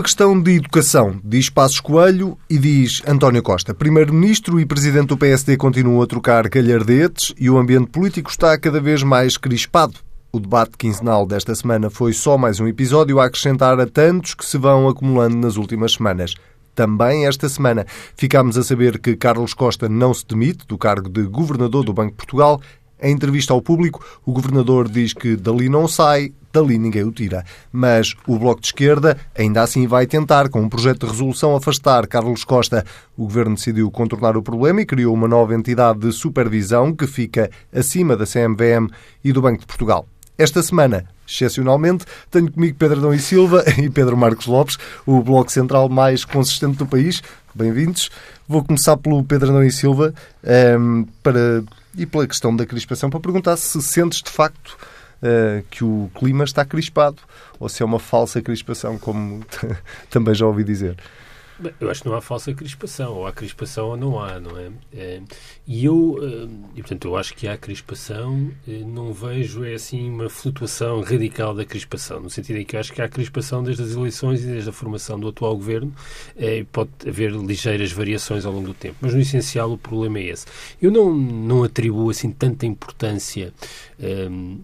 Uma 0.00 0.04
questão 0.04 0.40
de 0.40 0.52
educação, 0.52 1.20
diz 1.22 1.50
Passos 1.50 1.78
Coelho 1.78 2.38
e 2.48 2.56
diz 2.56 3.02
António 3.06 3.42
Costa. 3.42 3.74
Primeiro-ministro 3.74 4.58
e 4.58 4.64
presidente 4.64 5.08
do 5.08 5.18
PSD 5.18 5.58
continuam 5.58 6.00
a 6.00 6.06
trocar 6.06 6.48
galhardetes 6.48 7.34
e 7.38 7.50
o 7.50 7.58
ambiente 7.58 7.90
político 7.90 8.30
está 8.30 8.56
cada 8.56 8.80
vez 8.80 9.02
mais 9.02 9.36
crispado. 9.36 9.96
O 10.32 10.40
debate 10.40 10.78
quinzenal 10.78 11.26
desta 11.26 11.54
semana 11.54 11.90
foi 11.90 12.14
só 12.14 12.38
mais 12.38 12.58
um 12.60 12.66
episódio 12.66 13.20
a 13.20 13.26
acrescentar 13.26 13.78
a 13.78 13.86
tantos 13.86 14.32
que 14.32 14.46
se 14.46 14.56
vão 14.56 14.88
acumulando 14.88 15.36
nas 15.36 15.58
últimas 15.58 15.92
semanas. 15.92 16.34
Também 16.74 17.26
esta 17.26 17.46
semana 17.46 17.84
ficámos 18.16 18.56
a 18.56 18.62
saber 18.62 18.98
que 19.00 19.16
Carlos 19.16 19.52
Costa 19.52 19.86
não 19.86 20.14
se 20.14 20.26
demite 20.26 20.66
do 20.66 20.78
cargo 20.78 21.10
de 21.10 21.24
governador 21.24 21.84
do 21.84 21.92
Banco 21.92 22.12
de 22.12 22.16
Portugal. 22.16 22.58
Em 23.02 23.12
entrevista 23.12 23.52
ao 23.52 23.62
público, 23.62 24.04
o 24.26 24.32
governador 24.32 24.88
diz 24.88 25.14
que 25.14 25.36
dali 25.36 25.68
não 25.68 25.88
sai, 25.88 26.32
dali 26.52 26.78
ninguém 26.78 27.04
o 27.04 27.10
tira. 27.10 27.44
Mas 27.72 28.14
o 28.26 28.38
Bloco 28.38 28.60
de 28.60 28.66
Esquerda 28.68 29.16
ainda 29.36 29.62
assim 29.62 29.86
vai 29.86 30.06
tentar, 30.06 30.48
com 30.48 30.60
um 30.60 30.68
projeto 30.68 31.06
de 31.06 31.12
resolução, 31.12 31.56
afastar 31.56 32.06
Carlos 32.06 32.44
Costa. 32.44 32.84
O 33.16 33.24
governo 33.24 33.54
decidiu 33.54 33.90
contornar 33.90 34.36
o 34.36 34.42
problema 34.42 34.82
e 34.82 34.86
criou 34.86 35.14
uma 35.14 35.26
nova 35.28 35.54
entidade 35.54 36.00
de 36.00 36.12
supervisão 36.12 36.94
que 36.94 37.06
fica 37.06 37.50
acima 37.72 38.16
da 38.16 38.26
CMVM 38.26 38.88
e 39.24 39.32
do 39.32 39.40
Banco 39.40 39.60
de 39.60 39.66
Portugal. 39.66 40.06
Esta 40.36 40.62
semana, 40.62 41.04
excepcionalmente, 41.28 42.06
tenho 42.30 42.50
comigo 42.50 42.74
Pedro 42.78 42.98
Adão 42.98 43.12
e 43.12 43.18
Silva 43.18 43.62
e 43.76 43.90
Pedro 43.90 44.16
Marcos 44.16 44.46
Lopes, 44.46 44.78
o 45.06 45.22
bloco 45.22 45.52
central 45.52 45.88
mais 45.88 46.24
consistente 46.24 46.78
do 46.78 46.86
país. 46.86 47.22
Bem-vindos. 47.54 48.10
Vou 48.48 48.64
começar 48.64 48.96
pelo 48.96 49.22
Pedro 49.22 49.50
Adão 49.50 49.62
e 49.62 49.70
Silva 49.70 50.14
um, 50.42 50.48
ehm, 50.50 51.06
para, 51.22 51.62
e 51.96 52.06
pela 52.06 52.26
questão 52.26 52.54
da 52.54 52.66
crispação, 52.66 53.10
para 53.10 53.20
perguntar 53.20 53.56
se 53.56 53.80
sentes 53.82 54.22
de 54.22 54.30
facto 54.30 54.76
uh, 55.22 55.64
que 55.70 55.84
o 55.84 56.10
clima 56.14 56.44
está 56.44 56.64
crispado 56.64 57.18
ou 57.58 57.68
se 57.68 57.82
é 57.82 57.86
uma 57.86 57.98
falsa 57.98 58.40
crispação, 58.40 58.98
como 58.98 59.44
também 60.10 60.34
já 60.34 60.46
ouvi 60.46 60.64
dizer. 60.64 60.96
Eu 61.80 61.90
acho 61.90 62.02
que 62.02 62.08
não 62.08 62.16
há 62.16 62.20
falsa 62.20 62.52
crispação, 62.52 63.14
ou 63.14 63.26
há 63.26 63.32
crispação 63.32 63.88
ou 63.88 63.96
não 63.96 64.18
há, 64.18 64.40
não 64.40 64.58
é? 64.58 64.70
é 64.92 65.20
e 65.66 65.84
eu, 65.84 66.18
eh, 66.22 66.48
e 66.76 66.80
portanto, 66.80 67.08
eu 67.08 67.16
acho 67.16 67.34
que 67.34 67.46
há 67.46 67.56
crispação, 67.56 68.50
eh, 68.66 68.82
não 68.84 69.12
vejo 69.12 69.64
é 69.64 69.74
assim 69.74 70.08
uma 70.08 70.28
flutuação 70.28 71.00
radical 71.00 71.54
da 71.54 71.64
crispação, 71.64 72.20
no 72.20 72.30
sentido 72.30 72.56
em 72.56 72.64
que 72.64 72.76
eu 72.76 72.80
acho 72.80 72.92
que 72.92 73.02
há 73.02 73.08
crispação 73.08 73.62
desde 73.62 73.82
as 73.82 73.92
eleições 73.92 74.42
e 74.42 74.46
desde 74.46 74.70
a 74.70 74.72
formação 74.72 75.18
do 75.18 75.28
atual 75.28 75.56
governo, 75.56 75.92
é, 76.36 76.64
pode 76.72 76.90
haver 77.06 77.32
ligeiras 77.32 77.92
variações 77.92 78.44
ao 78.44 78.52
longo 78.52 78.68
do 78.68 78.74
tempo, 78.74 78.96
mas 79.00 79.14
no 79.14 79.20
essencial 79.20 79.72
o 79.72 79.78
problema 79.78 80.18
é 80.18 80.30
esse. 80.30 80.46
Eu 80.80 80.90
não, 80.90 81.14
não 81.14 81.62
atribuo 81.64 82.10
assim 82.10 82.30
tanta 82.30 82.66
importância. 82.66 83.52
Um, 83.98 84.60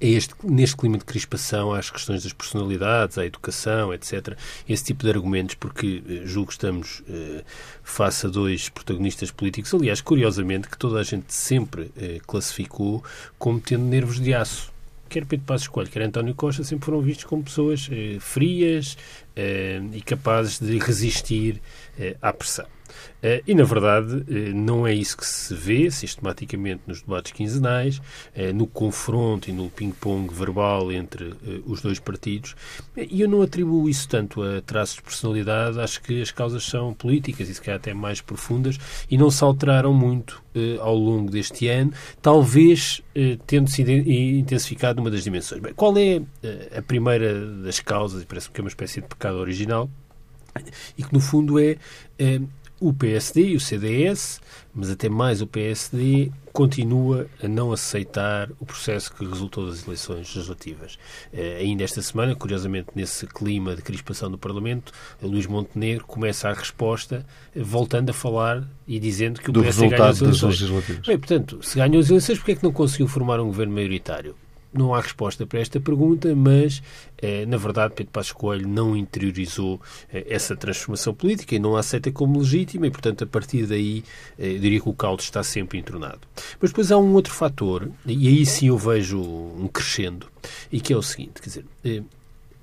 este, 0.00 0.34
neste 0.44 0.76
clima 0.76 0.98
de 0.98 1.04
crispação 1.04 1.72
às 1.72 1.90
questões 1.90 2.22
das 2.22 2.32
personalidades, 2.32 3.18
à 3.18 3.24
educação, 3.24 3.92
etc. 3.92 4.36
Esse 4.68 4.84
tipo 4.84 5.04
de 5.04 5.10
argumentos, 5.10 5.54
porque 5.54 6.02
eh, 6.08 6.22
julgo 6.24 6.48
que 6.48 6.54
estamos 6.54 7.02
eh, 7.08 7.42
face 7.82 8.26
a 8.26 8.28
dois 8.28 8.68
protagonistas 8.68 9.30
políticos, 9.30 9.72
aliás, 9.74 10.00
curiosamente, 10.00 10.68
que 10.68 10.78
toda 10.78 11.00
a 11.00 11.02
gente 11.02 11.32
sempre 11.32 11.90
eh, 11.96 12.20
classificou 12.26 13.02
como 13.38 13.60
tendo 13.60 13.84
nervos 13.84 14.20
de 14.20 14.34
aço. 14.34 14.72
Quer 15.08 15.26
Pedro 15.26 15.44
Passos 15.44 15.66
Coelho, 15.66 15.90
quer 15.90 16.02
António 16.02 16.34
Costa, 16.36 16.62
sempre 16.62 16.84
foram 16.84 17.00
vistos 17.00 17.24
como 17.24 17.42
pessoas 17.42 17.88
eh, 17.90 18.18
frias 18.20 18.96
eh, 19.34 19.82
e 19.92 20.00
capazes 20.00 20.60
de 20.60 20.78
resistir 20.78 21.60
eh, 21.98 22.16
à 22.22 22.32
pressão. 22.32 22.66
Uh, 23.22 23.42
e, 23.46 23.54
na 23.54 23.64
verdade, 23.64 24.14
uh, 24.14 24.54
não 24.54 24.86
é 24.86 24.94
isso 24.94 25.16
que 25.16 25.26
se 25.26 25.54
vê 25.54 25.90
sistematicamente 25.90 26.82
nos 26.86 27.02
debates 27.02 27.32
quinzenais, 27.32 27.98
uh, 27.98 28.54
no 28.54 28.66
confronto 28.66 29.50
e 29.50 29.52
no 29.52 29.68
ping-pong 29.68 30.32
verbal 30.32 30.90
entre 30.90 31.34
os 31.66 31.82
dois 31.82 31.98
partidos. 31.98 32.54
E 32.96 33.20
eu 33.20 33.28
não 33.28 33.42
atribuo 33.42 33.88
isso 33.88 34.08
tanto 34.08 34.42
a 34.42 34.60
traços 34.60 34.96
de 34.96 35.02
personalidade, 35.02 35.78
acho 35.78 36.02
que 36.02 36.20
as 36.22 36.30
causas 36.30 36.64
são 36.64 36.94
políticas 36.94 37.48
e, 37.48 37.54
se 37.54 37.60
calhar, 37.60 37.78
até 37.78 37.92
mais 37.92 38.20
profundas 38.20 38.78
e 39.10 39.18
não 39.18 39.30
se 39.30 39.42
alteraram 39.44 39.92
muito 39.92 40.42
ao 40.80 40.96
longo 40.96 41.30
deste 41.30 41.68
ano, 41.68 41.92
talvez 42.20 43.02
tendo-se 43.46 43.82
intensificado 43.82 44.98
numa 44.98 45.10
das 45.10 45.22
dimensões. 45.22 45.60
Bem, 45.60 45.72
qual 45.74 45.96
é 45.96 46.20
a 46.76 46.82
primeira 46.82 47.46
das 47.62 47.80
causas, 47.80 48.22
e 48.22 48.26
parece-me 48.26 48.54
que 48.54 48.60
é 48.60 48.64
uma 48.64 48.68
espécie 48.68 49.00
de 49.00 49.06
pecado 49.06 49.36
original, 49.36 49.88
e 50.98 51.04
que, 51.04 51.12
no 51.12 51.20
fundo, 51.20 51.58
é 51.58 51.76
o 52.80 52.92
PSD 52.94 53.48
e 53.48 53.56
o 53.56 53.60
CDS, 53.60 54.40
mas 54.74 54.90
até 54.90 55.08
mais 55.08 55.42
o 55.42 55.46
PSD, 55.46 56.32
continua 56.52 57.26
a 57.42 57.46
não 57.46 57.72
aceitar 57.72 58.50
o 58.58 58.64
processo 58.64 59.12
que 59.14 59.24
resultou 59.24 59.66
das 59.66 59.86
eleições 59.86 60.34
legislativas. 60.34 60.94
Uh, 61.32 61.58
ainda 61.60 61.84
esta 61.84 62.00
semana, 62.00 62.34
curiosamente, 62.34 62.88
nesse 62.94 63.26
clima 63.26 63.76
de 63.76 63.82
crispação 63.82 64.30
do 64.30 64.38
Parlamento, 64.38 64.92
Luís 65.22 65.46
Montenegro 65.46 66.06
começa 66.06 66.48
a 66.48 66.52
resposta 66.54 67.26
voltando 67.54 68.10
a 68.10 68.14
falar 68.14 68.66
e 68.88 68.98
dizendo 68.98 69.40
que 69.40 69.50
o 69.50 69.52
do 69.52 69.62
PSD 69.62 69.88
ganhou 69.88 70.06
as 70.06 70.20
eleições. 70.20 70.60
Bem, 71.06 71.18
portanto, 71.18 71.60
se 71.62 71.76
ganhou 71.76 72.00
as 72.00 72.08
eleições, 72.08 72.38
porquê 72.38 72.52
é 72.52 72.54
que 72.56 72.64
não 72.64 72.72
conseguiu 72.72 73.06
formar 73.06 73.40
um 73.40 73.46
governo 73.46 73.74
maioritário? 73.74 74.34
Não 74.72 74.94
há 74.94 75.00
resposta 75.00 75.46
para 75.46 75.60
esta 75.60 75.80
pergunta, 75.80 76.34
mas, 76.34 76.82
eh, 77.18 77.44
na 77.46 77.56
verdade, 77.56 77.94
Pedro 77.94 78.12
Passos 78.12 78.32
Coelho 78.32 78.68
não 78.68 78.96
interiorizou 78.96 79.80
eh, 80.12 80.26
essa 80.28 80.56
transformação 80.56 81.12
política 81.12 81.54
e 81.54 81.58
não 81.58 81.76
a 81.76 81.80
aceita 81.80 82.10
como 82.12 82.38
legítima 82.38 82.86
e, 82.86 82.90
portanto, 82.90 83.24
a 83.24 83.26
partir 83.26 83.66
daí, 83.66 84.04
eh, 84.38 84.52
eu 84.54 84.58
diria 84.58 84.80
que 84.80 84.88
o 84.88 84.94
caldo 84.94 85.20
está 85.20 85.42
sempre 85.42 85.78
entornado. 85.78 86.20
Mas 86.60 86.70
depois 86.70 86.92
há 86.92 86.98
um 86.98 87.12
outro 87.14 87.32
fator, 87.32 87.90
e 88.06 88.28
aí 88.28 88.46
sim 88.46 88.68
eu 88.68 88.78
vejo 88.78 89.20
um 89.20 89.68
crescendo, 89.68 90.26
e 90.70 90.80
que 90.80 90.92
é 90.92 90.96
o 90.96 91.02
seguinte, 91.02 91.40
quer 91.42 91.48
dizer, 91.48 91.64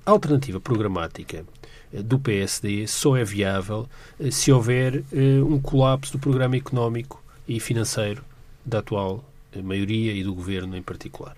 a 0.04 0.10
alternativa 0.10 0.58
programática 0.58 1.44
do 1.92 2.18
PSD 2.18 2.86
só 2.86 3.16
é 3.16 3.24
viável 3.24 3.88
se 4.30 4.50
houver 4.52 5.04
um 5.46 5.58
colapso 5.60 6.12
do 6.12 6.18
programa 6.18 6.56
económico 6.56 7.22
e 7.46 7.60
financeiro 7.60 8.22
da 8.64 8.78
atual 8.78 9.24
maioria 9.62 10.12
e 10.12 10.22
do 10.22 10.34
governo 10.34 10.76
em 10.76 10.82
particular. 10.82 11.36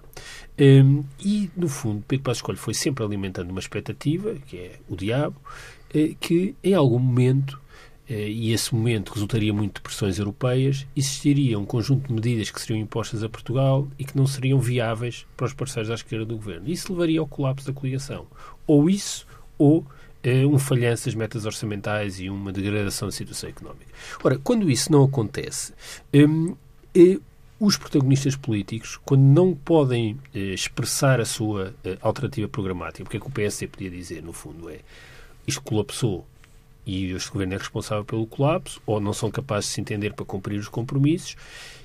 Um, 0.58 1.04
e, 1.18 1.50
no 1.56 1.68
fundo, 1.68 2.04
Pedro 2.06 2.24
Passos 2.24 2.42
Coelho 2.42 2.60
foi 2.60 2.74
sempre 2.74 3.04
alimentando 3.04 3.50
uma 3.50 3.60
expectativa, 3.60 4.34
que 4.46 4.56
é 4.56 4.72
o 4.88 4.96
diabo, 4.96 5.36
eh, 5.94 6.14
que 6.20 6.54
em 6.62 6.74
algum 6.74 6.98
momento, 6.98 7.60
eh, 8.08 8.28
e 8.28 8.52
esse 8.52 8.74
momento 8.74 9.12
resultaria 9.12 9.52
muito 9.54 9.76
de 9.76 9.80
pressões 9.80 10.18
europeias, 10.18 10.86
existiria 10.94 11.58
um 11.58 11.64
conjunto 11.64 12.08
de 12.08 12.12
medidas 12.12 12.50
que 12.50 12.60
seriam 12.60 12.80
impostas 12.82 13.22
a 13.22 13.28
Portugal 13.28 13.88
e 13.98 14.04
que 14.04 14.16
não 14.16 14.26
seriam 14.26 14.60
viáveis 14.60 15.26
para 15.36 15.46
os 15.46 15.54
parceiros 15.54 15.90
à 15.90 15.94
esquerda 15.94 16.26
do 16.26 16.36
governo. 16.36 16.68
Isso 16.68 16.92
levaria 16.92 17.20
ao 17.20 17.26
colapso 17.26 17.66
da 17.66 17.72
coligação. 17.72 18.26
Ou 18.66 18.90
isso, 18.90 19.26
ou 19.56 19.86
eh, 20.22 20.44
um 20.44 20.58
falhanço 20.58 21.06
das 21.06 21.14
metas 21.14 21.46
orçamentais 21.46 22.20
e 22.20 22.28
uma 22.28 22.52
degradação 22.52 23.08
da 23.08 23.12
situação 23.12 23.48
económica. 23.48 23.86
Ora, 24.22 24.38
quando 24.38 24.70
isso 24.70 24.92
não 24.92 25.04
acontece, 25.04 25.72
um, 26.14 26.54
os 27.60 27.76
protagonistas 27.76 28.34
políticos, 28.34 28.98
quando 29.04 29.20
não 29.20 29.54
podem 29.54 30.18
eh, 30.34 30.54
expressar 30.54 31.20
a 31.20 31.26
sua 31.26 31.74
eh, 31.84 31.98
alternativa 32.00 32.48
programática, 32.48 33.04
porque 33.04 33.18
é 33.18 33.20
que 33.20 33.26
o 33.26 33.30
PSD 33.30 33.66
podia 33.66 33.90
dizer, 33.90 34.22
no 34.22 34.32
fundo, 34.32 34.70
é 34.70 34.78
isto 35.46 35.60
colapsou 35.60 36.26
e 36.86 37.12
este 37.12 37.30
governo 37.30 37.52
é 37.52 37.58
responsável 37.58 38.02
pelo 38.02 38.26
colapso, 38.26 38.80
ou 38.86 38.98
não 38.98 39.12
são 39.12 39.30
capazes 39.30 39.68
de 39.68 39.74
se 39.74 39.80
entender 39.82 40.14
para 40.14 40.24
cumprir 40.24 40.58
os 40.58 40.68
compromissos, 40.68 41.36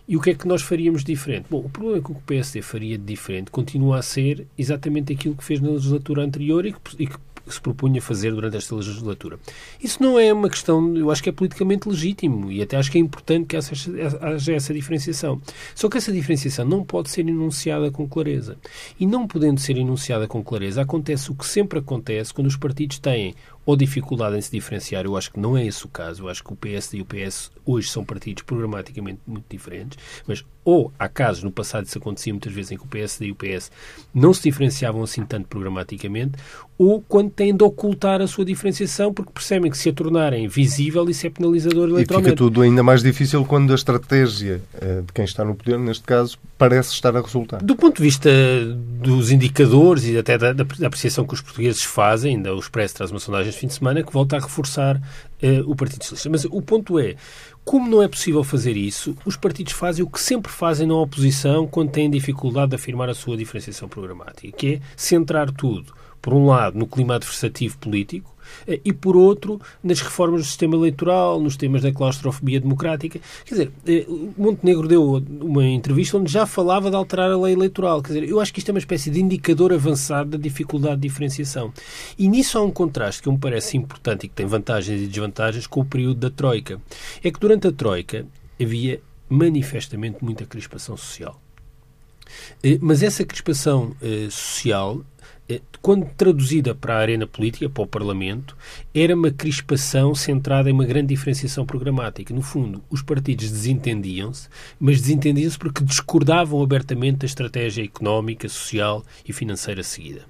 e 0.07 0.15
o 0.15 0.21
que 0.21 0.29
é 0.29 0.33
que 0.33 0.47
nós 0.47 0.61
faríamos 0.61 1.03
diferente? 1.03 1.47
Bom, 1.49 1.59
o 1.59 1.69
problema 1.69 1.97
é 1.97 2.01
que 2.01 2.11
o 2.11 2.15
PSD 2.15 2.61
faria 2.61 2.97
de 2.97 3.03
diferente 3.03 3.51
continua 3.51 3.99
a 3.99 4.01
ser 4.01 4.47
exatamente 4.57 5.11
aquilo 5.11 5.35
que 5.35 5.43
fez 5.43 5.59
na 5.59 5.71
legislatura 5.71 6.23
anterior 6.23 6.65
e 6.65 6.71
que, 6.71 6.79
e 6.99 7.07
que 7.07 7.17
se 7.47 7.61
propunha 7.61 8.01
fazer 8.01 8.31
durante 8.31 8.57
esta 8.57 8.75
legislatura. 8.75 9.39
Isso 9.81 10.01
não 10.01 10.19
é 10.19 10.31
uma 10.33 10.49
questão, 10.49 10.95
eu 10.95 11.11
acho 11.11 11.21
que 11.21 11.29
é 11.29 11.31
politicamente 11.31 11.87
legítimo 11.87 12.51
e 12.51 12.61
até 12.61 12.77
acho 12.77 12.91
que 12.91 12.97
é 12.97 13.01
importante 13.01 13.47
que 13.47 13.57
haja 13.57 14.53
essa 14.53 14.73
diferenciação. 14.73 15.41
Só 15.73 15.89
que 15.89 15.97
essa 15.97 16.11
diferenciação 16.11 16.65
não 16.65 16.83
pode 16.83 17.09
ser 17.09 17.21
enunciada 17.21 17.91
com 17.91 18.07
clareza. 18.07 18.57
E 18.99 19.05
não 19.05 19.27
podendo 19.27 19.59
ser 19.59 19.77
enunciada 19.77 20.27
com 20.27 20.43
clareza, 20.43 20.81
acontece 20.81 21.31
o 21.31 21.35
que 21.35 21.45
sempre 21.45 21.79
acontece 21.79 22.33
quando 22.33 22.47
os 22.47 22.57
partidos 22.57 22.99
têm 22.99 23.35
ou 23.65 23.75
dificuldade 23.75 24.37
em 24.37 24.41
se 24.41 24.51
diferenciar, 24.51 25.05
eu 25.05 25.17
acho 25.17 25.31
que 25.31 25.39
não 25.39 25.57
é 25.57 25.65
esse 25.65 25.85
o 25.85 25.89
caso. 25.89 26.23
Eu 26.23 26.29
acho 26.29 26.43
que 26.43 26.53
o 26.53 26.55
PSD 26.55 26.97
e 26.99 27.01
o 27.01 27.05
PS 27.05 27.51
hoje 27.65 27.89
são 27.89 28.05
partidos 28.05 28.43
programaticamente 28.43 29.19
muito 29.25 29.45
diferentes, 29.49 29.97
mas 30.27 30.45
ou 30.65 30.91
há 30.97 31.07
casos, 31.07 31.43
no 31.43 31.51
passado 31.51 31.85
isso 31.85 31.99
acontecia 31.99 32.33
muitas 32.33 32.51
vezes, 32.51 32.71
em 32.71 32.77
que 32.77 32.83
o 32.83 32.87
PSD 32.87 33.27
e 33.27 33.31
o 33.31 33.35
PS 33.35 33.71
não 34.11 34.33
se 34.33 34.41
diferenciavam 34.41 35.03
assim 35.03 35.23
tanto 35.23 35.47
programaticamente, 35.47 36.33
ou 36.75 37.01
quando 37.07 37.29
têm 37.29 37.55
de 37.55 37.63
ocultar 37.63 38.19
a 38.19 38.27
sua 38.27 38.43
diferenciação 38.43 39.13
porque 39.13 39.31
percebem 39.31 39.69
que 39.69 39.77
se 39.77 39.89
a 39.89 39.93
tornarem 39.93 40.47
visível 40.47 41.07
isso 41.07 41.27
é 41.27 41.29
penalizador 41.29 41.87
eleitoralmente. 41.89 42.29
E 42.29 42.31
fica 42.31 42.35
tudo 42.35 42.61
ainda 42.63 42.81
mais 42.81 43.03
difícil 43.03 43.45
quando 43.45 43.71
a 43.71 43.75
estratégia 43.75 44.59
eh, 44.81 45.01
de 45.05 45.13
quem 45.13 45.23
está 45.23 45.45
no 45.45 45.55
poder, 45.55 45.77
neste 45.77 46.03
caso, 46.03 46.37
parece 46.57 46.93
estar 46.93 47.15
a 47.15 47.21
resultar. 47.21 47.61
Do 47.61 47.75
ponto 47.75 47.97
de 47.97 48.03
vista 48.03 48.29
dos 48.99 49.31
indicadores 49.31 50.05
e 50.05 50.17
até 50.17 50.35
da, 50.35 50.51
da 50.51 50.63
apreciação 50.87 51.25
que 51.25 51.33
os 51.35 51.41
portugueses 51.41 51.83
fazem, 51.83 52.35
ainda 52.35 52.55
o 52.55 52.59
Expresso 52.59 52.95
traz 52.95 53.11
uma 53.11 53.19
sondagem 53.19 53.51
de 53.55 53.61
fim 53.61 53.67
de 53.67 53.73
semana 53.73 54.03
que 54.03 54.11
volta 54.11 54.37
a 54.37 54.39
reforçar 54.39 54.97
uh, 54.97 55.69
o 55.71 55.75
Partido 55.75 56.03
Socialista. 56.03 56.29
Mas 56.29 56.45
o 56.45 56.61
ponto 56.61 56.99
é, 56.99 57.15
como 57.63 57.89
não 57.89 58.03
é 58.03 58.07
possível 58.07 58.43
fazer 58.43 58.77
isso, 58.77 59.15
os 59.25 59.35
partidos 59.35 59.73
fazem 59.73 60.03
o 60.03 60.09
que 60.09 60.21
sempre 60.21 60.51
fazem 60.51 60.87
na 60.87 60.95
oposição 60.95 61.65
quando 61.65 61.91
têm 61.91 62.09
dificuldade 62.09 62.69
de 62.69 62.75
afirmar 62.75 63.09
a 63.09 63.15
sua 63.15 63.37
diferenciação 63.37 63.87
programática, 63.87 64.55
que 64.55 64.75
é 64.75 64.81
centrar 64.95 65.49
tudo, 65.51 65.93
por 66.21 66.33
um 66.33 66.45
lado, 66.45 66.77
no 66.77 66.85
clima 66.85 67.15
adversativo 67.15 67.77
político, 67.77 68.34
e, 68.83 68.93
por 68.93 69.15
outro, 69.15 69.59
nas 69.83 70.01
reformas 70.01 70.41
do 70.41 70.45
sistema 70.45 70.75
eleitoral, 70.75 71.39
nos 71.39 71.55
temas 71.57 71.81
da 71.81 71.91
claustrofobia 71.91 72.59
democrática. 72.59 73.19
Quer 73.45 73.53
dizer, 73.53 73.71
eh, 73.87 74.05
Montenegro 74.37 74.87
deu 74.87 75.23
uma 75.41 75.65
entrevista 75.65 76.17
onde 76.17 76.31
já 76.31 76.45
falava 76.45 76.89
de 76.89 76.95
alterar 76.95 77.31
a 77.31 77.37
lei 77.37 77.53
eleitoral. 77.53 78.01
Quer 78.01 78.13
dizer, 78.13 78.29
eu 78.29 78.39
acho 78.39 78.53
que 78.53 78.59
isto 78.59 78.69
é 78.69 78.73
uma 78.73 78.79
espécie 78.79 79.09
de 79.09 79.21
indicador 79.21 79.73
avançado 79.73 80.31
da 80.31 80.37
dificuldade 80.37 80.97
de 80.97 81.07
diferenciação. 81.07 81.71
E 82.17 82.27
nisso 82.27 82.57
há 82.57 82.63
um 82.63 82.71
contraste 82.71 83.21
que 83.21 83.29
me 83.29 83.37
parece 83.37 83.77
importante 83.77 84.25
e 84.25 84.29
que 84.29 84.35
tem 84.35 84.45
vantagens 84.45 85.01
e 85.01 85.07
desvantagens 85.07 85.67
com 85.67 85.81
o 85.81 85.85
período 85.85 86.19
da 86.19 86.29
Troika. 86.29 86.79
É 87.23 87.31
que 87.31 87.39
durante 87.39 87.67
a 87.67 87.71
Troika 87.71 88.25
havia 88.61 89.01
manifestamente 89.29 90.23
muita 90.23 90.45
crispação 90.45 90.95
social. 90.95 91.39
Eh, 92.63 92.77
mas 92.81 93.03
essa 93.03 93.23
crispação 93.23 93.95
eh, 94.01 94.27
social, 94.29 95.01
eh, 95.01 95.14
quando 95.81 96.09
traduzida 96.17 96.73
para 96.73 96.95
a 96.95 96.99
arena 96.99 97.27
política, 97.27 97.69
para 97.69 97.83
o 97.83 97.87
Parlamento, 97.87 98.57
era 98.93 99.15
uma 99.15 99.29
crispação 99.29 100.15
centrada 100.15 100.69
em 100.69 100.73
uma 100.73 100.85
grande 100.85 101.07
diferenciação 101.07 101.65
programática. 101.65 102.33
No 102.33 102.41
fundo, 102.41 102.81
os 102.89 103.01
partidos 103.01 103.51
desentendiam-se, 103.51 104.49
mas 104.79 105.01
desentendiam-se 105.01 105.57
porque 105.57 105.83
discordavam 105.83 106.63
abertamente 106.63 107.19
da 107.19 107.25
estratégia 107.25 107.83
económica, 107.83 108.49
social 108.49 109.03
e 109.27 109.31
financeira 109.31 109.83
seguida. 109.83 110.23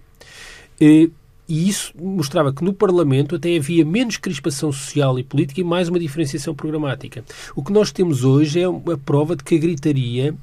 E 0.79 1.09
isso 1.47 1.94
mostrava 1.95 2.51
que 2.51 2.63
no 2.63 2.73
Parlamento 2.73 3.35
até 3.35 3.56
havia 3.56 3.85
menos 3.85 4.18
crispação 4.18 4.71
social 4.71 5.19
e 5.19 5.23
política 5.23 5.61
e 5.61 5.63
mais 5.63 5.88
uma 5.88 6.00
diferenciação 6.00 6.56
programática. 6.56 7.23
O 7.56 7.63
que 7.63 7.71
nós 7.71 7.91
temos 7.91 8.23
hoje 8.23 8.59
é 8.59 8.65
a 8.65 8.97
prova 8.97 9.35
de 9.35 9.44
que 9.44 9.56
a 9.56 9.59
gritaria 9.59 10.29
eh, 10.29 10.33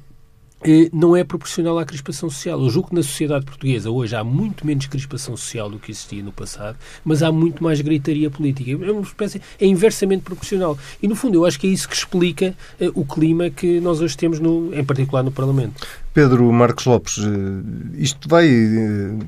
não 0.91 1.15
é 1.15 1.23
proporcional 1.23 1.77
à 1.79 1.85
crispação 1.85 2.29
social. 2.29 2.61
Eu 2.61 2.69
julgo 2.69 2.89
que 2.89 2.95
na 2.95 3.03
sociedade 3.03 3.45
portuguesa 3.45 3.89
hoje 3.89 4.15
há 4.15 4.23
muito 4.23 4.65
menos 4.65 4.85
crispação 4.85 5.35
social 5.35 5.69
do 5.69 5.79
que 5.79 5.91
existia 5.91 6.23
no 6.23 6.31
passado, 6.31 6.77
mas 7.03 7.23
há 7.23 7.31
muito 7.31 7.63
mais 7.63 7.81
gritaria 7.81 8.29
política. 8.29 8.71
É 8.71 8.91
uma 8.91 9.01
espécie, 9.01 9.41
é 9.59 9.65
inversamente 9.65 10.23
proporcional. 10.23 10.77
E, 11.01 11.07
no 11.07 11.15
fundo, 11.15 11.35
eu 11.35 11.45
acho 11.45 11.59
que 11.59 11.67
é 11.67 11.69
isso 11.69 11.87
que 11.87 11.95
explica 11.95 12.55
eh, 12.79 12.91
o 12.93 13.05
clima 13.05 13.49
que 13.49 13.79
nós 13.79 14.01
hoje 14.01 14.15
temos, 14.15 14.39
no, 14.39 14.73
em 14.73 14.83
particular 14.83 15.23
no 15.23 15.31
Parlamento. 15.31 15.85
Pedro 16.13 16.51
Marcos 16.51 16.85
Lopes, 16.85 17.17
eh, 17.17 17.97
isto 17.97 18.29
vai 18.29 18.47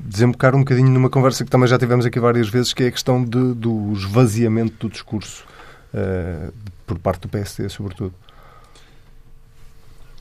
desembocar 0.04 0.54
um 0.54 0.60
bocadinho 0.60 0.88
numa 0.88 1.10
conversa 1.10 1.44
que 1.44 1.50
também 1.50 1.68
já 1.68 1.78
tivemos 1.78 2.06
aqui 2.06 2.20
várias 2.20 2.48
vezes, 2.48 2.72
que 2.72 2.84
é 2.84 2.86
a 2.86 2.92
questão 2.92 3.22
de, 3.24 3.54
do 3.54 3.92
esvaziamento 3.92 4.86
do 4.86 4.92
discurso 4.92 5.44
uh, 5.92 6.52
por 6.86 6.98
parte 6.98 7.22
do 7.22 7.28
PSD, 7.28 7.68
sobretudo. 7.68 8.14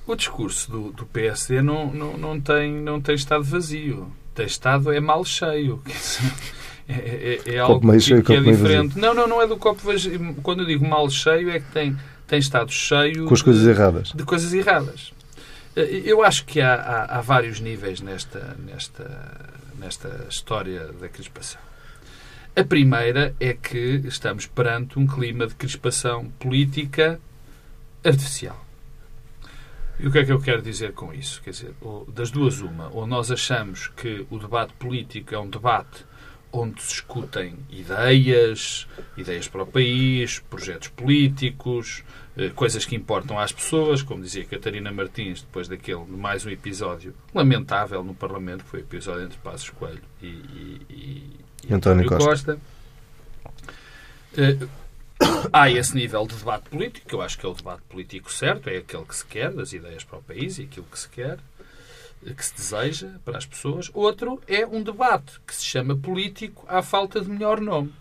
O 0.08 0.16
discurso 0.16 0.72
do, 0.72 0.92
do 0.92 1.06
PSD 1.06 1.62
não, 1.62 1.92
não, 1.92 2.18
não, 2.18 2.40
tem, 2.40 2.72
não 2.72 3.02
tem 3.02 3.16
estado 3.16 3.44
vazio. 3.44 4.12
Tem 4.34 4.46
estado 4.46 4.92
é 4.92 5.00
mal 5.00 5.24
cheio. 5.26 5.82
É, 6.88 6.94
é, 6.94 7.52
é, 7.52 7.56
é 7.56 7.58
algo 7.58 7.84
meio 7.84 8.00
cheio, 8.00 8.22
que, 8.22 8.28
que 8.28 8.34
é 8.34 8.40
diferente. 8.40 8.96
Não, 9.00 9.12
não, 9.12 9.28
não 9.28 9.42
é 9.42 9.48
do 9.48 9.58
copo 9.58 9.82
vazio. 9.84 10.36
Quando 10.44 10.62
eu 10.62 10.68
digo 10.68 10.88
mal 10.88 11.10
cheio 11.10 11.50
é 11.50 11.60
que 11.60 11.72
tem, 11.72 11.98
tem 12.28 12.38
estado 12.38 12.72
cheio... 12.72 13.26
Com 13.26 13.34
as 13.34 13.42
coisas 13.42 13.66
erradas. 13.66 14.12
De 14.14 14.24
coisas 14.24 14.54
erradas. 14.54 15.12
Eh, 15.76 16.04
eu 16.06 16.24
acho 16.24 16.46
que 16.46 16.62
há, 16.62 16.76
há, 16.76 17.18
há 17.18 17.22
vários 17.22 17.60
níveis 17.60 18.02
nesta, 18.02 18.56
nesta, 18.64 19.50
nesta 19.80 20.28
história 20.30 20.92
da 21.02 21.10
crispação. 21.10 21.60
A 22.56 22.64
primeira 22.64 23.36
é 23.40 23.54
que 23.54 24.02
estamos 24.06 24.46
perante 24.46 24.98
um 24.98 25.06
clima 25.06 25.46
de 25.46 25.56
crispação 25.56 26.26
política 26.40 27.20
artificial. 28.04 28.65
E 30.00 30.08
o 30.08 30.12
que 30.12 30.20
é 30.20 30.26
que 30.26 30.32
eu 30.32 30.42
quero 30.42 30.62
dizer 30.62 30.94
com 30.94 31.14
isso? 31.14 31.42
Quer 31.42 31.52
dizer, 31.52 31.74
das 32.10 32.32
duas, 32.32 32.60
uma. 32.62 32.90
Ou 32.90 33.08
nós 33.08 33.32
achamos 33.32 33.88
que 33.88 34.26
o 34.30 34.38
debate 34.38 34.74
político 34.74 35.34
é 35.34 35.40
um 35.40 35.50
debate 35.50 36.06
onde 36.52 36.82
se 36.82 36.88
discutem 36.90 37.58
ideias, 37.70 38.88
ideias 39.18 39.48
para 39.48 39.64
o 39.64 39.68
país, 39.68 40.40
projetos 40.40 40.88
políticos, 40.88 42.04
eh, 42.38 42.50
coisas 42.50 42.86
que 42.86 42.96
importam 42.96 43.38
às 43.38 43.52
pessoas, 43.52 44.02
como 44.02 44.24
dizia 44.24 44.46
Catarina 44.46 44.92
Martins, 44.92 45.42
depois 45.42 45.68
daquele, 45.68 46.06
mais 46.06 46.46
um 46.46 46.50
episódio 46.50 47.14
lamentável 47.34 48.04
no 48.04 48.16
Parlamento, 48.16 48.64
que 48.64 48.70
foi 48.70 48.80
o 48.80 48.84
episódio 48.84 49.24
entre 49.26 49.38
Passos 49.40 49.70
Coelho 49.70 50.02
e, 50.22 50.28
e, 50.28 50.82
e, 50.90 51.30
e 51.70 51.74
António 51.74 52.08
Costa. 52.08 52.58
Costa. 52.58 52.60
Há 55.52 55.70
esse 55.70 55.96
nível 55.96 56.26
de 56.28 56.36
debate 56.36 56.70
político, 56.70 57.08
que 57.08 57.16
eu 57.16 57.22
acho 57.22 57.38
que 57.38 57.46
é 57.46 57.50
o 57.50 57.54
debate 57.54 57.84
político 57.84 58.32
certo, 58.32 58.70
é 58.70 58.78
aquele 58.78 59.06
que 59.06 59.16
se 59.16 59.26
quer, 59.26 59.52
das 59.52 59.74
ideias 59.74 60.04
para 60.04 60.20
o 60.20 60.24
país 60.24 60.58
e 60.58 60.64
aquilo 60.64 60.86
que 60.86 61.00
se 61.00 61.10
quer, 61.10 61.40
que 62.34 62.46
se 62.46 62.56
deseja 62.56 63.10
para 63.24 63.38
as 63.38 63.46
pessoas. 63.46 63.90
Outro 63.94 64.42
é 64.48 64.66
um 64.66 64.82
debate 64.82 65.40
que 65.46 65.56
se 65.56 65.66
chama 65.66 65.96
político 65.96 66.66
à 66.68 66.82
falta 66.82 67.22
de 67.22 67.30
melhor 67.30 67.62
nome, 67.62 67.94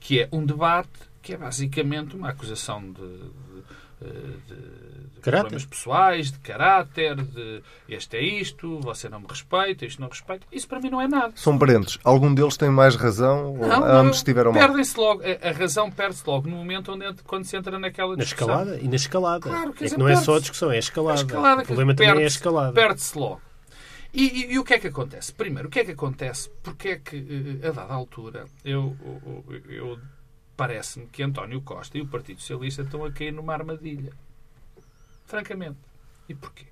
que 0.00 0.20
é 0.20 0.28
um 0.30 0.44
debate 0.44 0.88
que 1.22 1.34
é 1.34 1.36
basicamente 1.36 2.14
uma 2.14 2.28
acusação 2.28 2.80
de, 2.80 2.92
de, 2.92 3.62
de 4.00 5.20
caráter. 5.22 5.42
problemas 5.42 5.64
pessoais, 5.64 6.30
de 6.30 6.38
caráter, 6.38 7.16
de 7.16 7.62
este 7.88 8.16
é 8.16 8.22
isto, 8.22 8.78
você 8.80 9.08
não 9.08 9.20
me 9.20 9.26
respeita, 9.28 9.84
isto 9.84 10.00
não 10.00 10.08
respeita. 10.08 10.46
Isso 10.52 10.68
para 10.68 10.80
mim 10.80 10.90
não 10.90 11.00
é 11.00 11.08
nada. 11.08 11.32
São 11.36 11.58
parentes. 11.58 11.98
Algum 12.04 12.34
deles 12.34 12.56
tem 12.56 12.68
mais 12.68 12.94
razão 12.94 13.54
não, 13.56 13.80
ou 13.80 13.86
ambos 13.86 14.18
estiveram 14.18 14.52
mal? 14.52 14.60
Perdem-se 14.60 14.98
logo. 14.98 15.22
A, 15.22 15.52
razão 15.52 15.90
perde-se 15.90 16.22
logo 16.26 16.48
no 16.48 16.56
momento 16.56 16.92
onde, 16.92 17.22
quando 17.24 17.44
se 17.44 17.56
entra 17.56 17.78
naquela 17.78 18.16
discussão. 18.16 18.48
Na 18.48 18.54
escalada 18.54 18.80
e 18.80 18.88
na 18.88 18.96
escalada. 18.96 19.48
Claro, 19.48 19.74
é 19.80 19.88
que 19.88 19.98
não 19.98 20.08
é 20.08 20.16
só 20.16 20.36
a 20.36 20.40
discussão, 20.40 20.70
é 20.70 20.76
a 20.76 20.78
escalada. 20.78 21.20
A 21.20 21.24
escalada 21.24 21.62
o 21.62 21.66
problema 21.66 21.94
também 21.94 22.22
é 22.22 22.24
a 22.24 22.26
escalada. 22.26 22.72
Perde-se 22.72 23.18
logo. 23.18 23.40
E, 24.12 24.24
e, 24.24 24.52
e, 24.54 24.58
o 24.58 24.64
que 24.64 24.72
é 24.72 24.78
que 24.78 24.86
acontece? 24.86 25.32
Primeiro, 25.32 25.68
o 25.68 25.70
que 25.70 25.80
é 25.80 25.84
que 25.84 25.90
acontece? 25.90 26.50
Porque 26.62 26.88
é 26.88 26.96
que, 26.96 27.58
eh, 27.62 27.68
a 27.68 27.70
dada 27.70 27.92
altura, 27.92 28.46
eu, 28.64 28.96
eu, 29.04 29.62
eu 29.68 29.98
parece-me 30.56 31.06
que 31.06 31.22
António 31.22 31.60
Costa 31.60 31.98
e 31.98 32.00
o 32.00 32.06
Partido 32.06 32.40
Socialista 32.40 32.82
estão 32.82 33.04
a 33.04 33.12
cair 33.12 33.32
numa 33.32 33.52
armadilha. 33.52 34.12
Francamente. 35.26 35.78
E 36.28 36.34
porquê? 36.34 36.66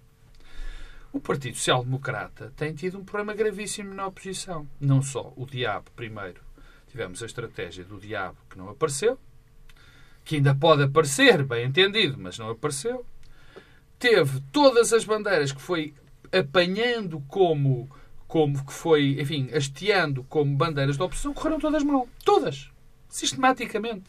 O 1.13 1.21
Partido 1.21 1.57
Social 1.57 1.85
Democrata 1.85 2.53
tem 2.57 2.75
tido 2.75 2.99
um 2.99 3.05
problema 3.05 3.35
gravíssimo 3.35 3.95
na 3.95 4.07
oposição. 4.07 4.67
Não 4.81 5.01
só 5.01 5.33
o 5.37 5.47
diabo, 5.47 5.91
primeiro, 5.95 6.41
tivemos 6.89 7.23
a 7.23 7.27
estratégia 7.27 7.85
do 7.85 8.01
diabo 8.01 8.37
que 8.51 8.59
não 8.59 8.69
apareceu, 8.69 9.19
que 10.25 10.37
ainda 10.37 10.55
pode 10.55 10.83
aparecer, 10.83 11.45
bem 11.45 11.67
entendido, 11.67 12.19
mas 12.19 12.39
não 12.39 12.51
apareceu. 12.51 13.07
Teve 13.97 14.41
todas 14.51 14.93
as 14.93 15.05
bandeiras 15.05 15.53
que 15.53 15.63
foi 15.63 15.95
apanhando 16.33 17.21
como, 17.29 17.89
como 18.27 18.65
que 18.67 18.73
foi, 18.73 19.21
enfim, 19.21 19.51
hasteando 19.55 20.25
como 20.25 20.57
bandeiras 20.57 20.97
da 20.97 21.05
oposição, 21.05 21.33
correram 21.33 21.61
todas 21.61 21.85
mal. 21.85 22.09
Todas. 22.25 22.74
Sistematicamente. 23.15 24.03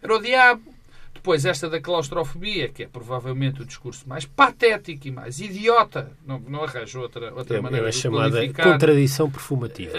Era 0.00 0.14
o 0.14 0.20
diabo, 0.20 0.72
depois, 1.12 1.44
esta 1.44 1.68
da 1.68 1.80
claustrofobia, 1.80 2.68
que 2.68 2.84
é 2.84 2.86
provavelmente 2.86 3.60
o 3.60 3.64
discurso 3.64 4.08
mais 4.08 4.24
patético 4.24 5.08
e 5.08 5.10
mais 5.10 5.40
idiota, 5.40 6.12
não, 6.24 6.38
não 6.38 6.62
arranjo 6.62 7.00
outra, 7.00 7.34
outra 7.34 7.56
é, 7.56 7.60
maneira 7.60 7.88
é 7.88 7.90
de 7.90 7.96
chamada 7.96 8.48
contradição 8.52 9.28
perfumativa. 9.28 9.98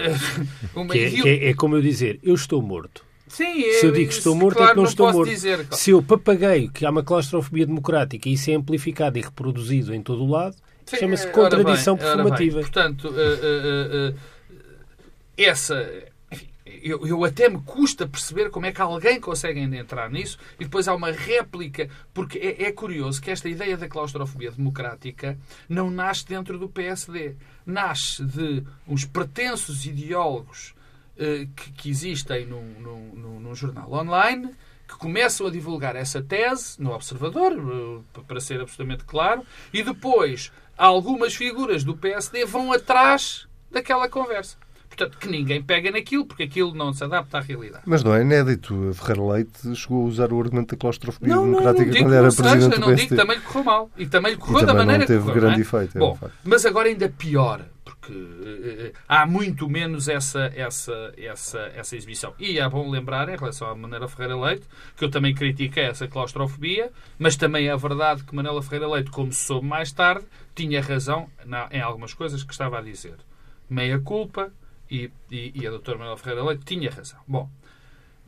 que, 0.90 0.98
é, 0.98 1.10
que 1.10 1.28
é, 1.28 1.50
é, 1.50 1.54
como 1.54 1.76
eu 1.76 1.82
dizer, 1.82 2.18
eu 2.22 2.34
estou 2.34 2.62
morto. 2.62 3.04
Sim, 3.26 3.70
se 3.72 3.84
eu 3.84 3.92
digo 3.92 4.08
que 4.08 4.16
estou 4.16 4.34
morto, 4.34 4.56
claro, 4.56 4.70
é 4.70 4.72
que 4.72 4.76
não, 4.76 4.84
não 4.84 4.90
estou 4.90 5.12
morto. 5.12 5.28
Dizer... 5.28 5.66
Se 5.72 5.90
eu 5.90 6.02
papagueio 6.02 6.72
que 6.72 6.86
há 6.86 6.90
uma 6.90 7.04
claustrofobia 7.04 7.66
democrática 7.66 8.30
e 8.30 8.32
isso 8.32 8.50
é 8.50 8.54
amplificado 8.54 9.18
e 9.18 9.20
reproduzido 9.20 9.94
em 9.94 10.00
todo 10.00 10.24
o 10.24 10.30
lado, 10.30 10.56
chama-se 10.98 11.30
contradição 11.32 11.96
bem, 11.96 12.06
perfumativa. 12.06 12.60
Portanto, 12.60 13.08
uh, 13.08 13.10
uh, 13.10 14.10
uh, 14.10 14.14
essa 15.36 16.08
eu, 16.82 17.06
eu, 17.06 17.24
até 17.24 17.48
me 17.48 17.60
custa 17.62 18.06
perceber 18.06 18.50
como 18.50 18.66
é 18.66 18.72
que 18.72 18.80
alguém 18.80 19.20
consegue 19.20 19.60
ainda 19.60 19.76
entrar 19.76 20.10
nisso 20.10 20.38
e 20.58 20.64
depois 20.64 20.88
há 20.88 20.94
uma 20.94 21.10
réplica, 21.10 21.88
porque 22.12 22.38
é, 22.38 22.64
é, 22.64 22.72
curioso 22.72 23.20
que 23.20 23.30
esta 23.30 23.48
ideia 23.48 23.76
da 23.76 23.88
claustrofobia 23.88 24.50
democrática 24.50 25.38
não 25.68 25.90
nasce 25.90 26.26
dentro 26.26 26.58
do 26.58 26.68
PSD. 26.68 27.36
Nasce 27.64 28.24
de 28.24 28.64
uns 28.86 29.04
pretensos 29.04 29.84
ideólogos 29.84 30.74
eh, 31.16 31.48
que, 31.56 31.72
que, 31.72 31.90
existem 31.90 32.46
num, 32.46 32.62
num, 32.80 33.40
num, 33.40 33.54
jornal 33.54 33.92
online 33.92 34.50
que 34.86 34.96
começam 34.96 35.46
a 35.46 35.50
divulgar 35.50 35.96
essa 35.96 36.22
tese 36.22 36.80
no 36.80 36.92
Observador, 36.92 37.52
eh, 37.52 38.20
para 38.26 38.40
ser 38.40 38.60
absolutamente 38.60 39.04
claro, 39.04 39.42
e 39.72 39.82
depois 39.82 40.52
algumas 40.76 41.34
figuras 41.34 41.82
do 41.82 41.96
PSD 41.96 42.44
vão 42.44 42.72
atrás 42.72 43.48
daquela 43.70 44.08
conversa. 44.08 44.56
Portanto, 44.98 45.18
que 45.18 45.28
ninguém 45.28 45.62
pega 45.62 45.92
naquilo, 45.92 46.26
porque 46.26 46.42
aquilo 46.42 46.74
não 46.74 46.92
se 46.92 47.04
adapta 47.04 47.38
à 47.38 47.40
realidade. 47.40 47.84
Mas 47.86 48.02
não 48.02 48.12
é 48.12 48.22
inédito. 48.22 48.88
A 48.90 48.94
Ferreira 48.94 49.32
Leite 49.32 49.76
chegou 49.76 50.02
a 50.02 50.08
usar 50.08 50.32
o 50.32 50.40
argumento 50.40 50.74
da 50.74 50.76
claustrofobia 50.76 51.36
não, 51.36 51.44
democrática 51.44 51.84
não, 51.84 51.92
não 51.92 52.00
quando 52.00 52.14
era 52.14 52.22
presidente 52.22 52.64
seja, 52.64 52.68
do 52.68 52.80
Não 52.80 52.94
digo 52.96 53.08
que 53.08 53.14
também 53.14 53.36
lhe 53.36 53.42
correu 53.42 53.64
mal. 53.64 53.90
E 53.96 54.06
também 54.06 54.32
lhe 54.32 54.38
correu 54.38 54.66
da 54.66 54.74
maneira 54.74 55.06
teve 55.06 55.20
que 55.20 55.26
correu, 55.26 55.40
grande 55.40 55.58
é? 55.58 55.60
efeito. 55.60 55.96
É 55.96 56.00
Bom, 56.00 56.18
mas 56.42 56.66
agora 56.66 56.88
ainda 56.88 57.08
pior, 57.08 57.64
porque 57.84 58.12
uh, 58.12 58.92
há 59.08 59.24
muito 59.24 59.68
menos 59.68 60.08
essa, 60.08 60.52
essa, 60.52 61.12
essa, 61.16 61.60
essa 61.76 61.96
exibição. 61.96 62.34
E 62.36 62.58
é 62.58 62.68
bom 62.68 62.90
lembrar, 62.90 63.28
em 63.28 63.36
relação 63.36 63.68
à 63.68 63.76
Manela 63.76 64.08
Ferreira 64.08 64.36
Leite, 64.36 64.66
que 64.96 65.04
eu 65.04 65.10
também 65.10 65.32
critiquei 65.32 65.84
essa 65.84 66.08
claustrofobia, 66.08 66.90
mas 67.20 67.36
também 67.36 67.68
é 67.68 67.76
verdade 67.76 68.24
que 68.24 68.34
Manela 68.34 68.60
Ferreira 68.62 68.88
Leite, 68.88 69.12
como 69.12 69.32
soube 69.32 69.64
mais 69.64 69.92
tarde, 69.92 70.26
tinha 70.56 70.82
razão 70.82 71.28
na, 71.46 71.68
em 71.70 71.80
algumas 71.80 72.12
coisas 72.12 72.42
que 72.42 72.50
estava 72.52 72.78
a 72.78 72.82
dizer. 72.82 73.14
Meia 73.70 74.00
culpa, 74.00 74.50
e, 74.90 75.10
e, 75.30 75.52
e 75.54 75.66
a 75.66 75.70
doutora 75.70 75.98
Manuela 75.98 76.18
Ferreira 76.18 76.44
Leite 76.44 76.64
tinha 76.64 76.90
razão. 76.90 77.20
Bom, 77.26 77.48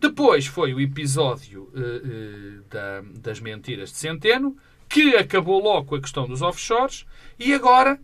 Depois 0.01 0.47
foi 0.47 0.73
o 0.73 0.81
episódio 0.81 1.71
uh, 1.75 1.79
uh, 1.79 2.65
da, 2.71 3.03
das 3.21 3.39
mentiras 3.39 3.91
de 3.91 3.99
Centeno, 3.99 4.57
que 4.89 5.15
acabou 5.15 5.63
logo 5.63 5.89
com 5.89 5.95
a 5.97 6.01
questão 6.01 6.27
dos 6.27 6.41
offshores, 6.41 7.05
e 7.39 7.53
agora 7.53 8.01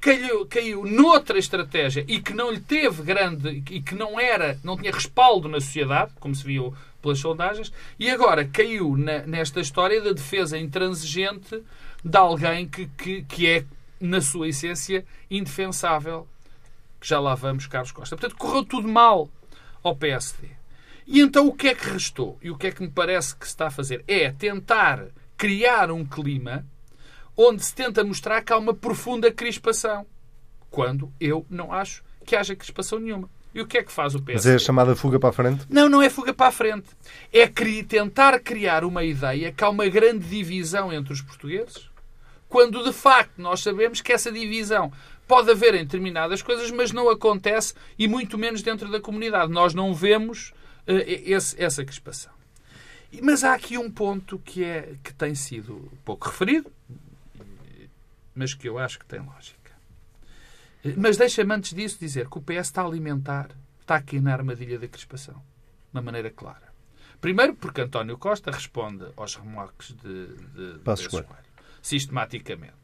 caiu, 0.00 0.46
caiu 0.46 0.84
noutra 0.84 1.36
estratégia 1.36 2.04
e 2.06 2.20
que 2.20 2.32
não 2.32 2.52
lhe 2.52 2.60
teve 2.60 3.02
grande 3.02 3.64
e 3.68 3.82
que 3.82 3.96
não 3.96 4.18
era, 4.18 4.58
não 4.62 4.76
tinha 4.76 4.92
respaldo 4.92 5.48
na 5.48 5.60
sociedade, 5.60 6.12
como 6.20 6.34
se 6.34 6.44
viu 6.44 6.72
pelas 7.02 7.18
sondagens, 7.18 7.72
e 7.98 8.08
agora 8.08 8.44
caiu 8.44 8.96
na, 8.96 9.26
nesta 9.26 9.60
história 9.60 10.00
da 10.00 10.12
defesa 10.12 10.56
intransigente 10.56 11.62
de 12.04 12.16
alguém 12.16 12.68
que, 12.68 12.86
que, 12.96 13.22
que 13.24 13.46
é, 13.48 13.64
na 14.00 14.20
sua 14.20 14.48
essência, 14.48 15.04
indefensável. 15.28 16.28
Que 17.04 17.10
já 17.10 17.20
lá 17.20 17.34
vamos, 17.34 17.66
Carlos 17.66 17.92
Costa. 17.92 18.16
Portanto, 18.16 18.38
correu 18.38 18.64
tudo 18.64 18.88
mal 18.88 19.28
ao 19.82 19.94
PSD. 19.94 20.48
E 21.06 21.20
então 21.20 21.46
o 21.46 21.52
que 21.52 21.68
é 21.68 21.74
que 21.74 21.90
restou? 21.90 22.38
E 22.40 22.50
o 22.50 22.56
que 22.56 22.68
é 22.68 22.70
que 22.70 22.80
me 22.80 22.88
parece 22.88 23.36
que 23.36 23.44
se 23.44 23.52
está 23.52 23.66
a 23.66 23.70
fazer? 23.70 24.02
É 24.08 24.32
tentar 24.32 25.08
criar 25.36 25.90
um 25.90 26.02
clima 26.02 26.64
onde 27.36 27.62
se 27.62 27.74
tenta 27.74 28.02
mostrar 28.02 28.40
que 28.40 28.54
há 28.54 28.56
uma 28.56 28.72
profunda 28.72 29.30
crispação. 29.30 30.06
Quando 30.70 31.12
eu 31.20 31.44
não 31.50 31.74
acho 31.74 32.02
que 32.24 32.34
haja 32.34 32.56
crispação 32.56 32.98
nenhuma. 32.98 33.28
E 33.54 33.60
o 33.60 33.66
que 33.66 33.76
é 33.76 33.82
que 33.82 33.92
faz 33.92 34.14
o 34.14 34.22
PSD? 34.22 34.48
Mas 34.48 34.54
é 34.54 34.56
a 34.56 34.66
chamada 34.66 34.96
fuga 34.96 35.20
para 35.20 35.28
a 35.28 35.32
frente? 35.32 35.66
Não, 35.68 35.90
não 35.90 36.00
é 36.00 36.08
fuga 36.08 36.32
para 36.32 36.46
a 36.46 36.52
frente. 36.52 36.88
É 37.30 37.46
tentar 37.86 38.40
criar 38.40 38.82
uma 38.82 39.04
ideia 39.04 39.52
que 39.52 39.62
há 39.62 39.68
uma 39.68 39.86
grande 39.88 40.26
divisão 40.26 40.90
entre 40.90 41.12
os 41.12 41.20
portugueses, 41.20 41.90
quando 42.48 42.82
de 42.82 42.94
facto 42.94 43.32
nós 43.36 43.60
sabemos 43.60 44.00
que 44.00 44.10
essa 44.10 44.32
divisão 44.32 44.90
pode 45.26 45.50
haver 45.50 45.74
em 45.74 45.84
determinadas 45.84 46.42
coisas, 46.42 46.70
mas 46.70 46.92
não 46.92 47.08
acontece 47.08 47.74
e 47.98 48.06
muito 48.06 48.36
menos 48.38 48.62
dentro 48.62 48.90
da 48.90 49.00
comunidade. 49.00 49.50
Nós 49.52 49.74
não 49.74 49.94
vemos 49.94 50.50
uh, 50.86 50.92
esse, 51.06 51.60
essa 51.62 51.84
crispação. 51.84 52.32
Mas 53.22 53.44
há 53.44 53.54
aqui 53.54 53.78
um 53.78 53.90
ponto 53.90 54.38
que, 54.38 54.64
é, 54.64 54.94
que 55.02 55.14
tem 55.14 55.34
sido 55.34 55.92
pouco 56.04 56.28
referido, 56.28 56.70
mas 58.34 58.54
que 58.54 58.68
eu 58.68 58.78
acho 58.78 58.98
que 58.98 59.06
tem 59.06 59.20
lógica. 59.20 59.72
Mas 60.96 61.16
deixa-me 61.16 61.54
antes 61.54 61.72
disso 61.72 61.98
dizer 61.98 62.28
que 62.28 62.38
o 62.38 62.42
PS 62.42 62.66
está 62.66 62.82
a 62.82 62.86
alimentar, 62.86 63.50
está 63.80 63.96
aqui 63.96 64.20
na 64.20 64.32
armadilha 64.32 64.78
da 64.78 64.88
crispação, 64.88 65.34
de 65.34 65.40
uma 65.94 66.02
maneira 66.02 66.30
clara. 66.30 66.74
Primeiro 67.20 67.54
porque 67.54 67.80
António 67.80 68.18
Costa 68.18 68.50
responde 68.50 69.06
aos 69.16 69.34
remorques 69.36 69.94
de, 69.94 70.26
de, 70.26 70.78
de 70.78 71.08
Coelho, 71.08 71.26
sistematicamente. 71.80 72.83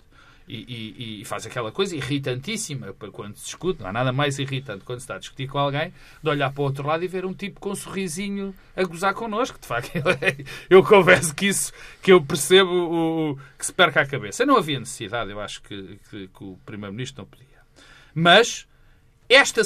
E, 0.52 0.64
e, 0.66 1.20
e, 1.20 1.24
faz 1.24 1.46
aquela 1.46 1.70
coisa 1.70 1.94
irritantíssima 1.94 2.92
para 2.92 3.08
quando 3.12 3.36
se 3.36 3.44
discute. 3.44 3.80
Não 3.80 3.88
há 3.88 3.92
nada 3.92 4.12
mais 4.12 4.36
irritante 4.40 4.84
quando 4.84 4.98
se 4.98 5.04
está 5.04 5.14
a 5.14 5.18
discutir 5.18 5.46
com 5.46 5.58
alguém 5.58 5.94
de 6.20 6.28
olhar 6.28 6.52
para 6.52 6.60
o 6.60 6.64
outro 6.64 6.84
lado 6.84 7.04
e 7.04 7.06
ver 7.06 7.24
um 7.24 7.32
tipo 7.32 7.60
com 7.60 7.70
um 7.70 7.74
sorrisinho 7.76 8.52
a 8.76 8.82
gozar 8.82 9.14
connosco. 9.14 9.60
De 9.60 9.66
facto, 9.68 9.92
eu 10.68 10.82
confesso 10.82 11.32
que 11.36 11.46
isso 11.46 11.72
que 12.02 12.10
eu 12.12 12.20
percebo 12.20 12.68
o, 12.68 13.38
que 13.56 13.64
se 13.64 13.72
perca 13.72 14.00
a 14.00 14.06
cabeça. 14.06 14.44
Não 14.44 14.56
havia 14.56 14.80
necessidade, 14.80 15.30
eu 15.30 15.40
acho 15.40 15.62
que, 15.62 16.00
que, 16.10 16.26
que 16.26 16.44
o 16.44 16.58
Primeiro-Ministro 16.66 17.22
não 17.22 17.28
podia. 17.28 17.46
Mas 18.12 18.66
esta, 19.28 19.62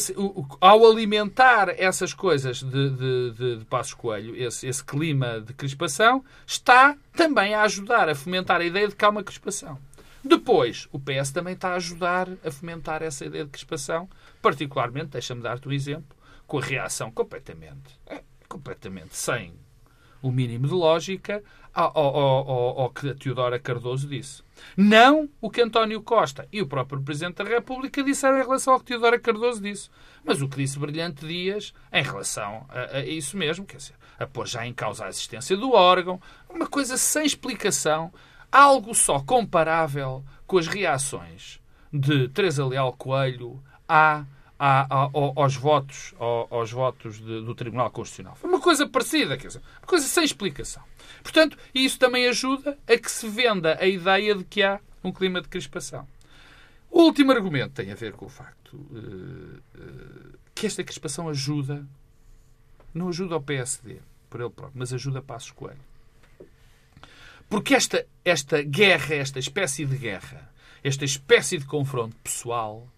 ao 0.60 0.86
alimentar 0.86 1.70
essas 1.78 2.12
coisas 2.12 2.62
de, 2.62 2.90
de, 2.90 3.30
de, 3.30 3.56
de 3.56 3.64
Passos 3.64 3.94
Coelho, 3.94 4.36
esse, 4.36 4.66
esse, 4.66 4.84
clima 4.84 5.40
de 5.40 5.54
crispação, 5.54 6.22
está 6.46 6.94
também 7.16 7.54
a 7.54 7.62
ajudar 7.62 8.10
a 8.10 8.14
fomentar 8.14 8.60
a 8.60 8.64
ideia 8.64 8.86
de 8.86 8.94
que 8.94 9.02
há 9.02 9.08
uma 9.08 9.24
crispação. 9.24 9.78
Depois, 10.24 10.88
o 10.90 10.98
PS 10.98 11.30
também 11.32 11.54
está 11.54 11.70
a 11.70 11.76
ajudar 11.76 12.28
a 12.44 12.50
fomentar 12.50 13.02
essa 13.02 13.26
ideia 13.26 13.44
de 13.44 13.50
crispação, 13.50 14.08
particularmente, 14.40 15.08
deixa-me 15.08 15.42
dar-te 15.42 15.68
um 15.68 15.72
exemplo, 15.72 16.16
com 16.46 16.58
a 16.58 16.62
reação 16.62 17.10
completamente, 17.10 18.00
é, 18.06 18.22
completamente 18.48 19.16
sem 19.16 19.52
o 20.22 20.32
mínimo 20.32 20.66
de 20.66 20.72
lógica 20.72 21.44
ao, 21.74 21.92
ao, 21.98 22.16
ao, 22.16 22.80
ao 22.80 22.90
que 22.90 23.10
a 23.10 23.14
Teodora 23.14 23.58
Cardoso 23.58 24.08
disse. 24.08 24.42
Não 24.74 25.28
o 25.38 25.50
que 25.50 25.60
António 25.60 26.00
Costa 26.00 26.48
e 26.50 26.62
o 26.62 26.66
próprio 26.66 27.02
Presidente 27.02 27.42
da 27.42 27.44
República 27.44 28.02
disseram 28.02 28.38
em 28.38 28.42
relação 28.42 28.72
ao 28.72 28.80
que 28.80 28.86
Teodora 28.86 29.18
Cardoso 29.18 29.60
disse. 29.60 29.90
Mas 30.24 30.40
o 30.40 30.48
que 30.48 30.56
disse 30.56 30.78
Brilhante 30.78 31.26
Dias 31.26 31.74
em 31.92 32.02
relação 32.02 32.64
a, 32.70 32.96
a 32.96 33.04
isso 33.04 33.36
mesmo, 33.36 33.66
quer 33.66 33.76
dizer, 33.76 33.96
a 34.18 34.26
pôr 34.26 34.46
já 34.46 34.66
em 34.66 34.72
causa 34.72 35.04
a 35.04 35.08
existência 35.10 35.56
do 35.58 35.72
órgão, 35.72 36.18
uma 36.48 36.66
coisa 36.66 36.96
sem 36.96 37.26
explicação, 37.26 38.10
algo 38.54 38.94
só 38.94 39.18
comparável 39.18 40.24
com 40.46 40.58
as 40.58 40.68
reações 40.68 41.60
de 41.92 42.28
Teresa 42.28 42.64
Leal 42.64 42.92
Coelho 42.92 43.60
à 43.88 44.24
aos 45.36 45.56
votos, 45.56 46.14
aos 46.48 46.70
votos 46.70 47.18
de, 47.18 47.42
do 47.42 47.54
Tribunal 47.54 47.90
Constitucional. 47.90 48.36
Foi 48.36 48.48
uma 48.48 48.60
coisa 48.60 48.88
parecida, 48.88 49.36
quer 49.36 49.48
dizer, 49.48 49.62
uma 49.80 49.86
coisa 49.86 50.06
sem 50.06 50.24
explicação. 50.24 50.82
Portanto, 51.22 51.58
isso 51.74 51.98
também 51.98 52.26
ajuda 52.28 52.78
a 52.86 52.96
que 52.96 53.10
se 53.10 53.28
venda 53.28 53.76
a 53.78 53.86
ideia 53.86 54.34
de 54.34 54.44
que 54.44 54.62
há 54.62 54.80
um 55.02 55.12
clima 55.12 55.42
de 55.42 55.48
crispação. 55.48 56.06
O 56.90 57.02
último 57.02 57.32
argumento 57.32 57.72
tem 57.72 57.90
a 57.90 57.96
ver 57.96 58.12
com 58.12 58.26
o 58.26 58.28
facto 58.28 58.74
uh, 58.76 59.60
uh, 59.76 60.38
que 60.54 60.66
esta 60.66 60.84
crispação 60.84 61.28
ajuda, 61.28 61.84
não 62.94 63.08
ajuda 63.08 63.34
ao 63.34 63.42
PSD, 63.42 63.98
por 64.30 64.40
ele 64.40 64.50
próprio, 64.50 64.78
mas 64.78 64.92
ajuda 64.92 65.20
Passos 65.20 65.50
Coelho. 65.50 65.93
Porque 67.48 67.74
esta, 67.74 68.04
esta 68.24 68.62
guerra, 68.62 69.14
esta 69.14 69.38
espécie 69.38 69.84
de 69.84 69.96
guerra, 69.96 70.50
esta 70.82 71.04
espécie 71.04 71.58
de 71.58 71.64
confronto 71.64 72.16
pessoal, 72.22 72.88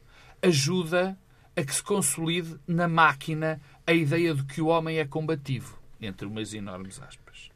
ajuda 0.42 1.16
a 1.56 1.62
que 1.62 1.74
se 1.74 1.82
consolide 1.82 2.56
na 2.66 2.86
máquina 2.86 3.60
a 3.86 3.92
ideia 3.92 4.34
de 4.34 4.44
que 4.44 4.60
o 4.60 4.66
homem 4.66 4.98
é 4.98 5.04
combativo, 5.04 5.78
entre 6.00 6.26
umas 6.26 6.52
enormes 6.52 7.00
aspas. 7.00 7.50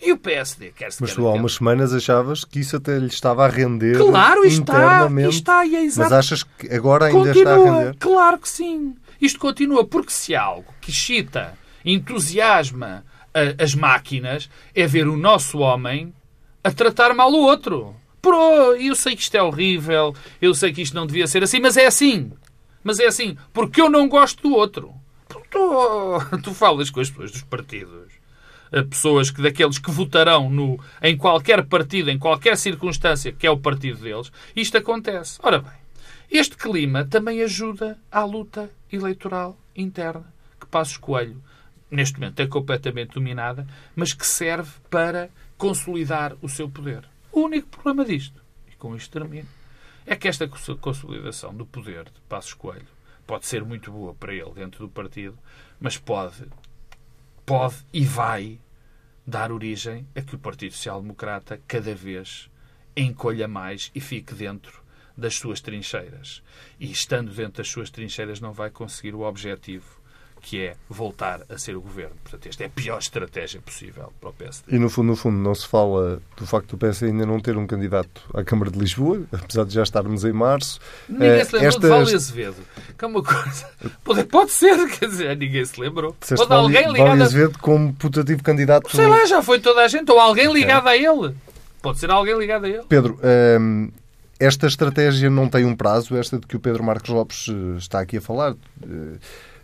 E 0.00 0.12
o 0.12 0.18
PSD 0.18 0.72
quer 0.76 0.92
se 0.92 1.00
Mas 1.00 1.12
tu 1.12 1.26
há 1.26 1.32
umas 1.32 1.54
semanas 1.54 1.92
achavas 1.92 2.44
que 2.44 2.60
isso 2.60 2.76
até 2.76 2.98
lhe 2.98 3.06
estava 3.06 3.44
a 3.44 3.48
render 3.48 3.98
claro, 3.98 4.44
está, 4.44 5.08
está, 5.28 5.66
e 5.66 5.74
é 5.74 5.84
exato. 5.84 6.10
Mas 6.10 6.18
achas 6.18 6.42
que 6.44 6.72
agora 6.72 7.06
ainda 7.06 7.18
continua, 7.18 7.38
está 7.38 7.54
a 7.54 7.64
render? 7.64 7.96
Claro 7.98 8.38
que 8.38 8.48
sim. 8.48 8.94
Isto 9.20 9.40
continua, 9.40 9.84
porque 9.84 10.12
se 10.12 10.36
há 10.36 10.42
algo 10.42 10.72
que 10.80 10.90
excita, 10.90 11.58
entusiasma 11.84 13.04
as 13.58 13.74
máquinas, 13.74 14.48
é 14.74 14.86
ver 14.86 15.08
o 15.08 15.16
nosso 15.16 15.58
homem 15.58 16.12
a 16.62 16.70
tratar 16.70 17.14
mal 17.14 17.30
o 17.32 17.42
outro. 17.42 17.94
Pro, 18.20 18.74
eu 18.76 18.94
sei 18.94 19.14
que 19.14 19.22
isto 19.22 19.34
é 19.36 19.42
horrível, 19.42 20.14
eu 20.40 20.54
sei 20.54 20.72
que 20.72 20.82
isto 20.82 20.94
não 20.94 21.06
devia 21.06 21.26
ser 21.26 21.42
assim, 21.42 21.60
mas 21.60 21.76
é 21.76 21.86
assim. 21.86 22.32
Mas 22.82 22.98
é 22.98 23.06
assim, 23.06 23.36
porque 23.52 23.80
eu 23.80 23.88
não 23.88 24.08
gosto 24.08 24.42
do 24.42 24.54
outro. 24.54 24.92
Tu, 25.50 26.38
tu 26.42 26.54
falas 26.54 26.90
com 26.90 27.00
as 27.00 27.10
pessoas 27.10 27.32
dos 27.32 27.42
partidos, 27.42 28.12
pessoas 28.90 29.30
que 29.30 29.42
daqueles 29.42 29.78
que 29.78 29.90
votarão 29.90 30.50
no, 30.50 30.78
em 31.02 31.16
qualquer 31.16 31.64
partido, 31.66 32.10
em 32.10 32.18
qualquer 32.18 32.56
circunstância 32.56 33.32
que 33.32 33.46
é 33.46 33.50
o 33.50 33.58
partido 33.58 34.00
deles, 34.00 34.30
isto 34.54 34.76
acontece. 34.76 35.38
Ora 35.42 35.60
bem, 35.60 35.72
este 36.30 36.56
clima 36.56 37.04
também 37.04 37.42
ajuda 37.42 37.98
à 38.10 38.24
luta 38.24 38.70
eleitoral 38.92 39.56
interna 39.74 40.26
que 40.60 40.66
Passos 40.66 40.96
Coelho, 40.96 41.42
neste 41.90 42.18
momento, 42.18 42.40
é 42.40 42.46
completamente 42.46 43.14
dominada, 43.14 43.66
mas 43.96 44.12
que 44.12 44.26
serve 44.26 44.70
para 44.90 45.30
consolidar 45.58 46.36
o 46.40 46.48
seu 46.48 46.70
poder. 46.70 47.04
O 47.32 47.40
único 47.40 47.68
problema 47.68 48.04
disto, 48.04 48.40
e 48.70 48.76
com 48.76 48.94
isto 48.94 49.10
termino, 49.10 49.48
é 50.06 50.16
que 50.16 50.28
esta 50.28 50.48
consolidação 50.48 51.52
do 51.52 51.66
poder 51.66 52.04
de 52.04 52.20
Passos 52.28 52.54
Coelho 52.54 52.86
pode 53.26 53.44
ser 53.44 53.62
muito 53.64 53.92
boa 53.92 54.14
para 54.14 54.32
ele 54.32 54.52
dentro 54.52 54.86
do 54.86 54.88
partido, 54.90 55.36
mas 55.78 55.98
pode, 55.98 56.46
pode 57.44 57.84
e 57.92 58.04
vai 58.04 58.58
dar 59.26 59.52
origem 59.52 60.06
a 60.16 60.22
que 60.22 60.34
o 60.34 60.38
Partido 60.38 60.72
Social 60.72 61.02
Democrata 61.02 61.60
cada 61.68 61.94
vez 61.94 62.48
encolha 62.96 63.46
mais 63.46 63.90
e 63.94 64.00
fique 64.00 64.32
dentro 64.34 64.82
das 65.14 65.34
suas 65.34 65.60
trincheiras. 65.60 66.42
E 66.80 66.90
estando 66.90 67.32
dentro 67.32 67.58
das 67.58 67.68
suas 67.68 67.90
trincheiras 67.90 68.40
não 68.40 68.52
vai 68.52 68.70
conseguir 68.70 69.14
o 69.14 69.20
objetivo 69.20 69.97
que 70.40 70.60
é 70.62 70.76
voltar 70.88 71.40
a 71.48 71.58
ser 71.58 71.76
o 71.76 71.80
governo. 71.80 72.14
Portanto, 72.22 72.46
esta 72.48 72.62
é 72.62 72.66
a 72.66 72.70
pior 72.70 72.98
estratégia 72.98 73.60
possível 73.60 74.12
para 74.20 74.30
o 74.30 74.32
PSD. 74.32 74.76
E 74.76 74.78
no 74.78 74.88
fundo, 74.88 75.08
no 75.08 75.16
fundo, 75.16 75.38
não 75.38 75.54
se 75.54 75.66
fala 75.66 76.20
do 76.36 76.46
facto 76.46 76.70
do 76.70 76.78
PSD 76.78 77.06
ainda 77.06 77.26
não 77.26 77.40
ter 77.40 77.56
um 77.56 77.66
candidato 77.66 78.22
à 78.34 78.42
Câmara 78.44 78.70
de 78.70 78.78
Lisboa, 78.78 79.22
apesar 79.32 79.64
de 79.64 79.74
já 79.74 79.82
estarmos 79.82 80.24
em 80.24 80.32
março. 80.32 80.80
Ninguém 81.08 81.44
se 81.44 81.52
lembrou 81.52 81.68
Estas... 81.68 81.82
de 81.82 81.88
Vale 81.88 82.14
Azevedo. 82.14 82.56
Que 82.96 83.04
é 83.04 83.08
uma 83.08 83.22
coisa. 83.22 83.68
Pode, 84.04 84.24
pode 84.24 84.50
ser, 84.50 84.88
quer 84.88 85.08
dizer, 85.08 85.36
ninguém 85.36 85.64
se 85.64 85.80
lembrou. 85.80 86.16
Disseste 86.20 86.46
pode 86.46 86.60
alguém 86.60 86.90
ligado. 86.90 87.08
Vale 87.08 87.22
Azevedo 87.22 87.58
como 87.58 87.92
putativo 87.92 88.42
candidato. 88.42 88.90
Sei 88.94 89.06
lá, 89.06 89.24
já 89.26 89.42
foi 89.42 89.60
toda 89.60 89.82
a 89.82 89.88
gente, 89.88 90.10
ou 90.10 90.18
alguém 90.18 90.52
ligado 90.52 90.88
é. 90.88 90.92
a 90.92 90.96
ele. 90.96 91.34
Pode 91.80 91.98
ser 91.98 92.10
alguém 92.10 92.36
ligado 92.36 92.64
a 92.64 92.68
ele. 92.68 92.82
Pedro, 92.88 93.18
hum, 93.60 93.90
esta 94.38 94.66
estratégia 94.66 95.28
não 95.28 95.48
tem 95.48 95.64
um 95.64 95.74
prazo, 95.74 96.16
esta 96.16 96.38
de 96.38 96.46
que 96.46 96.56
o 96.56 96.60
Pedro 96.60 96.82
Marcos 96.84 97.10
Lopes 97.10 97.46
eh, 97.48 97.78
está 97.78 98.00
aqui 98.00 98.18
a 98.18 98.20
falar. 98.20 98.54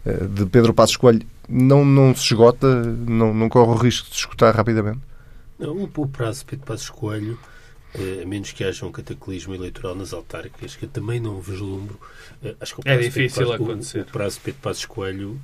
Eh, 0.04 0.26
de 0.26 0.46
Pedro 0.46 0.74
Passos 0.74 0.96
Coelho 0.96 1.22
não, 1.48 1.84
não 1.84 2.14
se 2.14 2.22
esgota, 2.24 2.82
não, 2.84 3.32
não 3.32 3.48
corre 3.48 3.70
o 3.70 3.74
risco 3.74 4.08
de 4.08 4.16
se 4.16 4.20
esgotar 4.20 4.54
rapidamente? 4.54 5.00
Não, 5.58 5.88
o 5.96 6.08
prazo 6.08 6.40
de 6.40 6.46
Pedro 6.46 6.66
Passos 6.66 6.90
Coelho 6.90 7.38
eh, 7.94 8.22
a 8.24 8.26
menos 8.26 8.50
que 8.50 8.64
haja 8.64 8.84
um 8.84 8.90
cataclismo 8.90 9.54
eleitoral 9.54 9.94
nas 9.94 10.12
autárquicas, 10.12 10.74
que 10.74 10.84
eu 10.84 10.88
também 10.88 11.20
não 11.20 11.40
vislumbro. 11.40 11.98
Eh, 12.42 12.54
acho 12.60 12.76
que 12.76 12.88
é 12.88 12.96
difícil 12.98 13.52
acontecer. 13.52 14.00
O, 14.00 14.02
o 14.02 14.06
prazo 14.06 14.36
de 14.36 14.42
Pedro 14.42 14.60
Passos 14.60 14.84
Coelho 14.84 15.38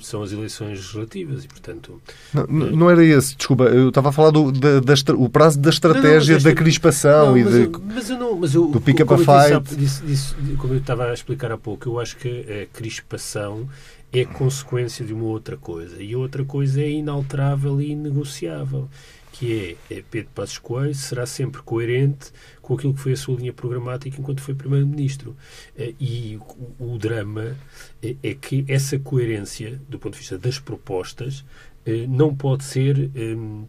são 0.00 0.22
as 0.22 0.30
eleições 0.30 0.78
legislativas 0.78 1.44
e, 1.44 1.48
portanto... 1.48 2.00
Não, 2.34 2.46
não 2.46 2.90
era 2.90 3.02
esse, 3.02 3.34
desculpa. 3.34 3.64
Eu 3.64 3.88
estava 3.88 4.10
a 4.10 4.12
falar 4.12 4.30
do 4.30 4.52
da, 4.52 4.80
da, 4.80 4.94
o 5.16 5.28
prazo 5.28 5.58
da 5.58 5.70
estratégia 5.70 6.36
não, 6.36 6.44
não, 6.44 6.50
da 6.50 6.54
crispação 6.54 7.26
não, 7.30 7.38
e 7.38 7.44
de, 7.44 7.62
eu, 7.62 7.82
mas 7.94 8.10
eu 8.10 8.18
não, 8.18 8.36
mas 8.36 8.54
eu, 8.54 8.68
do 8.68 8.80
pick-up 8.80 9.14
a 9.14 9.18
fight. 9.18 9.74
Disse, 9.74 10.04
disse, 10.04 10.34
como 10.58 10.74
eu 10.74 10.80
estava 10.80 11.06
a 11.06 11.14
explicar 11.14 11.50
há 11.50 11.56
pouco, 11.56 11.88
eu 11.88 11.98
acho 11.98 12.16
que 12.18 12.44
a 12.62 12.76
crispação 12.76 13.66
é 14.12 14.24
consequência 14.24 15.04
de 15.04 15.12
uma 15.12 15.24
outra 15.24 15.56
coisa. 15.56 16.02
E 16.02 16.14
outra 16.16 16.44
coisa 16.44 16.80
é 16.80 16.90
inalterável 16.90 17.80
e 17.80 17.90
inegociável, 17.90 18.88
que 19.32 19.76
é, 19.90 19.94
é 19.94 20.02
Pedro 20.10 20.30
Passos 20.34 20.58
Coelho 20.58 20.94
será 20.94 21.26
sempre 21.26 21.60
coerente 21.62 22.32
com 22.62 22.74
aquilo 22.74 22.94
que 22.94 23.00
foi 23.00 23.12
a 23.12 23.16
sua 23.16 23.36
linha 23.36 23.52
programática 23.52 24.18
enquanto 24.18 24.40
foi 24.40 24.54
Primeiro-Ministro. 24.54 25.36
Eh, 25.76 25.94
e 26.00 26.38
o, 26.78 26.94
o 26.94 26.98
drama 26.98 27.56
é, 28.02 28.16
é, 28.22 28.34
que 28.34 28.64
essa 28.68 28.98
coerência, 28.98 29.80
do 29.88 29.98
ponto 29.98 30.14
de 30.14 30.20
vista 30.20 30.38
das 30.38 30.58
propostas, 30.58 31.44
eh, 31.84 32.06
não 32.08 32.34
pode 32.34 32.64
ser, 32.64 33.10
ehm, 33.14 33.64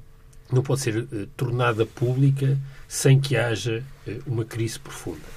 não 0.52 0.64
pode 0.64 0.82
ser 0.82 1.08
eh, 1.12 1.28
tornada 1.36 1.86
pública 1.86 2.58
sem 2.88 3.20
que 3.20 3.36
haja 3.36 3.84
uma 4.26 4.46
crise 4.46 4.80
profunda. 4.80 5.28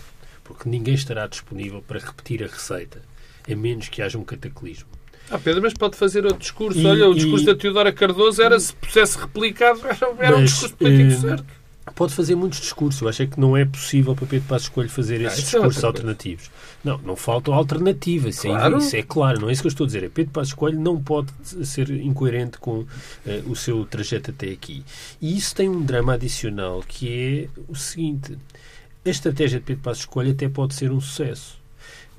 Porque 0.45 0.69
ninguém 0.69 0.95
estará 0.95 1.27
disponível 1.27 1.83
para 1.83 1.99
repetir 1.99 2.45
a 2.45 2.47
receita 2.47 3.10
a 3.53 3.57
menos 3.57 3.89
que 3.89 4.03
haja 4.03 4.19
um 4.19 4.25
cataclismo. 4.25 4.89
Ah, 5.31 5.39
Pedro, 5.39 5.63
mas 5.63 5.73
pode 5.73 5.97
fazer 5.97 6.25
outro 6.25 6.41
discurso. 6.41 6.81
E, 6.81 6.87
Olha, 6.87 7.09
o 7.09 7.15
discurso 7.15 7.45
e... 7.45 7.47
da 7.47 7.55
Teodora 7.55 7.93
Cardoso 7.93 8.43
era, 8.43 8.59
se 8.59 8.75
fosse 8.83 9.17
replicado, 9.17 9.81
era 10.19 10.37
um 10.37 10.45
discurso 10.45 10.77
político 10.77 11.19
uh, 11.19 11.21
certo. 11.21 11.61
Pode 11.95 12.15
fazer 12.15 12.35
muitos 12.35 12.61
discursos. 12.61 13.01
Eu 13.01 13.09
acho 13.09 13.23
é 13.23 13.27
que 13.27 13.39
não 13.39 13.57
é 13.57 13.65
possível 13.65 14.15
para 14.15 14.27
Pedro 14.27 14.49
Passos 14.49 14.69
Coelho 14.69 14.91
fazer 14.91 15.21
ah, 15.21 15.29
esses 15.29 15.41
ah, 15.41 15.43
discursos 15.43 15.83
é 15.83 15.87
alternativos. 15.87 16.51
Não, 16.83 16.99
não 16.99 17.15
faltam 17.17 17.55
alternativas. 17.55 18.37
Isso, 18.37 18.49
é 18.49 18.51
claro. 18.51 18.75
É, 18.75 18.79
isso 18.79 18.97
é 18.97 19.03
claro, 19.03 19.41
não 19.41 19.49
é 19.49 19.53
isso 19.53 19.63
que 19.63 19.69
eu 19.69 19.71
estou 19.71 19.85
a 19.85 19.87
dizer. 19.87 20.05
É 20.05 20.09
Pedro 20.09 20.33
Passos 20.33 20.55
Coelho 20.55 20.81
não 20.81 21.01
pode 21.01 21.33
ser 21.65 21.91
incoerente 21.91 22.59
com 22.59 22.81
uh, 22.81 22.87
o 23.47 23.55
seu 23.55 23.85
trajeto 23.85 24.31
até 24.31 24.51
aqui. 24.51 24.85
E 25.21 25.37
isso 25.37 25.55
tem 25.55 25.69
um 25.69 25.83
drama 25.83 26.15
adicional 26.15 26.83
que 26.87 27.49
é 27.49 27.63
o 27.69 27.77
seguinte. 27.77 28.37
A 29.05 29.09
estratégia 29.09 29.61
de 29.61 29.65
Pedro 29.65 29.83
Passos 29.83 30.05
Coelho 30.05 30.33
até 30.33 30.49
pode 30.49 30.75
ser 30.75 30.91
um 30.91 31.01
sucesso 31.01 31.60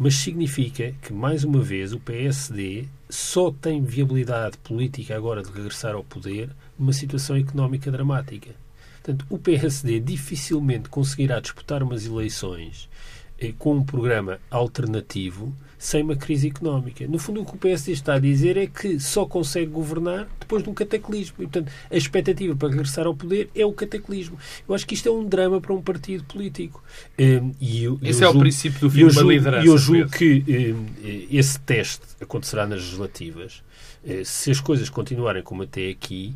mas 0.03 0.15
significa 0.15 0.95
que, 0.99 1.13
mais 1.13 1.43
uma 1.43 1.61
vez, 1.61 1.93
o 1.93 1.99
PSD 1.99 2.87
só 3.07 3.51
tem 3.51 3.83
viabilidade 3.83 4.57
política 4.57 5.15
agora 5.15 5.43
de 5.43 5.51
regressar 5.51 5.93
ao 5.93 6.03
poder 6.03 6.49
numa 6.75 6.91
situação 6.91 7.35
económica 7.35 7.91
dramática. 7.91 8.49
Portanto, 8.95 9.27
o 9.29 9.37
PSD 9.37 9.99
dificilmente 9.99 10.89
conseguirá 10.89 11.39
disputar 11.39 11.83
umas 11.83 12.03
eleições 12.03 12.89
eh, 13.37 13.53
com 13.59 13.75
um 13.75 13.83
programa 13.83 14.39
alternativo 14.49 15.53
sem 15.81 16.03
uma 16.03 16.15
crise 16.15 16.47
económica. 16.47 17.07
No 17.07 17.17
fundo, 17.17 17.41
o 17.41 17.45
que 17.45 17.55
o 17.55 17.57
PSD 17.57 17.93
está 17.93 18.13
a 18.13 18.19
dizer 18.19 18.55
é 18.55 18.67
que 18.67 18.99
só 18.99 19.25
consegue 19.25 19.65
governar 19.65 20.27
depois 20.39 20.61
de 20.61 20.69
um 20.69 20.75
cataclismo. 20.75 21.37
E, 21.39 21.47
portanto, 21.47 21.71
a 21.89 21.97
expectativa 21.97 22.55
para 22.55 22.69
regressar 22.69 23.07
ao 23.07 23.15
poder 23.15 23.49
é 23.55 23.65
o 23.65 23.73
cataclismo. 23.73 24.37
Eu 24.69 24.75
acho 24.75 24.85
que 24.85 24.93
isto 24.93 25.09
é 25.09 25.11
um 25.11 25.25
drama 25.25 25.59
para 25.59 25.73
um 25.73 25.81
partido 25.81 26.23
político. 26.25 26.83
Hum, 27.19 27.51
e 27.59 27.83
eu, 27.83 27.99
esse 28.03 28.21
eu 28.21 28.27
é 28.27 28.31
julgo, 28.31 28.37
o 28.37 28.41
princípio 28.41 28.79
do 28.79 28.91
fim 28.91 29.05
uma 29.05 29.21
liderança. 29.23 29.65
E 29.65 29.69
eu 29.69 29.77
julgo 29.79 30.11
que 30.11 30.43
hum, 30.47 30.85
esse 31.31 31.59
teste 31.61 32.03
acontecerá 32.21 32.67
nas 32.67 32.81
legislativas. 32.81 33.63
Eh, 34.05 34.21
se 34.23 34.51
as 34.51 34.59
coisas 34.59 34.87
continuarem 34.87 35.41
como 35.41 35.63
até 35.63 35.89
aqui, 35.89 36.35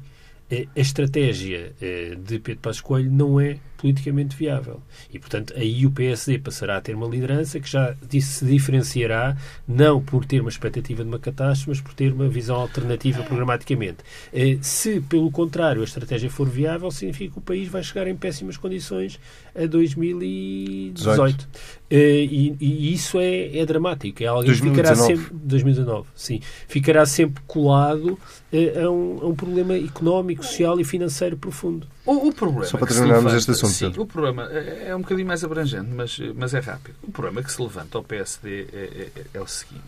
eh, 0.50 0.66
a 0.76 0.80
estratégia 0.80 1.72
eh, 1.80 2.18
de 2.18 2.40
Pedro 2.40 2.62
Passos 2.62 2.82
Coelho 2.82 3.12
não 3.12 3.40
é 3.40 3.60
politicamente 3.78 4.36
viável. 4.36 4.82
E, 5.12 5.20
portanto, 5.20 5.54
aí 5.56 5.86
o 5.86 5.92
PSD 5.92 6.40
passará 6.40 6.78
a 6.78 6.82
ter 6.82 6.96
uma 6.96 7.08
liderança 7.08 7.60
que 7.60 7.70
já 7.70 7.96
se 8.22 8.46
diferenciará 8.46 9.38
não 9.68 10.02
por 10.02 10.26
ter 10.26 10.42
uma 10.42 10.50
expectativa 10.50 11.04
de 11.04 11.10
uma 11.10 11.20
catástrofe, 11.20 11.70
mas 11.70 11.82
por 11.82 11.94
ter 11.94 12.12
uma 12.12 12.28
visão 12.28 12.56
alternativa 12.58 13.24
programaticamente. 13.24 13.98
Eh, 14.34 14.58
se, 14.62 15.02
pelo 15.02 15.30
contrário, 15.32 15.82
a 15.82 15.86
estratégia 15.86 16.30
for 16.30 16.48
viável, 16.50 16.90
significa 16.92 17.34
que 17.34 17.40
o 17.40 17.42
país 17.42 17.68
vai 17.68 17.84
chegar 17.84 18.08
em 18.08 18.16
péssimas 18.16 18.58
condições 18.58 19.20
a 19.56 19.66
2018. 19.66 21.48
E, 21.90 22.56
e, 22.60 22.94
isso 22.94 23.20
é, 23.20 23.58
é 23.58 23.66
dramático. 23.66 24.24
É 24.24 24.28
alguém 24.28 24.48
2019. 24.48 24.76
ficará 24.76 24.96
sempre 24.96 25.36
2019, 25.46 26.08
sim, 26.16 26.40
ficará 26.68 27.06
sempre 27.06 27.44
colado 27.46 28.18
a 28.54 28.90
um, 28.90 29.20
a 29.22 29.28
um 29.28 29.36
problema 29.36 29.76
económico, 29.78 30.44
social 30.44 30.80
e 30.80 30.84
financeiro 30.84 31.38
profundo. 31.38 31.88
O, 32.06 32.28
o 32.28 32.34
problema 32.34 32.66
Só 32.66 32.78
para 32.78 32.88
terminarmos 32.88 33.34
este 33.34 33.52
assunto. 33.52 33.74
Sim, 33.74 33.94
o 33.98 34.06
problema 34.06 34.48
é, 34.52 34.90
é 34.90 34.96
um 34.96 35.02
bocadinho 35.02 35.28
mais 35.28 35.44
abrangente, 35.44 35.90
mas, 35.90 36.20
mas 36.36 36.54
é 36.54 36.60
rápido. 36.60 36.96
O 37.02 37.12
problema 37.12 37.42
que 37.42 37.52
se 37.52 37.60
levanta 37.60 37.98
ao 37.98 38.04
PSD 38.04 38.68
é, 38.72 38.78
é, 39.16 39.26
é 39.34 39.42
o 39.42 39.48
seguinte, 39.48 39.82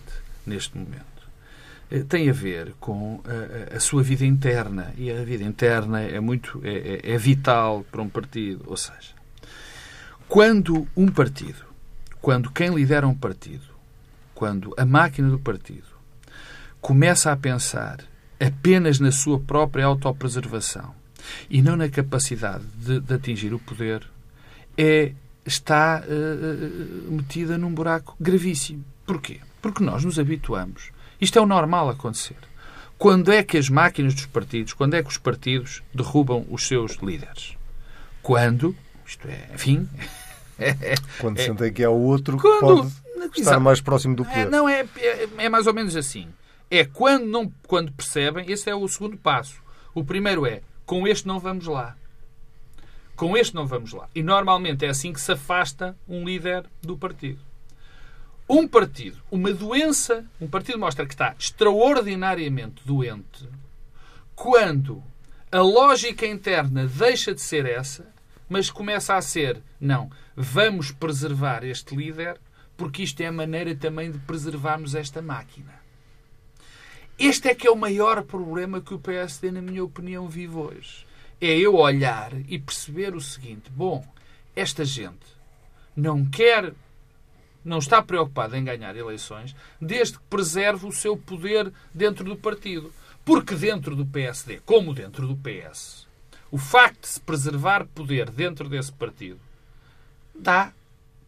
neste 0.45 0.75
momento. 0.75 1.05
Eh, 1.91 2.03
tem 2.03 2.27
a 2.29 2.33
ver 2.33 2.73
com 2.79 3.21
a, 3.71 3.75
a, 3.75 3.79
sua 3.79 4.01
vida 4.01 4.25
interna. 4.25 4.93
E 4.97 5.11
a 5.11 5.23
vida 5.23 5.43
interna 5.43 6.01
é 6.01 6.19
muito 6.19 6.59
é, 6.63 7.01
é, 7.03 7.13
é 7.13 7.17
vital 7.17 7.85
para 7.91 8.01
um 8.01 8.09
partido. 8.09 8.63
Ou 8.65 8.77
seja, 8.77 9.13
quando 10.27 10.87
um 10.97 11.07
partido, 11.07 11.63
quando 12.19 12.51
quem 12.51 12.73
lidera 12.73 13.07
um 13.07 13.15
partido, 13.15 13.65
quando 14.33 14.73
a 14.75 14.85
máquina 14.85 15.29
do 15.29 15.39
partido 15.39 15.87
começa 16.81 17.31
a 17.31 17.37
pensar 17.37 17.99
apenas 18.39 18.99
na 18.99 19.11
sua 19.11 19.39
própria 19.39 19.85
autopreservação 19.85 20.96
e 21.49 21.61
não 21.61 21.75
na 21.75 21.89
capacidade 21.89 22.63
de, 22.75 22.99
de 22.99 23.13
atingir 23.13 23.53
o 23.53 23.59
poder, 23.59 24.03
é, 24.77 25.11
está 25.45 26.03
uh, 26.05 27.11
metida 27.11 27.57
num 27.57 27.73
buraco 27.73 28.15
gravíssimo. 28.19 28.83
Porquê? 29.05 29.39
Porque 29.61 29.83
nós 29.83 30.03
nos 30.03 30.19
habituamos. 30.19 30.91
Isto 31.19 31.39
é 31.39 31.41
o 31.41 31.45
normal 31.45 31.89
acontecer. 31.89 32.37
Quando 32.97 33.31
é 33.31 33.43
que 33.43 33.57
as 33.57 33.69
máquinas 33.69 34.13
dos 34.13 34.25
partidos, 34.25 34.73
quando 34.73 34.95
é 34.95 35.03
que 35.03 35.09
os 35.09 35.17
partidos 35.17 35.83
derrubam 35.93 36.45
os 36.49 36.67
seus 36.67 36.93
líderes? 36.95 37.55
Quando, 38.21 38.75
isto 39.05 39.27
é, 39.27 39.49
enfim. 39.53 39.87
quando 41.19 41.39
é, 41.39 41.45
sentem 41.45 41.71
que 41.71 41.83
é 41.83 41.89
o 41.89 41.93
outro 41.93 42.37
que 42.37 42.59
pode 42.59 42.87
estar 42.87 43.39
exato, 43.39 43.61
mais 43.61 43.79
próximo 43.81 44.15
do 44.15 44.25
poder. 44.25 44.47
É, 44.47 44.49
não, 44.49 44.67
é, 44.67 44.85
é, 44.97 45.29
é 45.37 45.49
mais 45.49 45.67
ou 45.67 45.73
menos 45.73 45.95
assim. 45.95 46.27
É 46.69 46.83
quando, 46.85 47.25
não, 47.25 47.51
quando 47.67 47.91
percebem, 47.91 48.51
esse 48.51 48.69
é 48.69 48.75
o 48.75 48.87
segundo 48.87 49.15
passo. 49.15 49.61
O 49.93 50.03
primeiro 50.03 50.45
é 50.45 50.61
com 50.87 51.05
este 51.05 51.27
não 51.27 51.37
vamos 51.37 51.67
lá. 51.67 51.97
Com 53.15 53.35
este 53.35 53.53
não 53.53 53.67
vamos 53.67 53.91
lá. 53.91 54.07
E 54.15 54.23
normalmente 54.23 54.85
é 54.85 54.89
assim 54.89 55.11
que 55.11 55.19
se 55.21 55.33
afasta 55.33 55.97
um 56.07 56.23
líder 56.23 56.65
do 56.81 56.97
partido. 56.97 57.41
Um 58.49 58.65
partido, 58.65 59.21
uma 59.29 59.53
doença, 59.53 60.25
um 60.39 60.47
partido 60.47 60.79
mostra 60.79 61.05
que 61.05 61.13
está 61.13 61.35
extraordinariamente 61.37 62.81
doente 62.85 63.49
quando 64.33 65.03
a 65.51 65.59
lógica 65.59 66.25
interna 66.25 66.87
deixa 66.87 67.33
de 67.33 67.41
ser 67.41 67.65
essa, 67.65 68.07
mas 68.47 68.69
começa 68.69 69.15
a 69.15 69.21
ser, 69.21 69.61
não, 69.81 70.09
vamos 70.35 70.91
preservar 70.91 71.65
este 71.65 71.95
líder 71.95 72.39
porque 72.77 73.03
isto 73.03 73.19
é 73.19 73.25
a 73.25 73.31
maneira 73.31 73.75
também 73.75 74.09
de 74.09 74.19
preservarmos 74.19 74.95
esta 74.95 75.21
máquina. 75.21 75.86
Este 77.19 77.49
é 77.49 77.55
que 77.55 77.67
é 77.67 77.71
o 77.71 77.75
maior 77.75 78.21
problema 78.23 78.79
que 78.79 78.93
o 78.93 78.99
PSD, 78.99 79.49
na 79.49 79.61
minha 79.61 79.83
opinião, 79.83 80.27
vive 80.27 80.55
hoje. 80.55 81.05
É 81.41 81.57
eu 81.57 81.75
olhar 81.75 82.31
e 82.47 82.59
perceber 82.59 83.15
o 83.15 83.21
seguinte: 83.21 83.71
bom, 83.71 84.05
esta 84.55 84.85
gente 84.85 85.25
não 85.95 86.23
quer, 86.23 86.73
não 87.65 87.79
está 87.79 88.03
preocupada 88.03 88.55
em 88.55 88.63
ganhar 88.63 88.95
eleições, 88.95 89.55
desde 89.81 90.19
que 90.19 90.25
preserve 90.25 90.85
o 90.85 90.91
seu 90.91 91.17
poder 91.17 91.73
dentro 91.91 92.23
do 92.23 92.35
partido. 92.35 92.93
Porque 93.25 93.55
dentro 93.55 93.95
do 93.95 94.05
PSD, 94.05 94.61
como 94.63 94.93
dentro 94.93 95.27
do 95.27 95.35
PS, 95.35 96.07
o 96.51 96.57
facto 96.57 97.01
de 97.01 97.07
se 97.07 97.19
preservar 97.19 97.85
poder 97.87 98.29
dentro 98.29 98.69
desse 98.69 98.91
partido 98.91 99.39
dá 100.33 100.71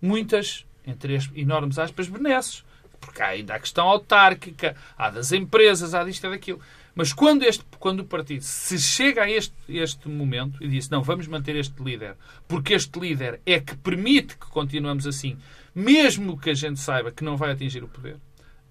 muitas, 0.02 0.66
entre 0.86 1.16
as 1.16 1.30
enormes 1.36 1.80
aspas, 1.80 2.08
benesses. 2.08 2.64
Porque 3.00 3.22
há 3.22 3.28
ainda 3.28 3.56
a 3.56 3.60
questão 3.60 3.88
autárquica, 3.88 4.76
há 4.98 5.10
das 5.10 5.32
empresas, 5.32 5.94
há 5.94 6.04
disto 6.04 6.28
e 6.28 6.30
daquilo. 6.30 6.60
Mas 6.96 7.14
quando, 7.14 7.44
este, 7.44 7.64
quando 7.80 8.02
o 8.02 8.06
partido 8.06 8.44
se 8.44 8.78
chega 8.78 9.24
a 9.24 9.30
este, 9.30 9.54
este 9.70 10.10
momento 10.10 10.62
e 10.62 10.68
diz 10.68 10.90
não, 10.90 11.02
vamos 11.02 11.28
manter 11.28 11.56
este 11.56 11.82
líder, 11.82 12.16
porque 12.48 12.74
este 12.74 13.00
líder 13.00 13.40
é 13.46 13.60
que 13.60 13.76
permite 13.78 14.36
que 14.38 14.48
continuemos 14.48 15.08
assim, 15.08 15.38
mesmo 15.74 16.38
que 16.38 16.50
a 16.50 16.54
gente 16.54 16.80
saiba 16.80 17.12
que 17.12 17.24
não 17.24 17.38
vai 17.38 17.52
atingir 17.52 17.84
o 17.84 17.88
poder, 17.88 18.18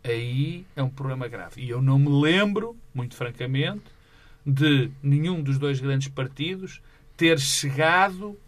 aí 0.04 0.66
é 0.76 0.82
um 0.82 0.90
problema 0.90 1.26
grave. 1.26 1.62
E 1.62 1.70
eu 1.70 1.80
não 1.80 1.98
me 1.98 2.10
lembro, 2.20 2.76
muito 2.92 3.14
francamente, 3.14 3.84
de 4.44 4.90
nenhum 5.02 5.42
dos 5.42 5.58
dois 5.58 5.80
grandes 5.80 6.08
partidos 6.08 6.82
ter 7.16 7.38
chegado 7.38 8.38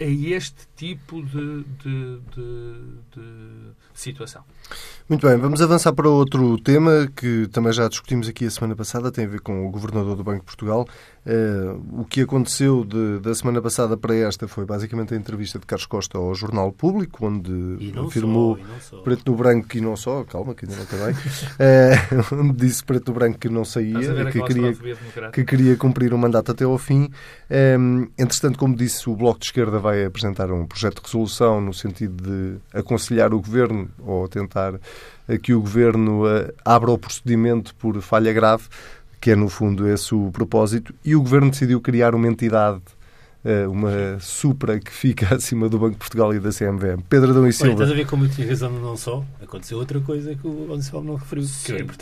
a 0.00 0.04
este 0.04 0.66
tipo 0.76 1.22
de, 1.22 1.64
de, 1.82 2.18
de, 2.34 2.74
de 3.14 3.72
situação. 3.94 4.42
Muito 5.08 5.26
bem, 5.26 5.36
vamos 5.36 5.62
avançar 5.62 5.92
para 5.92 6.08
outro 6.08 6.58
tema 6.58 7.08
que 7.14 7.46
também 7.48 7.72
já 7.72 7.88
discutimos 7.88 8.28
aqui 8.28 8.46
a 8.46 8.50
semana 8.50 8.74
passada, 8.74 9.12
tem 9.12 9.24
a 9.24 9.28
ver 9.28 9.40
com 9.40 9.66
o 9.66 9.70
Governador 9.70 10.16
do 10.16 10.24
Banco 10.24 10.40
de 10.40 10.46
Portugal. 10.46 10.88
Uh, 11.26 12.02
o 12.02 12.04
que 12.04 12.20
aconteceu 12.20 12.84
de, 12.84 13.18
da 13.18 13.34
semana 13.34 13.62
passada 13.62 13.96
para 13.96 14.14
esta 14.14 14.46
foi 14.46 14.66
basicamente 14.66 15.14
a 15.14 15.16
entrevista 15.16 15.58
de 15.58 15.64
Carlos 15.64 15.86
Costa 15.86 16.18
ao 16.18 16.34
Jornal 16.34 16.70
Público, 16.70 17.26
onde 17.26 17.94
afirmou 18.06 18.58
só, 18.78 18.98
preto 18.98 19.30
no 19.30 19.36
branco 19.38 19.74
e 19.74 19.80
não 19.80 19.96
só, 19.96 20.22
calma 20.24 20.54
que 20.54 20.66
ainda 20.66 20.76
não 20.76 20.82
acabei, 20.82 21.14
uh, 21.14 22.34
onde 22.40 22.52
disse 22.52 22.84
preto 22.84 23.08
no 23.08 23.14
branco 23.14 23.38
que 23.38 23.48
não 23.48 23.64
saía, 23.64 24.26
que 24.30 24.42
queria, 24.42 24.76
que 25.32 25.44
queria 25.44 25.76
cumprir 25.76 26.12
o 26.12 26.16
um 26.16 26.18
mandato 26.18 26.52
até 26.52 26.64
ao 26.64 26.76
fim. 26.76 27.08
Um, 27.78 28.06
entretanto, 28.18 28.58
como 28.58 28.76
disse, 28.76 29.08
o 29.08 29.16
Bloco 29.16 29.40
de 29.40 29.46
Esquerda 29.46 29.78
vai 29.78 30.04
apresentar 30.04 30.52
um 30.52 30.66
projeto 30.66 30.96
de 30.96 31.06
resolução 31.06 31.58
no 31.58 31.72
sentido 31.72 32.22
de 32.22 32.78
aconselhar 32.78 33.32
o 33.32 33.40
Governo 33.40 33.88
ou 33.98 34.28
tentar 34.28 34.78
que 35.42 35.54
o 35.54 35.60
Governo 35.60 36.26
eh, 36.28 36.52
abra 36.64 36.90
o 36.90 36.98
procedimento 36.98 37.74
por 37.76 38.00
falha 38.02 38.32
grave, 38.32 38.64
que 39.24 39.30
é, 39.30 39.34
no 39.34 39.48
fundo, 39.48 39.88
esse 39.88 40.14
o 40.14 40.30
propósito, 40.30 40.94
e 41.02 41.16
o 41.16 41.22
Governo 41.22 41.50
decidiu 41.50 41.80
criar 41.80 42.14
uma 42.14 42.28
entidade 42.28 42.82
eh, 43.42 43.66
uma 43.66 44.20
supra 44.20 44.78
que 44.78 44.90
fica 44.90 45.32
acima 45.34 45.66
do 45.66 45.78
Banco 45.78 45.92
de 45.92 45.96
Portugal 45.96 46.34
e 46.34 46.38
da 46.38 46.50
CMVM. 46.50 47.00
Pedro 47.08 47.30
Adão 47.30 47.48
e 47.48 47.52
Silva. 47.52 47.72
Olha, 47.72 47.84
estás 47.84 47.90
a 47.90 47.94
ver 47.94 48.06
como 48.06 48.26
eu 48.26 48.28
tinha 48.28 48.46
razão 48.46 48.70
não 48.72 48.98
só? 48.98 49.24
Aconteceu 49.42 49.78
outra 49.78 49.98
coisa 49.98 50.34
que 50.34 50.46
o 50.46 50.66
Gonçalo 50.66 51.04
não 51.04 51.14
referiu. 51.14 51.46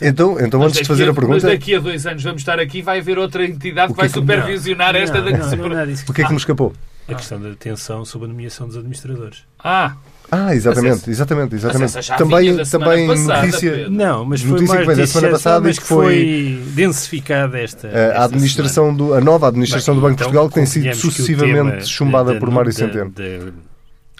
É 0.01 0.09
então, 0.09 0.37
então 0.37 0.61
antes 0.61 0.81
de 0.81 0.85
fazer 0.85 1.07
a, 1.07 1.13
pergunta... 1.13 1.35
Mas 1.35 1.43
daqui 1.43 1.73
a 1.75 1.79
dois 1.79 2.05
anos 2.05 2.21
vamos 2.21 2.41
estar 2.41 2.59
aqui 2.59 2.81
vai 2.81 2.99
haver 2.99 3.17
outra 3.17 3.45
entidade 3.45 3.93
que 3.93 3.97
vai 3.97 4.07
que 4.09 4.13
supervisionar 4.13 4.91
não, 4.91 4.99
esta... 4.99 5.21
Não, 5.21 5.31
da... 5.31 5.37
não, 5.37 5.69
não, 5.69 5.85
não, 5.85 5.93
o 6.09 6.13
que 6.13 6.21
é 6.21 6.25
que 6.25 6.33
nos 6.33 6.41
escapou? 6.41 6.73
A 7.07 7.15
questão 7.15 7.41
da 7.41 7.51
atenção 7.51 8.03
sobre 8.03 8.25
a 8.25 8.31
nomeação 8.31 8.67
dos 8.67 8.75
administradores. 8.75 9.45
Ah, 9.63 9.95
ah, 10.31 10.55
exatamente, 10.55 11.09
exatamente, 11.09 11.55
exatamente. 11.55 11.93
também 12.17 12.65
também 12.65 13.07
passada, 13.07 13.45
notícia, 13.45 13.71
Pedro. 13.71 13.91
não, 13.91 14.25
mas 14.25 14.41
foi 14.41 14.51
notícia 14.51 14.75
mais 14.75 14.87
que 14.87 14.95
da 14.95 15.07
semana 15.07 15.29
passada 15.31 15.67
mas 15.67 15.79
que 15.79 15.85
foi, 15.85 16.05
foi 16.05 16.63
densificada 16.73 17.59
esta, 17.59 17.87
a 18.15 18.23
administração 18.23 18.95
do 18.95 19.13
a 19.13 19.21
nova 19.21 19.47
administração 19.47 19.93
Bem, 19.93 20.01
do 20.01 20.07
Banco 20.07 20.15
de 20.17 20.23
então, 20.23 20.31
Portugal 20.31 20.49
que 20.49 20.55
tem 20.55 20.65
sido 20.65 20.95
sucessivamente 20.95 21.87
chumbada 21.87 22.33
da, 22.33 22.39
por 22.39 22.49
Mário 22.49 22.71
da, 22.71 22.77
Centeno. 22.77 23.11
Da, 23.11 23.53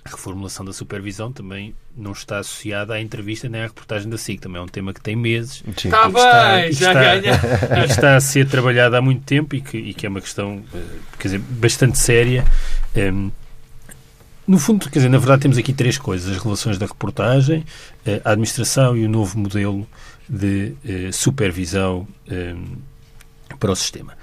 reformulação 0.05 0.65
da 0.65 0.73
supervisão 0.73 1.31
também 1.31 1.73
não 1.95 2.11
está 2.11 2.39
associada 2.39 2.93
à 2.93 3.01
entrevista 3.01 3.47
nem 3.47 3.61
à 3.61 3.65
reportagem 3.65 4.09
da 4.09 4.17
SIC. 4.17 4.41
Também 4.41 4.59
é 4.59 4.63
um 4.63 4.67
tema 4.67 4.93
que 4.93 5.01
tem 5.01 5.15
meses. 5.15 5.63
Está 5.65 6.09
bem, 6.09 6.69
está, 6.69 6.71
já 6.71 6.87
está, 6.87 6.93
ganha. 6.93 7.85
está 7.87 8.15
a 8.17 8.19
ser 8.19 8.47
trabalhado 8.47 8.95
há 8.95 9.01
muito 9.01 9.23
tempo 9.23 9.55
e 9.55 9.61
que, 9.61 9.77
e 9.77 9.93
que 9.93 10.05
é 10.05 10.09
uma 10.09 10.21
questão 10.21 10.61
eh, 10.73 10.79
quer 11.17 11.29
dizer, 11.29 11.39
bastante 11.39 11.97
séria. 11.97 12.43
Um, 12.95 13.31
no 14.47 14.59
fundo, 14.59 14.89
quer 14.89 14.99
dizer, 14.99 15.09
na 15.09 15.17
verdade 15.17 15.43
temos 15.43 15.57
aqui 15.57 15.73
três 15.73 15.97
coisas. 15.97 16.35
As 16.35 16.43
relações 16.43 16.77
da 16.77 16.85
reportagem, 16.85 17.63
eh, 18.05 18.21
a 18.25 18.31
administração 18.31 18.95
e 18.97 19.05
o 19.05 19.09
novo 19.09 19.37
modelo 19.37 19.87
de 20.27 20.73
eh, 20.85 21.11
supervisão 21.11 22.07
eh, 22.27 22.55
para 23.59 23.71
o 23.71 23.75
sistema. 23.75 24.17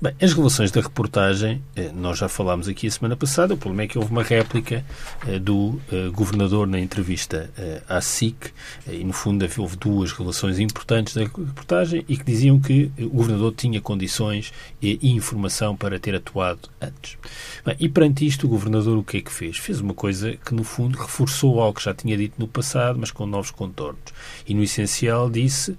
Bem, 0.00 0.14
as 0.22 0.32
relações 0.32 0.70
da 0.70 0.80
reportagem, 0.80 1.60
eh, 1.74 1.90
nós 1.92 2.18
já 2.18 2.28
falámos 2.28 2.68
aqui 2.68 2.86
a 2.86 2.90
semana 2.90 3.16
passada, 3.16 3.54
o 3.54 3.56
problema 3.56 3.82
é 3.82 3.88
que 3.88 3.98
houve 3.98 4.12
uma 4.12 4.22
réplica 4.22 4.84
eh, 5.26 5.40
do 5.40 5.80
eh, 5.90 6.08
governador 6.10 6.68
na 6.68 6.78
entrevista 6.78 7.50
à 7.88 8.00
SIC, 8.00 8.52
e 8.86 9.02
no 9.02 9.12
fundo 9.12 9.44
houve 9.58 9.76
duas 9.76 10.12
relações 10.12 10.60
importantes 10.60 11.14
da 11.14 11.22
reportagem 11.22 12.04
e 12.08 12.16
que 12.16 12.22
diziam 12.22 12.60
que 12.60 12.92
o 12.96 13.08
governador 13.08 13.52
tinha 13.56 13.80
condições 13.80 14.52
e 14.80 15.00
informação 15.10 15.76
para 15.76 15.98
ter 15.98 16.14
atuado 16.14 16.68
antes. 16.80 17.18
Bem, 17.66 17.74
e 17.80 17.88
perante 17.88 18.24
isto, 18.24 18.46
o 18.46 18.48
governador 18.48 18.98
o 18.98 19.02
que 19.02 19.16
é 19.16 19.20
que 19.20 19.32
fez? 19.32 19.58
Fez 19.58 19.80
uma 19.80 19.94
coisa 19.94 20.36
que, 20.36 20.54
no 20.54 20.62
fundo, 20.62 20.96
reforçou 20.96 21.60
algo 21.60 21.76
que 21.76 21.84
já 21.84 21.92
tinha 21.92 22.16
dito 22.16 22.34
no 22.38 22.46
passado, 22.46 23.00
mas 23.00 23.10
com 23.10 23.26
novos 23.26 23.50
contornos. 23.50 23.98
E, 24.46 24.54
no 24.54 24.62
essencial, 24.62 25.28
disse 25.28 25.76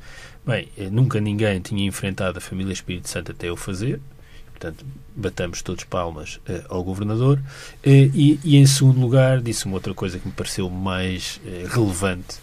Bem, 0.49 0.67
eh, 0.79 0.89
nunca 0.89 1.21
ninguém 1.21 1.59
tinha 1.59 1.85
enfrentado 1.85 2.39
a 2.39 2.41
família 2.41 2.73
Espírito 2.73 3.07
Santo 3.07 3.31
até 3.31 3.51
o 3.51 3.55
fazer. 3.55 4.01
Portanto, 4.47 4.83
batamos 5.15 5.61
todos 5.61 5.83
palmas 5.83 6.37
uh, 6.37 6.65
ao 6.69 6.83
governador. 6.83 7.37
Uh, 7.85 8.09
e, 8.15 8.39
e, 8.43 8.57
em 8.57 8.65
segundo 8.65 8.99
lugar, 8.99 9.41
disse 9.41 9.67
uma 9.67 9.75
outra 9.75 9.93
coisa 9.93 10.17
que 10.17 10.27
me 10.27 10.33
pareceu 10.33 10.67
mais 10.67 11.39
relevante 11.69 12.37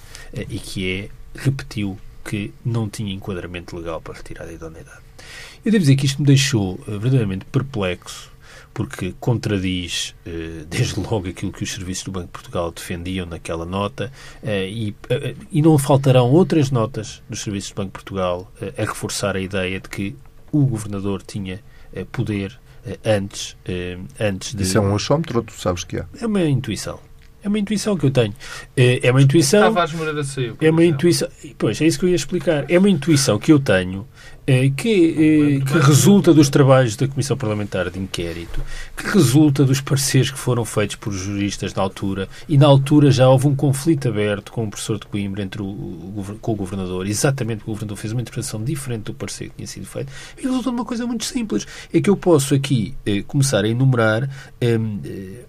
e 0.49 0.57
que 0.61 0.88
é, 0.88 1.09
repetiu 1.37 1.99
que 2.25 2.55
não 2.64 2.88
tinha 2.88 3.12
enquadramento 3.12 3.77
legal 3.77 4.01
para 4.01 4.14
retirar 4.14 4.45
a 4.45 4.53
idoneidade. 4.53 5.01
Eu 5.64 5.73
devo 5.73 5.81
dizer 5.81 5.97
que 5.97 6.07
isto 6.07 6.21
me 6.21 6.27
deixou 6.29 6.77
verdadeiramente 6.87 7.45
perplexo 7.47 8.31
porque 8.77 9.15
contradiz 9.19 10.15
eh, 10.27 10.67
desde 10.69 11.01
logo 11.01 11.27
aquilo 11.27 11.51
que 11.51 11.65
os 11.65 11.73
serviços 11.73 12.05
do 12.05 12.12
Banco 12.12 12.27
de 12.27 12.33
Portugal 12.33 12.71
defendiam 12.71 13.25
naquela 13.25 13.65
nota 13.65 14.12
eh, 14.43 14.69
e, 14.69 14.95
eh, 15.09 15.35
e 15.51 15.62
não 15.62 15.79
faltarão 15.79 16.31
outras 16.31 16.71
notas 16.71 17.23
dos 17.27 17.41
serviços 17.41 17.71
do 17.71 17.77
Banco 17.77 17.87
de 17.87 18.05
Portugal 18.05 18.53
a 18.77 18.83
reforçar 18.83 19.35
a 19.35 19.41
ideia 19.41 19.81
de 19.81 19.89
que 19.89 20.15
o 20.53 20.67
governador 20.67 21.23
tinha 21.23 21.61
poder 22.12 22.61
antes, 23.03 23.57
antes 24.21 24.55
de. 24.55 24.62
Isso 24.62 24.77
é 24.77 24.81
um 24.81 24.95
achómetro, 24.95 25.43
tu 25.43 25.55
sabes 25.55 25.83
que 25.83 25.97
é? 25.97 26.07
É 26.21 26.27
uma 26.27 26.43
intuição. 26.43 27.01
É 27.43 27.49
uma 27.49 27.59
intuição 27.59 27.97
que 27.97 28.05
eu 28.05 28.11
tenho. 28.11 28.35
É 28.77 29.11
uma 29.11 29.23
intuição. 29.23 29.62
Tavares 29.62 29.95
Moreira 29.95 30.23
saiu. 30.23 30.57
É 30.61 30.71
uma 30.71 30.85
intuição. 30.85 31.29
Pois, 31.57 31.81
é 31.81 31.87
isso 31.87 31.99
que 31.99 32.05
eu 32.05 32.11
ia 32.11 32.17
explicar. 32.17 32.71
É 32.71 32.79
uma 32.79 32.91
intuição 32.91 33.39
que 33.39 33.51
eu 33.51 33.59
tenho 33.59 34.07
é, 34.46 34.70
que, 34.70 35.61
é, 35.61 35.64
que 35.64 35.78
resulta 35.78 36.32
dos 36.32 36.48
trabalhos 36.48 36.94
da 36.94 37.09
Comissão 37.09 37.37
Parlamentar 37.37 37.90
de 37.90 37.98
Inquérito, 37.98 38.61
que 38.96 39.06
resulta 39.09 39.64
dos 39.64 39.80
pareceres 39.80 40.30
que 40.30 40.38
foram 40.38 40.64
feitos 40.64 40.96
por 40.96 41.12
juristas 41.12 41.74
na 41.74 41.82
altura, 41.82 42.28
e 42.48 42.56
na 42.56 42.66
altura 42.66 43.11
já 43.11 43.28
houve 43.28 43.48
um 43.48 43.56
conflito 43.56 44.09
aberto 44.09 44.52
com 44.52 44.64
o 44.64 44.70
professor 44.70 44.98
de 44.98 45.06
Coimbra 45.06 45.42
entre 45.42 45.61
o, 45.62 46.38
com 46.40 46.52
o 46.52 46.54
governador, 46.54 47.06
exatamente 47.06 47.59
porque 47.59 47.70
o 47.70 47.74
governador 47.74 47.96
fez 47.96 48.12
uma 48.12 48.20
interpretação 48.20 48.62
diferente 48.62 49.04
do 49.04 49.14
parecer 49.14 49.48
que 49.48 49.56
tinha 49.56 49.66
sido 49.66 49.87
feito, 49.87 50.12
e 50.38 50.42
resulta 50.42 50.70
de 50.70 50.76
uma 50.76 50.85
coisa 50.85 51.06
muito 51.06 51.24
simples, 51.24 51.66
é 51.92 52.00
que 52.00 52.09
eu 52.09 52.16
posso 52.16 52.54
aqui 52.54 52.94
eh, 53.04 53.22
começar 53.26 53.64
a 53.64 53.68
enumerar 53.68 54.30
eh, 54.61 54.78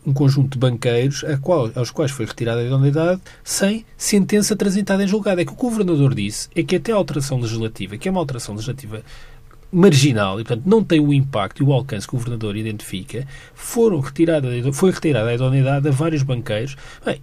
um 0.06 0.14
conjunto 0.14 0.54
de 0.54 0.58
banqueiros 0.58 1.24
a 1.24 1.38
qual, 1.38 1.72
aos 1.76 1.92
quais 1.92 2.12
foi 2.12 2.26
retirada 2.26 2.62
a 2.62 2.64
idoneidade 2.64 3.22
sem 3.44 3.86
sentença 3.96 4.56
transitada 4.56 5.04
em 5.04 5.08
julgado. 5.08 5.42
É 5.42 5.46
que 5.46 5.52
o 5.52 5.56
governador 5.56 6.16
disse 6.16 6.50
é 6.56 6.64
que 6.64 6.76
até 6.76 6.92
a 6.92 6.96
alteração 6.96 7.40
legislativa, 7.40 7.98
que 7.98 8.08
é 8.08 8.12
uma 8.12 8.20
alteração 8.20 8.56
legislativa 8.56 8.87
marginal 9.72 10.40
e, 10.40 10.44
portanto, 10.44 10.66
não 10.66 10.84
tem 10.84 11.00
o 11.00 11.14
impacto 11.14 11.62
e 11.62 11.66
o 11.66 11.74
alcance 11.74 12.08
que 12.08 12.16
o 12.16 12.18
governador 12.18 12.56
identifica, 12.56 13.28
foram 13.54 14.00
retirada, 14.00 14.48
foi 14.74 14.92
retirada 14.92 15.30
a 15.30 15.34
idoneidade 15.34 15.88
a 15.88 15.92
vários 15.92 16.24
banqueiros. 16.24 16.76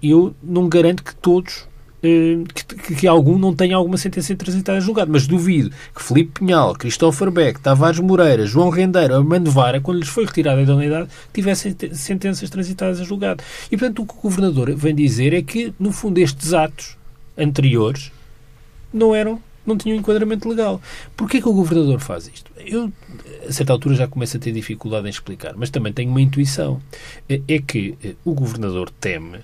Eu 0.02 0.34
não 0.42 0.68
garanto 0.68 1.02
que 1.02 1.14
todos 1.14 1.66
eh, 2.04 2.44
que, 2.52 2.96
que, 2.96 3.08
algum 3.08 3.38
não 3.38 3.54
tenha 3.54 3.74
alguma 3.74 3.96
sentença 3.96 4.36
transitada 4.36 4.76
em 4.76 4.80
julgado, 4.82 5.10
mas 5.10 5.26
duvido 5.26 5.70
que 5.94 6.02
Felipe 6.02 6.40
Pinhal, 6.40 6.74
Cristóvão 6.74 7.30
Beck, 7.30 7.58
Tavares 7.58 7.98
Moreira, 7.98 8.44
João 8.44 8.68
Rendeiro, 8.68 9.14
Armando 9.14 9.50
Vara, 9.50 9.80
quando 9.80 10.00
lhes 10.00 10.08
foi 10.08 10.26
retirada 10.26 10.60
a 10.60 10.62
idoneidade, 10.62 11.08
tivessem 11.32 11.74
sentenças 11.94 12.50
transitadas 12.50 13.00
em 13.00 13.04
julgado. 13.04 13.42
E, 13.72 13.76
portanto, 13.78 14.02
o 14.02 14.06
que 14.06 14.12
o 14.12 14.20
Governador 14.20 14.74
vem 14.76 14.94
dizer 14.94 15.32
é 15.32 15.40
que, 15.40 15.72
no 15.80 15.92
fundo, 15.92 16.18
estes 16.18 16.52
atos 16.52 16.98
anteriores 17.38 18.12
não 18.92 19.14
eram 19.14 19.40
não 19.66 19.76
tinham 19.76 19.96
enquadramento 19.96 20.48
legal. 20.48 20.80
Porquê 21.16 21.40
que 21.40 21.48
o 21.48 21.52
governador 21.52 22.00
faz 22.00 22.28
isto? 22.28 22.50
Eu, 22.56 22.92
a 23.48 23.52
certa 23.52 23.72
altura, 23.72 23.94
já 23.94 24.06
começo 24.06 24.36
a 24.36 24.40
ter 24.40 24.52
dificuldade 24.52 25.06
em 25.06 25.10
explicar, 25.10 25.54
mas 25.56 25.70
também 25.70 25.92
tenho 25.92 26.10
uma 26.10 26.20
intuição. 26.20 26.80
É, 27.28 27.40
é 27.48 27.58
que 27.58 27.96
eh, 28.04 28.14
o 28.24 28.32
governador 28.32 28.90
teme 28.90 29.38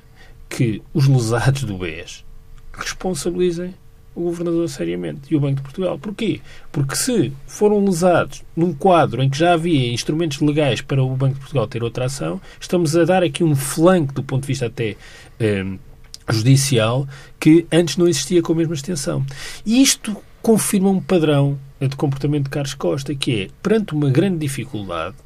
que 0.48 0.82
os 0.92 1.06
lesados 1.06 1.64
do 1.64 1.78
BES 1.78 2.24
responsabilizem 2.72 3.74
o 4.14 4.22
governador 4.22 4.68
seriamente 4.68 5.32
e 5.32 5.36
o 5.36 5.40
Banco 5.40 5.56
de 5.56 5.62
Portugal. 5.62 5.98
Porquê? 5.98 6.40
Porque 6.72 6.96
se 6.96 7.32
foram 7.46 7.84
lesados 7.84 8.42
num 8.56 8.72
quadro 8.74 9.22
em 9.22 9.30
que 9.30 9.38
já 9.38 9.54
havia 9.54 9.92
instrumentos 9.92 10.40
legais 10.40 10.80
para 10.80 11.02
o 11.02 11.16
Banco 11.16 11.34
de 11.34 11.40
Portugal 11.40 11.66
ter 11.68 11.82
outra 11.82 12.06
ação, 12.06 12.40
estamos 12.60 12.96
a 12.96 13.04
dar 13.04 13.22
aqui 13.22 13.44
um 13.44 13.54
flanco 13.54 14.12
do 14.12 14.22
ponto 14.22 14.42
de 14.42 14.48
vista 14.48 14.66
até 14.66 14.96
eh, 15.38 15.64
judicial 16.32 17.08
que 17.38 17.66
antes 17.70 17.96
não 17.96 18.08
existia 18.08 18.42
com 18.42 18.52
a 18.52 18.56
mesma 18.56 18.74
extensão. 18.74 19.24
E 19.64 19.82
isto 19.82 20.16
confirma 20.42 20.90
um 20.90 21.00
padrão 21.00 21.58
de 21.80 21.96
comportamento 21.96 22.44
de 22.44 22.50
Carlos 22.50 22.74
Costa, 22.74 23.14
que 23.14 23.42
é, 23.42 23.48
perante 23.62 23.94
uma 23.94 24.10
grande 24.10 24.38
dificuldade, 24.38 25.16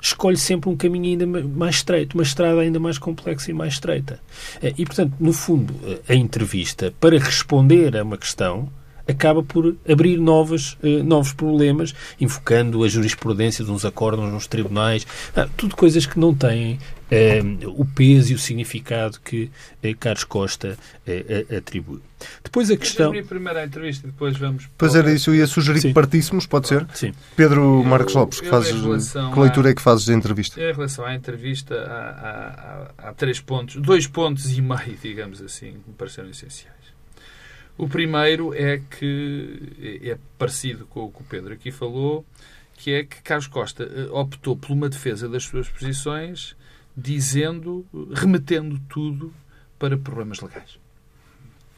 escolhe 0.00 0.36
sempre 0.36 0.70
um 0.70 0.76
caminho 0.76 1.06
ainda 1.06 1.26
mais 1.26 1.76
estreito, 1.76 2.16
uma 2.16 2.22
estrada 2.22 2.60
ainda 2.60 2.78
mais 2.78 2.98
complexa 2.98 3.50
e 3.50 3.54
mais 3.54 3.74
estreita. 3.74 4.20
Eh, 4.62 4.74
e, 4.78 4.84
portanto, 4.84 5.14
no 5.18 5.32
fundo, 5.32 5.74
eh, 5.84 6.12
a 6.12 6.14
entrevista, 6.14 6.94
para 7.00 7.18
responder 7.18 7.96
a 7.96 8.04
uma 8.04 8.16
questão, 8.16 8.70
acaba 9.08 9.42
por 9.42 9.76
abrir 9.88 10.18
novos, 10.18 10.76
eh, 10.82 11.02
novos 11.02 11.32
problemas, 11.32 11.94
invocando 12.20 12.84
a 12.84 12.88
jurisprudência 12.88 13.64
de 13.64 13.70
uns 13.70 13.84
acordos 13.84 14.30
nos 14.30 14.46
tribunais, 14.46 15.06
ah, 15.34 15.48
tudo 15.56 15.74
coisas 15.74 16.06
que 16.06 16.18
não 16.18 16.34
têm 16.34 16.78
eh, 17.10 17.40
o 17.64 17.86
peso 17.86 18.32
e 18.32 18.34
o 18.34 18.38
significado 18.38 19.18
que 19.20 19.50
eh, 19.82 19.94
Carlos 19.94 20.24
Costa 20.24 20.76
eh, 21.06 21.46
atribui. 21.56 22.00
Depois 22.44 22.70
a 22.70 22.76
questão. 22.76 23.06
Abrir 23.06 23.24
primeiro 23.24 23.58
a 23.58 23.64
entrevista 23.64 24.06
e 24.06 24.10
depois 24.10 24.36
vamos. 24.36 24.68
Pois 24.76 24.94
era 24.94 25.10
isso, 25.10 25.30
eu 25.30 25.36
ia 25.36 25.46
sugerir 25.46 25.80
Sim. 25.80 25.88
que 25.88 25.94
partíssemos, 25.94 26.44
pode 26.44 26.68
ser? 26.68 26.86
Sim. 26.92 27.14
Pedro 27.34 27.82
Marcos 27.82 28.14
Lopes, 28.14 28.40
que, 28.40 28.48
fazes, 28.48 28.72
que 29.12 29.40
leitura 29.40 29.70
é 29.70 29.74
que 29.74 29.80
fazes 29.80 30.04
da 30.04 30.12
entrevista? 30.12 30.60
Em 30.60 30.72
relação 30.72 31.04
à 31.06 31.14
entrevista, 31.14 31.74
há, 31.76 32.90
há, 32.98 33.08
há 33.08 33.12
três 33.14 33.40
pontos, 33.40 33.76
dois 33.76 34.06
pontos 34.06 34.50
e 34.52 34.60
meio, 34.60 34.98
digamos 35.02 35.40
assim, 35.40 35.72
que 35.72 35.88
me 35.88 35.94
pareceram 35.96 36.28
essenciais. 36.28 36.77
O 37.78 37.88
primeiro 37.88 38.52
é 38.52 38.78
que 38.78 40.00
é 40.02 40.18
parecido 40.36 40.84
com 40.86 41.04
o 41.04 41.12
que 41.12 41.22
o 41.22 41.24
Pedro 41.24 41.54
aqui 41.54 41.70
falou, 41.70 42.26
que 42.74 42.92
é 42.92 43.04
que 43.04 43.22
Carlos 43.22 43.46
Costa 43.46 43.84
eh, 43.84 44.08
optou 44.10 44.56
por 44.56 44.72
uma 44.72 44.88
defesa 44.88 45.28
das 45.28 45.44
suas 45.44 45.68
posições, 45.68 46.56
dizendo, 46.96 47.86
remetendo 48.12 48.80
tudo 48.88 49.32
para 49.78 49.96
problemas 49.96 50.40
legais 50.40 50.78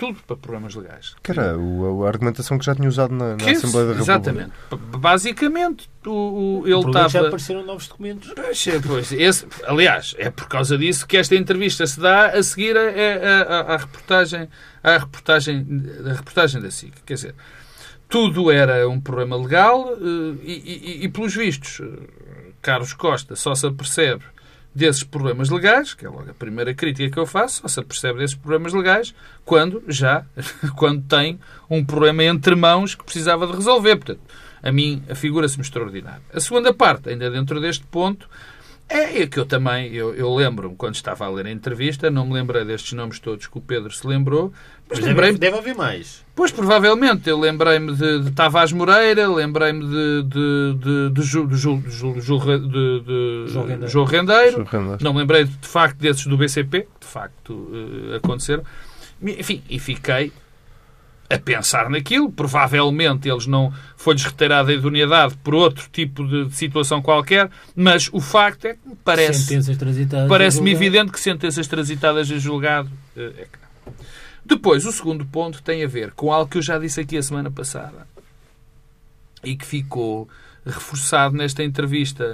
tudo 0.00 0.18
para 0.26 0.34
problemas 0.34 0.74
legais. 0.74 1.14
Que 1.22 1.30
era 1.30 1.54
a, 1.54 2.08
argumentação 2.08 2.58
que 2.58 2.64
já 2.64 2.74
tinha 2.74 2.88
usado 2.88 3.14
na, 3.14 3.36
na 3.36 3.50
Assembleia 3.50 3.88
da 3.88 3.92
República. 3.92 4.00
Exatamente. 4.00 4.52
Basicamente, 4.96 5.90
o, 6.06 6.62
o 6.62 6.66
ele 6.66 6.86
estava... 6.86 7.08
já 7.10 7.20
apareceram 7.20 7.66
novos 7.66 7.86
documentos. 7.86 8.32
Pois, 8.34 8.66
é, 8.66 8.80
pois, 8.80 9.12
esse, 9.12 9.46
aliás, 9.66 10.14
é 10.16 10.30
por 10.30 10.48
causa 10.48 10.78
disso 10.78 11.06
que 11.06 11.18
esta 11.18 11.36
entrevista 11.36 11.86
se 11.86 12.00
dá 12.00 12.28
a 12.30 12.42
seguir 12.42 12.78
a, 12.78 12.80
a, 12.80 13.42
a, 13.42 13.74
a 13.74 13.76
reportagem, 13.76 14.48
a 14.82 14.96
reportagem, 14.96 15.66
a 16.06 16.12
reportagem 16.14 16.62
da 16.62 16.70
SIC. 16.70 16.94
Quer 17.04 17.14
dizer, 17.14 17.34
tudo 18.08 18.50
era 18.50 18.88
um 18.88 18.98
problema 18.98 19.36
legal 19.36 19.92
eh, 19.92 20.36
e, 20.42 21.02
e, 21.02 21.04
e 21.04 21.08
pelos 21.10 21.34
vistos, 21.34 21.78
eh, 21.78 22.52
Carlos 22.62 22.94
Costa 22.94 23.36
só 23.36 23.54
se 23.54 23.66
apercebe 23.66 24.24
desses 24.80 25.04
problemas 25.04 25.50
legais, 25.50 25.92
que 25.92 26.06
é 26.06 26.08
logo 26.08 26.30
a 26.30 26.34
primeira 26.34 26.72
crítica 26.74 27.10
que 27.10 27.18
eu 27.18 27.26
faço, 27.26 27.60
só 27.62 27.68
se 27.68 27.82
percebe 27.82 28.18
desses 28.18 28.34
problemas 28.34 28.72
legais 28.72 29.14
quando 29.44 29.82
já, 29.86 30.24
quando 30.76 31.02
tem 31.02 31.38
um 31.68 31.84
problema 31.84 32.24
entre 32.24 32.54
mãos 32.54 32.94
que 32.94 33.04
precisava 33.04 33.46
de 33.46 33.52
resolver. 33.52 33.96
Portanto, 33.96 34.20
a 34.62 34.72
mim 34.72 35.02
figura-se-me 35.14 35.62
extraordinário. 35.62 36.22
A 36.32 36.40
segunda 36.40 36.72
parte, 36.72 37.10
ainda 37.10 37.30
dentro 37.30 37.60
deste 37.60 37.84
ponto, 37.86 38.28
é 38.90 39.26
que 39.26 39.38
eu 39.38 39.46
também, 39.46 39.92
eu, 39.92 40.14
eu 40.14 40.34
lembro-me, 40.34 40.74
quando 40.74 40.96
estava 40.96 41.24
a 41.24 41.28
ler 41.28 41.46
a 41.46 41.50
entrevista, 41.50 42.10
não 42.10 42.26
me 42.26 42.34
lembrei 42.34 42.64
destes 42.64 42.92
nomes 42.92 43.20
todos 43.20 43.46
que 43.46 43.56
o 43.56 43.60
Pedro 43.60 43.92
se 43.92 44.04
lembrou, 44.06 44.52
mas, 44.88 44.98
mas 44.98 45.14
deve, 45.14 45.38
deve 45.38 45.58
haver 45.58 45.74
mais. 45.76 46.24
Pois, 46.34 46.50
provavelmente. 46.50 47.28
Eu 47.28 47.38
lembrei-me 47.38 47.94
de, 47.94 48.24
de 48.24 48.30
Tavares 48.32 48.72
Moreira, 48.72 49.28
lembrei-me 49.28 49.86
de, 49.86 50.22
de, 50.24 50.74
de, 50.74 51.10
de, 51.10 51.22
Ju, 51.22 51.46
de, 51.46 51.56
Ju, 51.56 51.76
de, 51.78 51.90
Ju, 51.90 52.14
de, 52.14 52.20
João 52.20 52.38
Rendeiro. 52.40 53.88
João 53.88 54.04
Rendeiro. 54.06 54.66
Não 55.00 55.12
me 55.12 55.20
lembrei, 55.20 55.44
de 55.44 55.68
facto, 55.68 55.96
desses 55.98 56.26
do 56.26 56.36
BCP, 56.36 56.80
que 56.82 57.06
de 57.06 57.06
facto 57.06 57.50
uh, 57.52 58.16
aconteceram. 58.16 58.64
Enfim, 59.22 59.62
e 59.68 59.78
fiquei 59.78 60.32
a 61.30 61.38
pensar 61.38 61.88
naquilo. 61.88 62.30
Provavelmente 62.30 63.28
eles 63.28 63.46
não 63.46 63.72
foi-lhes 63.96 64.24
retirada 64.24 64.70
a 64.70 64.74
idoneidade 64.74 65.36
por 65.44 65.54
outro 65.54 65.88
tipo 65.90 66.26
de 66.26 66.54
situação 66.54 67.00
qualquer, 67.00 67.48
mas 67.74 68.10
o 68.12 68.20
facto 68.20 68.64
é 68.64 68.74
que 68.74 68.80
parece... 69.04 69.46
Parece-me 70.28 70.72
evidente 70.72 71.12
que 71.12 71.20
sentenças 71.20 71.68
transitadas 71.68 72.30
a 72.30 72.38
julgado 72.38 72.90
uh, 73.16 73.20
é 73.20 73.46
que 73.50 73.58
não. 73.62 73.94
Depois, 74.44 74.84
o 74.84 74.90
segundo 74.90 75.24
ponto 75.24 75.62
tem 75.62 75.84
a 75.84 75.86
ver 75.86 76.10
com 76.12 76.32
algo 76.32 76.50
que 76.50 76.58
eu 76.58 76.62
já 76.62 76.78
disse 76.78 77.00
aqui 77.00 77.16
a 77.16 77.22
semana 77.22 77.50
passada 77.50 78.06
e 79.44 79.54
que 79.54 79.64
ficou 79.64 80.28
reforçado 80.66 81.36
nesta 81.36 81.62
entrevista, 81.62 82.24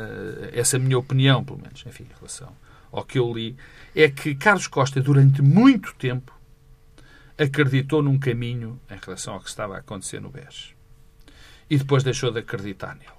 essa 0.52 0.76
é 0.76 0.80
a 0.80 0.82
minha 0.82 0.98
opinião, 0.98 1.44
pelo 1.44 1.58
menos, 1.58 1.84
enfim, 1.86 2.04
em 2.04 2.16
relação 2.16 2.48
ao 2.90 3.04
que 3.04 3.18
eu 3.18 3.32
li, 3.32 3.56
é 3.94 4.08
que 4.08 4.34
Carlos 4.34 4.66
Costa, 4.66 5.00
durante 5.00 5.42
muito 5.42 5.94
tempo, 5.98 6.32
acreditou 7.38 8.02
num 8.02 8.18
caminho 8.18 8.80
em 8.90 8.98
relação 9.02 9.34
ao 9.34 9.40
que 9.40 9.48
estava 9.48 9.76
a 9.76 9.78
acontecer 9.78 10.20
no 10.20 10.30
BES. 10.30 10.74
E 11.68 11.76
depois 11.76 12.02
deixou 12.02 12.30
de 12.30 12.40
acreditar 12.40 12.94
nele. 12.94 13.10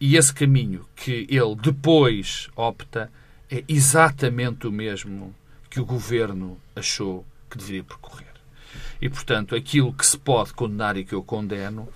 E 0.00 0.16
esse 0.16 0.32
caminho 0.32 0.86
que 0.94 1.26
ele 1.28 1.54
depois 1.56 2.48
opta 2.56 3.10
é 3.50 3.62
exatamente 3.68 4.66
o 4.66 4.72
mesmo 4.72 5.34
que 5.70 5.80
o 5.80 5.84
governo 5.84 6.58
achou 6.74 7.24
que 7.50 7.58
deveria 7.58 7.84
percorrer. 7.84 8.32
E, 9.00 9.08
portanto, 9.08 9.54
aquilo 9.54 9.92
que 9.92 10.06
se 10.06 10.18
pode 10.18 10.52
condenar 10.52 10.96
e 10.96 11.04
que 11.04 11.14
eu 11.14 11.22
condeno 11.22 11.88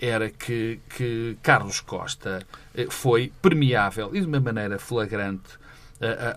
era 0.00 0.28
que, 0.30 0.80
que 0.90 1.36
Carlos 1.42 1.80
Costa 1.80 2.46
eh, 2.74 2.86
foi 2.90 3.32
permeável 3.40 4.14
e 4.14 4.20
de 4.20 4.26
uma 4.26 4.40
maneira 4.40 4.78
flagrante 4.78 5.58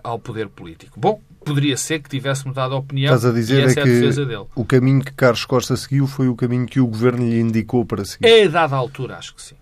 ao 0.02 0.18
poder 0.18 0.48
político. 0.48 0.98
Bom, 0.98 1.20
poderia 1.44 1.76
ser 1.76 2.00
que 2.00 2.08
tivesse 2.08 2.46
mudado 2.46 2.74
a 2.74 2.78
opinião 2.78 3.14
Estás 3.14 3.30
a 3.30 3.34
dizer 3.34 3.60
e 3.60 3.64
essa 3.64 3.80
é, 3.80 3.82
é 3.82 3.82
a 3.82 3.86
defesa 3.86 4.26
dele. 4.26 4.44
O 4.54 4.64
caminho 4.64 5.04
que 5.04 5.12
Carlos 5.12 5.44
Costa 5.44 5.76
seguiu 5.76 6.06
foi 6.06 6.28
o 6.28 6.36
caminho 6.36 6.66
que 6.66 6.80
o 6.80 6.86
governo 6.86 7.28
lhe 7.28 7.40
indicou 7.40 7.84
para 7.84 8.04
seguir. 8.04 8.26
É, 8.26 8.48
dada 8.48 8.76
altura, 8.76 9.16
acho 9.16 9.34
que 9.34 9.42
sim. 9.42 9.54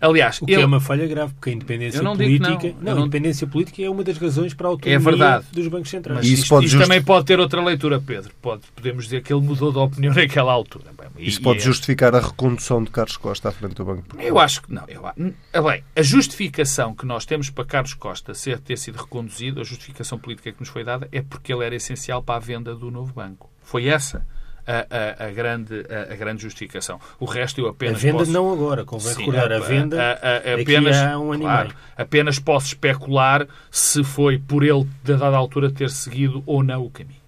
Aliás, 0.00 0.40
o 0.40 0.46
que 0.46 0.52
ele... 0.52 0.62
é 0.62 0.66
uma 0.66 0.80
falha 0.80 1.06
grave, 1.06 1.34
porque 1.34 1.50
a 1.50 1.52
independência 1.52 2.02
política, 2.02 2.74
não. 2.80 2.94
não, 2.94 3.02
a 3.02 3.06
independência 3.06 3.46
política 3.46 3.82
é 3.82 3.90
uma 3.90 4.02
das 4.02 4.16
razões 4.16 4.54
para 4.54 4.66
a 4.66 4.70
autonomia 4.70 4.96
é 4.96 4.98
verdade. 4.98 5.46
dos 5.52 5.68
bancos 5.68 5.90
centrais. 5.90 6.20
Mas 6.20 6.26
isso, 6.26 6.42
isto, 6.42 6.64
isto 6.64 6.78
também 6.78 7.02
pode 7.02 7.26
ter 7.26 7.38
outra 7.38 7.62
leitura, 7.62 8.00
Pedro. 8.00 8.32
Pode, 8.40 8.62
podemos 8.74 9.04
dizer 9.04 9.22
que 9.22 9.32
ele 9.32 9.42
mudou 9.42 9.70
de 9.70 9.78
opinião 9.78 10.12
naquela 10.16 10.52
altura. 10.52 10.86
Bem, 10.96 11.08
isso 11.18 11.42
pode 11.42 11.58
é... 11.58 11.62
justificar 11.62 12.14
a 12.14 12.20
recondução 12.20 12.82
de 12.82 12.90
Carlos 12.90 13.18
Costa 13.18 13.50
à 13.50 13.52
frente 13.52 13.74
do 13.74 13.84
Banco 13.84 14.04
Eu 14.18 14.38
acho 14.38 14.62
que 14.62 14.72
não. 14.72 14.84
Eu, 14.88 15.62
bem, 15.62 15.84
a 15.94 16.02
justificação 16.02 16.94
que 16.94 17.04
nós 17.04 17.26
temos 17.26 17.50
para 17.50 17.64
Carlos 17.66 17.92
Costa 17.92 18.32
ser, 18.32 18.58
ter 18.58 18.78
sido 18.78 18.96
reconduzido, 18.96 19.60
a 19.60 19.64
justificação 19.64 20.18
política 20.18 20.50
que 20.50 20.60
nos 20.60 20.70
foi 20.70 20.82
dada, 20.82 21.08
é 21.12 21.20
porque 21.20 21.52
ele 21.52 21.64
era 21.64 21.74
essencial 21.74 22.22
para 22.22 22.36
a 22.36 22.38
venda 22.40 22.74
do 22.74 22.90
novo 22.90 23.12
banco. 23.12 23.50
Foi 23.62 23.86
essa 23.86 24.26
a, 24.66 25.24
a, 25.24 25.26
a 25.26 25.30
grande, 25.30 25.84
a, 25.88 26.12
a, 26.12 26.16
grande 26.16 26.42
justificação. 26.42 27.00
O 27.18 27.24
resto 27.24 27.60
eu 27.60 27.68
apenas. 27.68 27.96
A 27.96 27.98
venda 27.98 28.18
posso... 28.18 28.30
não 28.30 28.52
agora, 28.52 28.84
convém 28.84 29.14
Sim, 29.14 29.20
recordar. 29.20 29.52
A, 29.52 29.58
venda 29.60 30.20
apenas, 30.60 30.96
há 30.96 31.18
um 31.18 31.32
ano 31.32 31.42
claro, 31.42 31.74
Apenas 31.96 32.38
posso 32.38 32.68
especular 32.68 33.46
se 33.70 34.04
foi 34.04 34.38
por 34.38 34.62
ele, 34.62 34.86
da 35.04 35.16
dada 35.16 35.36
altura, 35.36 35.70
ter 35.70 35.90
seguido 35.90 36.42
ou 36.46 36.62
não 36.62 36.84
o 36.84 36.90
caminho. 36.90 37.20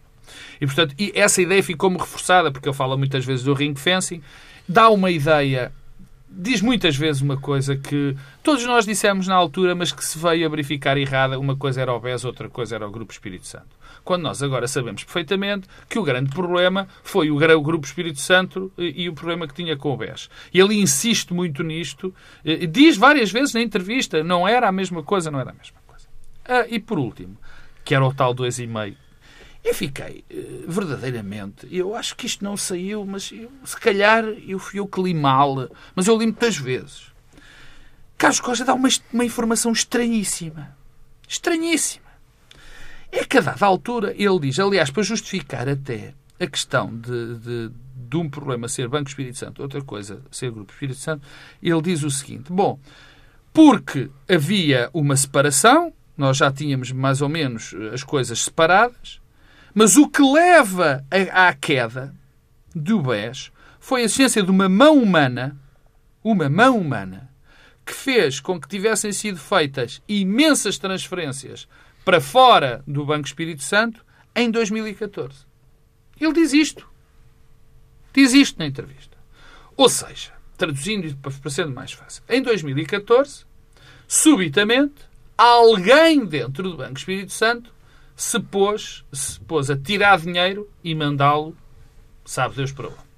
E, 0.60 0.66
portanto, 0.66 0.94
e 0.98 1.12
essa 1.14 1.42
ideia 1.42 1.62
ficou-me 1.62 1.98
reforçada, 1.98 2.52
porque 2.52 2.68
eu 2.68 2.74
falo 2.74 2.96
muitas 2.96 3.24
vezes 3.24 3.44
do 3.44 3.52
ring 3.52 3.74
fencing, 3.74 4.22
dá 4.68 4.88
uma 4.88 5.10
ideia 5.10 5.72
diz 6.34 6.62
muitas 6.62 6.96
vezes 6.96 7.20
uma 7.20 7.36
coisa 7.36 7.76
que 7.76 8.16
todos 8.42 8.64
nós 8.64 8.86
dissemos 8.86 9.28
na 9.28 9.34
altura, 9.34 9.74
mas 9.74 9.92
que 9.92 10.02
se 10.02 10.18
veio 10.18 10.46
a 10.46 10.48
verificar 10.48 10.96
errada. 10.96 11.38
Uma 11.38 11.54
coisa 11.54 11.82
era 11.82 11.92
o 11.92 12.00
BES, 12.00 12.24
outra 12.24 12.48
coisa 12.48 12.74
era 12.76 12.88
o 12.88 12.90
Grupo 12.90 13.12
Espírito 13.12 13.46
Santo 13.46 13.81
quando 14.04 14.22
nós 14.22 14.42
agora 14.42 14.66
sabemos 14.66 15.04
perfeitamente 15.04 15.68
que 15.88 15.98
o 15.98 16.02
grande 16.02 16.30
problema 16.30 16.88
foi 17.02 17.30
o 17.30 17.62
Grupo 17.62 17.86
Espírito 17.86 18.20
Santo 18.20 18.72
e, 18.76 19.08
o 19.08 19.14
problema 19.14 19.46
que 19.46 19.54
tinha 19.54 19.76
com 19.76 19.92
o 19.92 19.96
BES. 19.96 20.28
Ele 20.52 20.80
insiste 20.80 21.32
muito 21.32 21.62
nisto, 21.62 22.14
diz 22.70 22.96
várias 22.96 23.30
vezes 23.30 23.54
na 23.54 23.60
entrevista, 23.60 24.22
não 24.22 24.46
era 24.46 24.68
a 24.68 24.72
mesma 24.72 25.02
coisa, 25.02 25.30
não 25.30 25.40
era 25.40 25.50
a 25.50 25.54
mesma 25.54 25.78
coisa. 25.86 26.06
Ah, 26.44 26.66
e 26.68 26.78
por 26.78 26.98
último, 26.98 27.36
que 27.84 27.94
era 27.94 28.04
o 28.04 28.12
tal 28.12 28.34
2,5, 28.34 28.96
eu 29.64 29.74
fiquei 29.74 30.24
eh, 30.28 30.64
verdadeiramente. 30.66 31.68
Eu 31.70 31.94
acho 31.94 32.16
que 32.16 32.26
isto 32.26 32.42
não 32.42 32.56
saiu, 32.56 33.06
mas 33.06 33.30
eu, 33.30 33.50
se 33.64 33.78
calhar 33.78 34.24
eu 34.24 34.58
fui 34.58 34.80
eu 34.80 34.88
que 34.88 35.00
li 35.00 35.14
mal. 35.14 35.68
Mas 35.94 36.08
eu 36.08 36.18
li 36.18 36.26
muitas 36.26 36.56
vezes. 36.56 37.12
Carlos 38.18 38.40
Costa 38.40 38.64
dá 38.64 38.74
uma, 38.74 38.88
uma 39.12 39.24
informação 39.24 39.70
estranhíssima. 39.70 40.76
Estranhíssima 41.28 42.11
é 43.12 43.24
que 43.24 43.36
a 43.36 43.42
dada 43.42 43.66
altura 43.66 44.14
ele 44.16 44.40
diz, 44.40 44.58
aliás, 44.58 44.90
para 44.90 45.02
justificar 45.02 45.68
até 45.68 46.14
a 46.40 46.46
questão 46.46 46.96
de, 46.96 47.36
de, 47.38 47.70
de 47.94 48.16
um 48.16 48.28
problema 48.28 48.66
ser 48.68 48.88
Banco 48.88 49.08
Espírito 49.08 49.38
Santo, 49.38 49.62
outra 49.62 49.82
coisa 49.82 50.22
ser 50.30 50.50
Grupo 50.50 50.72
Espírito 50.72 50.98
Santo, 50.98 51.26
ele 51.62 51.82
diz 51.82 52.02
o 52.02 52.10
seguinte: 52.10 52.50
bom, 52.50 52.80
porque 53.52 54.10
havia 54.28 54.88
uma 54.94 55.14
separação, 55.14 55.92
nós 56.16 56.38
já 56.38 56.50
tínhamos 56.50 56.90
mais 56.90 57.20
ou 57.20 57.28
menos 57.28 57.74
eh, 57.74 57.94
as 57.94 58.02
coisas 58.02 58.44
separadas, 58.44 59.20
mas 59.74 59.96
o 59.96 60.08
que 60.08 60.22
leva 60.22 61.04
à 61.32 61.52
queda 61.52 62.14
do 62.74 63.02
BES 63.02 63.52
foi 63.78 64.04
a 64.04 64.08
ciência 64.08 64.42
de 64.42 64.50
uma 64.50 64.68
mão 64.68 64.96
humana, 64.96 65.56
uma 66.24 66.48
mão 66.48 66.78
humana, 66.78 67.30
que 67.84 67.92
fez 67.92 68.40
com 68.40 68.60
que 68.60 68.68
tivessem 68.68 69.12
sido 69.12 69.38
feitas 69.38 70.02
imensas 70.08 70.78
transferências 70.78 71.68
para 72.04 72.20
fora 72.20 72.82
do 72.86 73.04
Banco 73.04 73.26
Espírito 73.26 73.62
Santo 73.62 74.04
em 74.34 74.50
2014. 74.50 75.46
Ele 76.20 76.32
diz 76.32 76.52
isto. 76.52 76.88
Diz 78.12 78.32
isto 78.32 78.58
na 78.58 78.66
entrevista. 78.66 79.16
Ou 79.76 79.88
seja, 79.88 80.32
traduzindo 80.56 81.16
para 81.16 81.50
sendo 81.50 81.72
mais 81.72 81.92
fácil, 81.92 82.22
em 82.28 82.42
2014, 82.42 83.44
subitamente, 84.06 84.94
alguém 85.36 86.24
dentro 86.24 86.70
do 86.70 86.76
Banco 86.76 86.98
Espírito 86.98 87.32
Santo 87.32 87.72
se 88.14 88.38
pôs, 88.38 89.04
se 89.12 89.40
pôs 89.40 89.70
a 89.70 89.76
tirar 89.76 90.20
dinheiro 90.20 90.68
e 90.84 90.94
mandá-lo, 90.94 91.56
sabe 92.24 92.56
Deus 92.56 92.72
para 92.72 92.88
onde. 92.88 93.12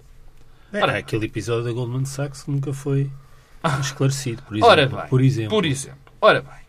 Era 0.72 0.98
aquele 0.98 1.26
episódio 1.26 1.64
da 1.64 1.72
Goldman 1.72 2.04
Sachs 2.04 2.42
que 2.42 2.50
nunca 2.50 2.72
foi 2.72 3.10
esclarecido, 3.80 4.42
por 4.42 4.56
exemplo. 4.56 4.70
Ora 4.70 4.86
bem, 4.86 5.08
por 5.08 5.20
exemplo, 5.20 5.50
por 5.50 5.64
exemplo. 5.66 6.12
Ora 6.20 6.40
bem, 6.40 6.64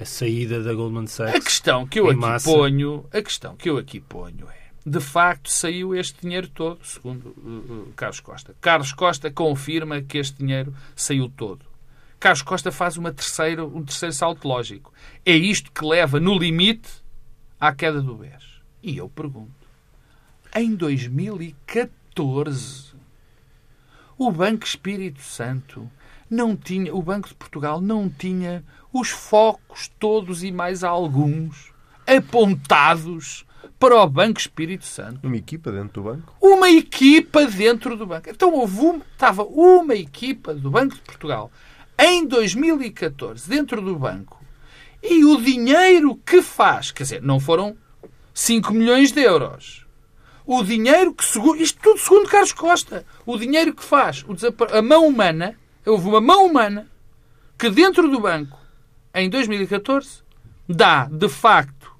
a 0.00 0.04
saída 0.04 0.62
da 0.62 0.72
Goldman 0.72 1.06
Sachs. 1.06 1.34
a 1.34 1.40
questão 1.40 1.86
que 1.86 1.98
eu 1.98 2.08
aqui 2.08 2.20
massa. 2.20 2.50
ponho, 2.50 3.04
a 3.12 3.22
questão 3.22 3.56
que 3.56 3.68
eu 3.68 3.78
aqui 3.78 4.00
ponho 4.00 4.48
é, 4.48 4.68
de 4.86 5.00
facto 5.00 5.50
saiu 5.50 5.94
este 5.94 6.20
dinheiro 6.22 6.48
todo, 6.48 6.78
segundo 6.84 7.34
uh, 7.36 7.88
uh, 7.88 7.92
Carlos 7.96 8.20
Costa. 8.20 8.54
Carlos 8.60 8.92
Costa 8.92 9.30
confirma 9.30 10.00
que 10.00 10.18
este 10.18 10.38
dinheiro 10.38 10.72
saiu 10.94 11.28
todo. 11.28 11.66
Carlos 12.20 12.42
Costa 12.42 12.72
faz 12.72 12.96
uma 12.96 13.12
terceira, 13.12 13.64
um 13.64 13.84
terceiro 13.84 14.14
salto 14.14 14.46
lógico. 14.46 14.92
É 15.24 15.32
isto 15.32 15.72
que 15.72 15.84
leva, 15.84 16.18
no 16.18 16.38
limite, 16.38 16.88
à 17.60 17.72
queda 17.72 18.00
do 18.00 18.16
BES. 18.16 18.58
E 18.82 18.96
eu 18.96 19.08
pergunto, 19.08 19.52
em 20.54 20.74
2014, 20.74 22.94
o 24.16 24.32
Banco 24.32 24.64
Espírito 24.64 25.22
Santo 25.22 25.90
não 26.30 26.56
tinha, 26.56 26.94
o 26.94 27.02
Banco 27.02 27.28
de 27.28 27.34
Portugal 27.34 27.80
não 27.80 28.08
tinha 28.08 28.64
os 28.92 29.10
focos 29.10 29.90
todos 29.98 30.42
e 30.42 30.50
mais 30.50 30.82
alguns 30.82 31.72
apontados 32.06 33.44
para 33.78 33.96
o 33.96 34.06
Banco 34.08 34.40
Espírito 34.40 34.84
Santo. 34.84 35.26
Uma 35.26 35.36
equipa 35.36 35.70
dentro 35.70 36.02
do 36.02 36.10
banco? 36.10 36.34
Uma 36.40 36.70
equipa 36.70 37.46
dentro 37.46 37.96
do 37.96 38.06
banco. 38.06 38.28
Então 38.28 38.52
houve 38.52 38.80
uma, 38.80 39.04
estava 39.12 39.44
uma 39.44 39.94
equipa 39.94 40.54
do 40.54 40.70
Banco 40.70 40.94
de 40.94 41.00
Portugal 41.02 41.50
em 41.98 42.26
2014 42.26 43.48
dentro 43.48 43.82
do 43.82 43.96
banco 43.96 44.38
e 45.02 45.24
o 45.24 45.40
dinheiro 45.40 46.16
que 46.26 46.42
faz, 46.42 46.90
quer 46.90 47.04
dizer, 47.04 47.22
não 47.22 47.38
foram 47.38 47.76
5 48.34 48.72
milhões 48.72 49.12
de 49.12 49.20
euros. 49.20 49.86
O 50.46 50.62
dinheiro 50.62 51.12
que, 51.12 51.24
segundo, 51.24 51.60
isto 51.60 51.78
tudo 51.80 52.00
segundo 52.00 52.28
Carlos 52.28 52.52
Costa, 52.52 53.04
o 53.26 53.36
dinheiro 53.36 53.74
que 53.74 53.84
faz 53.84 54.24
o 54.24 54.34
a 54.76 54.82
mão 54.82 55.06
humana, 55.06 55.56
houve 55.84 56.08
uma 56.08 56.20
mão 56.20 56.46
humana 56.46 56.88
que 57.58 57.68
dentro 57.68 58.08
do 58.08 58.20
banco, 58.20 58.58
em 59.14 59.28
2014, 59.30 60.22
dá, 60.68 61.04
de 61.06 61.28
facto, 61.28 61.92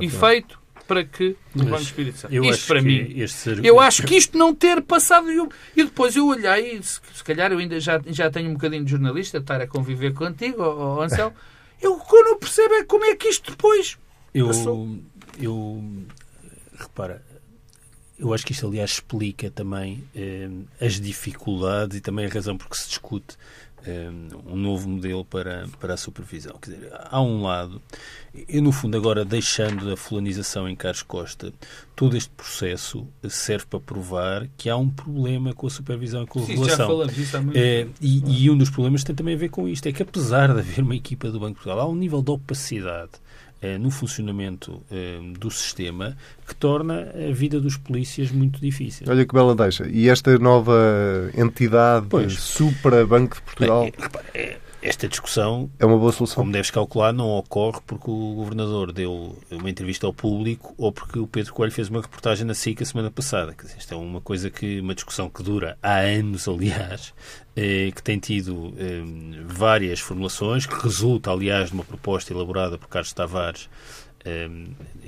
efeito 0.00 0.58
para 0.86 1.04
que 1.04 1.36
o 1.54 1.62
Banco 1.64 1.82
Espírito 1.82 2.18
Santo. 2.18 2.34
eu 2.34 2.42
Isto 2.42 2.54
acho 2.54 2.66
para 2.66 2.80
que 2.80 2.86
mim. 2.86 3.20
este 3.20 3.60
Eu 3.66 3.78
acho 3.78 4.02
que 4.02 4.16
isto 4.16 4.36
não 4.36 4.52
ter 4.54 4.82
passado. 4.82 5.30
eu- 5.30 5.48
e 5.76 5.84
depois 5.84 6.16
eu 6.16 6.26
olhei, 6.26 6.76
e 6.78 6.82
se, 6.82 7.00
se 7.14 7.22
calhar 7.22 7.52
eu 7.52 7.58
ainda 7.58 7.78
já, 7.78 8.00
já 8.06 8.28
tenho 8.30 8.50
um 8.50 8.54
bocadinho 8.54 8.84
de 8.84 8.90
jornalista, 8.90 9.38
estar 9.38 9.60
a 9.60 9.66
conviver 9.68 10.12
contigo, 10.14 10.62
ó, 10.62 10.96
ó, 10.98 11.02
Ansel. 11.02 11.32
Eu, 11.80 11.94
o 11.94 12.04
que 12.04 12.14
eu 12.16 12.24
não 12.24 12.38
percebo 12.38 12.74
é 12.74 12.84
como 12.84 13.04
é 13.04 13.14
que 13.14 13.28
isto 13.28 13.52
depois. 13.52 13.96
Eu, 14.34 14.48
Passou. 14.48 14.98
eu 15.40 15.82
repara, 16.76 17.24
eu 18.18 18.34
acho 18.34 18.44
que 18.44 18.52
isto 18.52 18.66
aliás 18.66 18.90
explica 18.92 19.50
também 19.50 20.04
eh, 20.14 20.48
as 20.80 21.00
dificuldades 21.00 21.96
e 21.96 22.00
também 22.00 22.26
a 22.26 22.28
razão 22.28 22.56
por 22.56 22.68
que 22.68 22.76
se 22.76 22.88
discute 22.88 23.36
um 24.46 24.56
novo 24.56 24.88
modelo 24.88 25.24
para, 25.24 25.66
para 25.78 25.94
a 25.94 25.96
supervisão. 25.96 26.56
Quer 26.60 26.70
dizer, 26.72 26.92
há 26.92 27.20
um 27.20 27.42
lado, 27.42 27.80
eu 28.48 28.62
no 28.62 28.72
fundo 28.72 28.96
agora 28.96 29.24
deixando 29.24 29.90
a 29.92 29.96
fulanização 29.96 30.68
em 30.68 30.76
Carlos 30.76 31.02
Costa, 31.02 31.52
todo 31.96 32.16
este 32.16 32.30
processo 32.30 33.06
serve 33.28 33.66
para 33.66 33.80
provar 33.80 34.48
que 34.56 34.68
há 34.68 34.76
um 34.76 34.88
problema 34.88 35.54
com 35.54 35.66
a 35.66 35.70
supervisão 35.70 36.22
e 36.24 36.26
com 36.26 36.40
a 36.40 36.42
Sim, 36.42 36.48
já 36.48 36.52
regulação. 36.54 36.86
falamos 36.86 37.14
disso 37.14 37.36
há 37.36 37.40
muito 37.42 37.56
É, 37.56 37.86
e, 38.00 38.44
e 38.44 38.50
um 38.50 38.56
dos 38.56 38.70
problemas 38.70 39.04
tem 39.04 39.14
também 39.14 39.34
a 39.34 39.38
ver 39.38 39.48
com 39.48 39.68
isto, 39.68 39.86
é 39.86 39.92
que 39.92 40.02
apesar 40.02 40.52
de 40.52 40.60
haver 40.60 40.82
uma 40.82 40.96
equipa 40.96 41.30
do 41.30 41.38
Banco 41.40 41.54
de 41.58 41.64
Portugal, 41.64 41.80
há 41.80 41.88
um 41.88 41.94
nível 41.94 42.22
de 42.22 42.30
opacidade 42.30 43.12
no 43.78 43.90
funcionamento 43.90 44.82
eh, 44.90 45.18
do 45.38 45.50
sistema 45.50 46.16
que 46.46 46.54
torna 46.54 47.12
a 47.14 47.32
vida 47.32 47.60
dos 47.60 47.76
polícias 47.76 48.30
muito 48.30 48.60
difícil. 48.60 49.06
Olha 49.08 49.24
que 49.24 49.34
bela 49.34 49.54
deixa. 49.54 49.86
E 49.88 50.08
esta 50.08 50.38
nova 50.38 51.30
entidade 51.36 52.06
Pois. 52.08 52.32
Supra 52.38 53.06
Banco 53.06 53.36
de 53.36 53.42
Portugal 53.42 53.82
Bem, 53.82 53.92
é, 54.34 54.56
esta 54.82 55.08
discussão 55.08 55.70
é 55.78 55.84
uma 55.84 55.98
boa 55.98 56.12
solução. 56.12 56.36
como 56.36 56.52
deves 56.52 56.70
calcular, 56.70 57.12
não 57.12 57.28
ocorre 57.28 57.80
porque 57.86 58.10
o 58.10 58.34
Governador 58.34 58.92
deu 58.92 59.36
uma 59.50 59.68
entrevista 59.68 60.06
ao 60.06 60.12
público 60.12 60.74
ou 60.78 60.90
porque 60.90 61.18
o 61.18 61.26
Pedro 61.26 61.52
Coelho 61.52 61.72
fez 61.72 61.88
uma 61.88 62.00
reportagem 62.00 62.46
na 62.46 62.54
SIC 62.54 62.82
a 62.82 62.86
semana 62.86 63.10
passada. 63.10 63.54
Quer 63.54 63.64
dizer, 63.66 63.78
isto 63.78 63.92
é 63.92 63.96
uma 63.96 64.20
coisa 64.20 64.50
que, 64.50 64.80
uma 64.80 64.94
discussão 64.94 65.28
que 65.28 65.42
dura 65.42 65.76
há 65.82 65.98
anos, 65.98 66.46
aliás, 66.48 67.12
eh, 67.54 67.90
que 67.94 68.02
tem 68.02 68.18
tido 68.18 68.72
eh, 68.78 69.02
várias 69.44 70.00
formulações, 70.00 70.66
que 70.66 70.74
resulta, 70.82 71.30
aliás, 71.30 71.68
de 71.68 71.74
uma 71.74 71.84
proposta 71.84 72.32
elaborada 72.32 72.78
por 72.78 72.88
Carlos 72.88 73.12
Tavares 73.12 73.68
eh, 74.24 74.48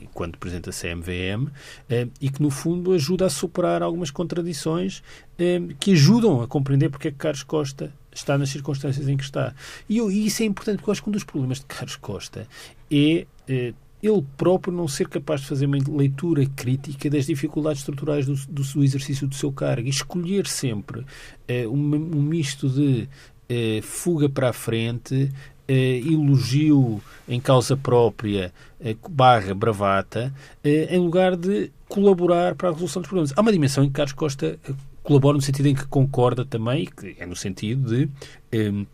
enquanto 0.00 0.38
Presidente 0.38 0.66
da 0.66 0.72
CMVM, 0.72 1.50
eh, 1.88 2.08
e 2.20 2.30
que, 2.30 2.42
no 2.42 2.50
fundo, 2.50 2.92
ajuda 2.92 3.26
a 3.26 3.30
superar 3.30 3.82
algumas 3.82 4.10
contradições 4.10 5.02
eh, 5.38 5.60
que 5.78 5.92
ajudam 5.92 6.42
a 6.42 6.48
compreender 6.48 6.90
porque 6.90 7.08
é 7.08 7.10
que 7.10 7.16
Carlos 7.16 7.42
Costa 7.42 7.92
está 8.14 8.36
nas 8.36 8.50
circunstâncias 8.50 9.08
em 9.08 9.16
que 9.16 9.24
está. 9.24 9.54
E, 9.88 9.98
e 9.98 10.26
isso 10.26 10.42
é 10.42 10.46
importante, 10.46 10.76
porque 10.76 10.90
eu 10.90 10.92
acho 10.92 11.02
que 11.02 11.08
um 11.08 11.12
dos 11.12 11.24
problemas 11.24 11.58
de 11.58 11.66
Carlos 11.66 11.96
Costa 11.96 12.46
é 12.90 13.26
eh, 13.48 13.74
ele 14.02 14.24
próprio 14.36 14.74
não 14.74 14.88
ser 14.88 15.08
capaz 15.08 15.42
de 15.42 15.46
fazer 15.46 15.66
uma 15.66 15.78
leitura 15.88 16.44
crítica 16.56 17.08
das 17.08 17.26
dificuldades 17.26 17.80
estruturais 17.80 18.26
do, 18.26 18.34
do, 18.34 18.62
do 18.62 18.84
exercício 18.84 19.28
do 19.28 19.34
seu 19.34 19.52
cargo 19.52 19.86
e 19.86 19.90
escolher 19.90 20.46
sempre 20.46 21.06
eh, 21.46 21.66
um, 21.68 21.94
um 21.94 22.22
misto 22.22 22.68
de 22.68 23.08
eh, 23.48 23.80
fuga 23.82 24.28
para 24.28 24.48
a 24.48 24.52
frente, 24.52 25.30
eh, 25.68 25.98
elogio 25.98 27.00
em 27.28 27.40
causa 27.40 27.76
própria, 27.76 28.52
eh, 28.80 28.96
barra 29.08 29.54
bravata, 29.54 30.34
eh, 30.64 30.88
em 30.90 30.98
lugar 30.98 31.36
de 31.36 31.70
colaborar 31.88 32.56
para 32.56 32.70
a 32.70 32.72
resolução 32.72 33.02
dos 33.02 33.08
problemas. 33.08 33.32
Há 33.36 33.40
uma 33.40 33.52
dimensão 33.52 33.84
em 33.84 33.86
que 33.86 33.92
Carlos 33.92 34.14
Costa 34.14 34.58
colabora 35.02 35.36
no 35.36 35.42
sentido 35.42 35.66
em 35.66 35.74
que 35.74 35.86
concorda 35.86 36.44
também, 36.44 36.86
que 36.86 37.16
é 37.18 37.26
no 37.26 37.34
sentido 37.36 37.88
de 37.90 38.08
eh, 38.52 38.84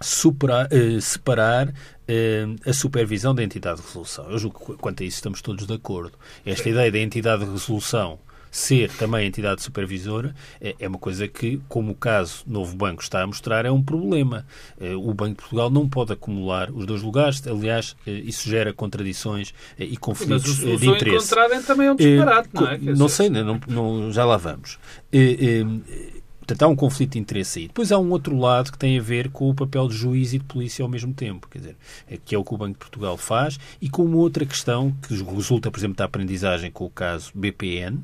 superar- 0.00 0.68
eh, 0.70 1.00
separar 1.00 1.72
eh, 2.06 2.46
a 2.66 2.72
supervisão 2.72 3.34
da 3.34 3.42
entidade 3.42 3.80
de 3.80 3.86
resolução. 3.86 4.30
Eu 4.30 4.38
julgo 4.38 4.58
que 4.66 4.72
quanto 4.78 5.02
a 5.02 5.06
isso 5.06 5.16
estamos 5.16 5.40
todos 5.40 5.66
de 5.66 5.72
acordo. 5.72 6.12
Esta 6.44 6.68
ideia 6.68 6.90
da 6.92 6.98
entidade 6.98 7.44
de 7.44 7.50
resolução 7.50 8.18
ser 8.56 8.88
também 8.92 9.26
entidade 9.26 9.62
supervisora 9.62 10.32
é, 10.60 10.76
é 10.78 10.86
uma 10.88 10.98
coisa 10.98 11.26
que, 11.26 11.60
como 11.68 11.90
o 11.90 11.94
caso 11.94 12.44
Novo 12.46 12.76
Banco 12.76 13.02
está 13.02 13.22
a 13.22 13.26
mostrar, 13.26 13.66
é 13.66 13.70
um 13.70 13.82
problema. 13.82 14.46
Eh, 14.80 14.94
O 14.94 15.12
Banco 15.12 15.30
de 15.30 15.36
Portugal 15.36 15.70
não 15.70 15.88
pode 15.88 16.12
acumular 16.12 16.70
os 16.70 16.86
dois 16.86 17.02
lugares. 17.02 17.44
Aliás, 17.46 17.96
eh, 18.06 18.12
isso 18.12 18.48
gera 18.48 18.72
contradições 18.72 19.52
eh, 19.78 19.84
e 19.84 19.88
Mas 19.90 19.98
conflitos 19.98 20.64
a 20.64 20.68
eh, 20.70 20.76
de 20.76 20.88
interesse. 20.88 21.26
encontrada 21.26 21.62
também 21.62 21.86
é 21.88 21.92
um 21.92 21.96
disparate, 21.96 22.48
não 22.52 22.66
é? 22.68 22.78
não 22.78 23.08
sei, 23.08 23.28
né, 23.28 23.42
não, 23.42 23.60
não- 23.66 24.12
já 24.12 24.24
lá 24.24 24.36
vamos. 24.36 24.78
Portanto, 26.38 26.62
há 26.62 26.68
um 26.68 26.76
conflito 26.76 27.12
de 27.12 27.18
interesse 27.18 27.58
aí. 27.60 27.66
Depois 27.68 27.90
há 27.90 27.98
um 27.98 28.10
outro 28.10 28.36
lado 28.38 28.70
que 28.70 28.76
tem 28.76 28.98
a 28.98 29.02
ver 29.02 29.30
com 29.30 29.48
o 29.48 29.54
papel 29.54 29.88
de 29.88 29.94
juiz 29.96 30.34
e 30.34 30.38
de 30.38 30.44
polícia 30.44 30.82
ao 30.82 30.88
mesmo 30.90 31.14
tempo, 31.14 31.48
quer 31.48 31.58
dizer, 31.58 31.76
é 32.06 32.18
que 32.22 32.34
é 32.34 32.38
o 32.38 32.44
que 32.44 32.52
o 32.54 32.58
Banco 32.58 32.74
de 32.74 32.78
Portugal 32.80 33.16
faz, 33.16 33.58
e 33.80 33.88
com 33.88 34.04
uma 34.04 34.18
outra 34.18 34.44
questão 34.44 34.94
que 35.08 35.14
resulta, 35.14 35.70
por 35.70 35.78
exemplo, 35.80 35.96
da 35.96 36.04
aprendizagem 36.04 36.70
com 36.70 36.84
o 36.84 36.90
caso 36.90 37.32
BPN, 37.34 37.98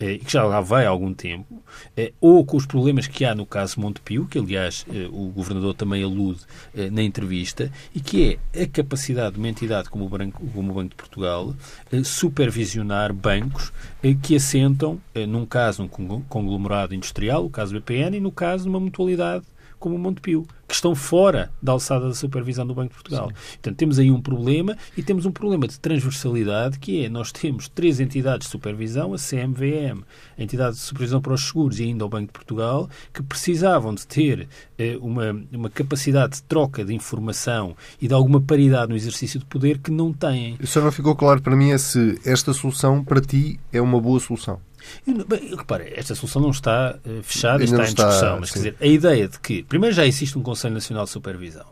e 0.00 0.18
que 0.18 0.32
já 0.32 0.44
lá 0.44 0.60
vai 0.60 0.86
há 0.86 0.88
algum 0.88 1.12
tempo, 1.12 1.62
eh, 1.96 2.12
ou 2.20 2.44
com 2.44 2.56
os 2.56 2.66
problemas 2.66 3.06
que 3.06 3.24
há 3.24 3.34
no 3.34 3.44
caso 3.46 3.80
Montepio, 3.80 4.26
que 4.26 4.38
aliás 4.38 4.84
eh, 4.92 5.08
o 5.10 5.28
Governador 5.28 5.74
também 5.74 6.02
alude 6.02 6.40
eh, 6.74 6.90
na 6.90 7.02
entrevista, 7.02 7.70
e 7.94 8.00
que 8.00 8.38
é 8.54 8.62
a 8.62 8.66
capacidade 8.66 9.32
de 9.34 9.38
uma 9.38 9.48
entidade 9.48 9.88
como 9.90 10.06
o 10.06 10.08
Banco, 10.08 10.46
como 10.54 10.70
o 10.70 10.74
Banco 10.74 10.90
de 10.90 10.96
Portugal 10.96 11.54
eh, 11.92 12.02
supervisionar 12.04 13.12
bancos 13.12 13.72
eh, 14.02 14.14
que 14.20 14.36
assentam, 14.36 15.00
eh, 15.14 15.26
num 15.26 15.44
caso, 15.44 15.82
um 15.82 15.88
con- 15.88 16.22
conglomerado 16.28 16.94
industrial, 16.94 17.44
o 17.44 17.50
caso 17.50 17.74
BPN, 17.74 18.16
e 18.16 18.20
no 18.20 18.30
caso, 18.32 18.66
numa 18.66 18.80
mutualidade 18.80 19.44
como 19.78 19.96
o 19.96 19.98
Montepio, 19.98 20.46
que 20.66 20.74
estão 20.74 20.94
fora 20.94 21.50
da 21.62 21.72
alçada 21.72 22.08
da 22.08 22.14
supervisão 22.14 22.66
do 22.66 22.74
Banco 22.74 22.90
de 22.90 22.94
Portugal. 22.94 23.32
Portanto, 23.52 23.76
temos 23.76 23.98
aí 23.98 24.10
um 24.10 24.20
problema 24.20 24.76
e 24.96 25.02
temos 25.02 25.24
um 25.24 25.32
problema 25.32 25.66
de 25.66 25.80
transversalidade, 25.80 26.78
que 26.78 27.04
é, 27.04 27.08
nós 27.08 27.32
temos 27.32 27.68
três 27.68 28.00
entidades 28.00 28.46
de 28.46 28.50
supervisão, 28.50 29.14
a 29.14 29.16
CMVM, 29.16 30.02
a 30.36 30.42
entidade 30.42 30.76
de 30.76 30.82
supervisão 30.82 31.20
para 31.20 31.32
os 31.32 31.46
seguros 31.46 31.80
e 31.80 31.84
ainda 31.84 32.04
o 32.04 32.08
Banco 32.08 32.26
de 32.26 32.32
Portugal, 32.32 32.88
que 33.14 33.22
precisavam 33.22 33.94
de 33.94 34.06
ter 34.06 34.46
eh, 34.76 34.98
uma, 35.00 35.34
uma 35.50 35.70
capacidade 35.70 36.36
de 36.36 36.42
troca 36.42 36.84
de 36.84 36.94
informação 36.94 37.74
e 38.00 38.06
de 38.06 38.14
alguma 38.14 38.40
paridade 38.40 38.90
no 38.90 38.96
exercício 38.96 39.38
de 39.40 39.46
poder 39.46 39.78
que 39.78 39.90
não 39.90 40.12
têm. 40.12 40.58
Só 40.64 40.80
não 40.80 40.92
ficou 40.92 41.16
claro 41.16 41.40
para 41.40 41.56
mim 41.56 41.70
é 41.70 41.78
se 41.78 42.20
esta 42.24 42.52
solução, 42.52 43.02
para 43.02 43.20
ti, 43.20 43.58
é 43.72 43.80
uma 43.80 44.00
boa 44.00 44.20
solução. 44.20 44.60
Bem, 45.06 45.54
repare, 45.56 45.92
esta 45.94 46.14
solução 46.14 46.42
não 46.42 46.50
está 46.50 46.98
eh, 47.04 47.20
fechada, 47.22 47.62
está 47.64 47.76
não 47.76 47.84
em 47.84 47.88
está, 47.88 48.06
discussão, 48.06 48.40
mas 48.40 48.48
sim. 48.48 48.54
quer 48.54 48.58
dizer, 48.58 48.76
a 48.80 48.86
ideia 48.86 49.28
de 49.28 49.38
que, 49.40 49.62
primeiro 49.62 49.94
já 49.94 50.06
existe 50.06 50.38
um 50.38 50.42
Conselho 50.42 50.74
Nacional 50.74 51.04
de 51.04 51.10
Supervisão, 51.10 51.66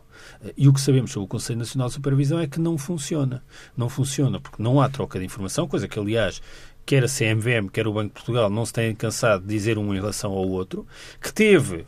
eh, 0.45 0.55
e 0.57 0.69
o 0.69 0.73
que 0.73 0.81
sabemos 0.81 1.13
sobre 1.13 1.25
o 1.25 1.29
Conselho 1.29 1.59
Nacional 1.59 1.89
de 1.89 1.95
Supervisão 1.95 2.39
é 2.39 2.47
que 2.47 2.61
não 2.61 2.77
funciona. 2.79 3.43
Não 3.77 3.89
funciona 3.89 4.41
porque 4.41 4.63
não 4.63 4.81
há 4.81 4.89
troca 4.89 5.19
de 5.19 5.25
informação, 5.25 5.69
coisa 5.69 5.87
que, 5.87 5.99
aliás, 5.99 6.41
quer 6.85 7.05
a 7.05 7.09
CMVM, 7.09 7.69
quer 7.73 7.87
o 7.87 7.93
Banco 7.93 8.09
de 8.09 8.15
Portugal 8.15 8.49
não 8.49 8.65
se 8.65 8.73
têm 8.73 8.95
cansado 8.95 9.43
de 9.43 9.49
dizer 9.49 9.79
um 9.79 9.93
em 9.95 9.97
relação 9.97 10.33
ao 10.33 10.49
outro, 10.49 10.87
que 11.21 11.33
teve 11.33 11.85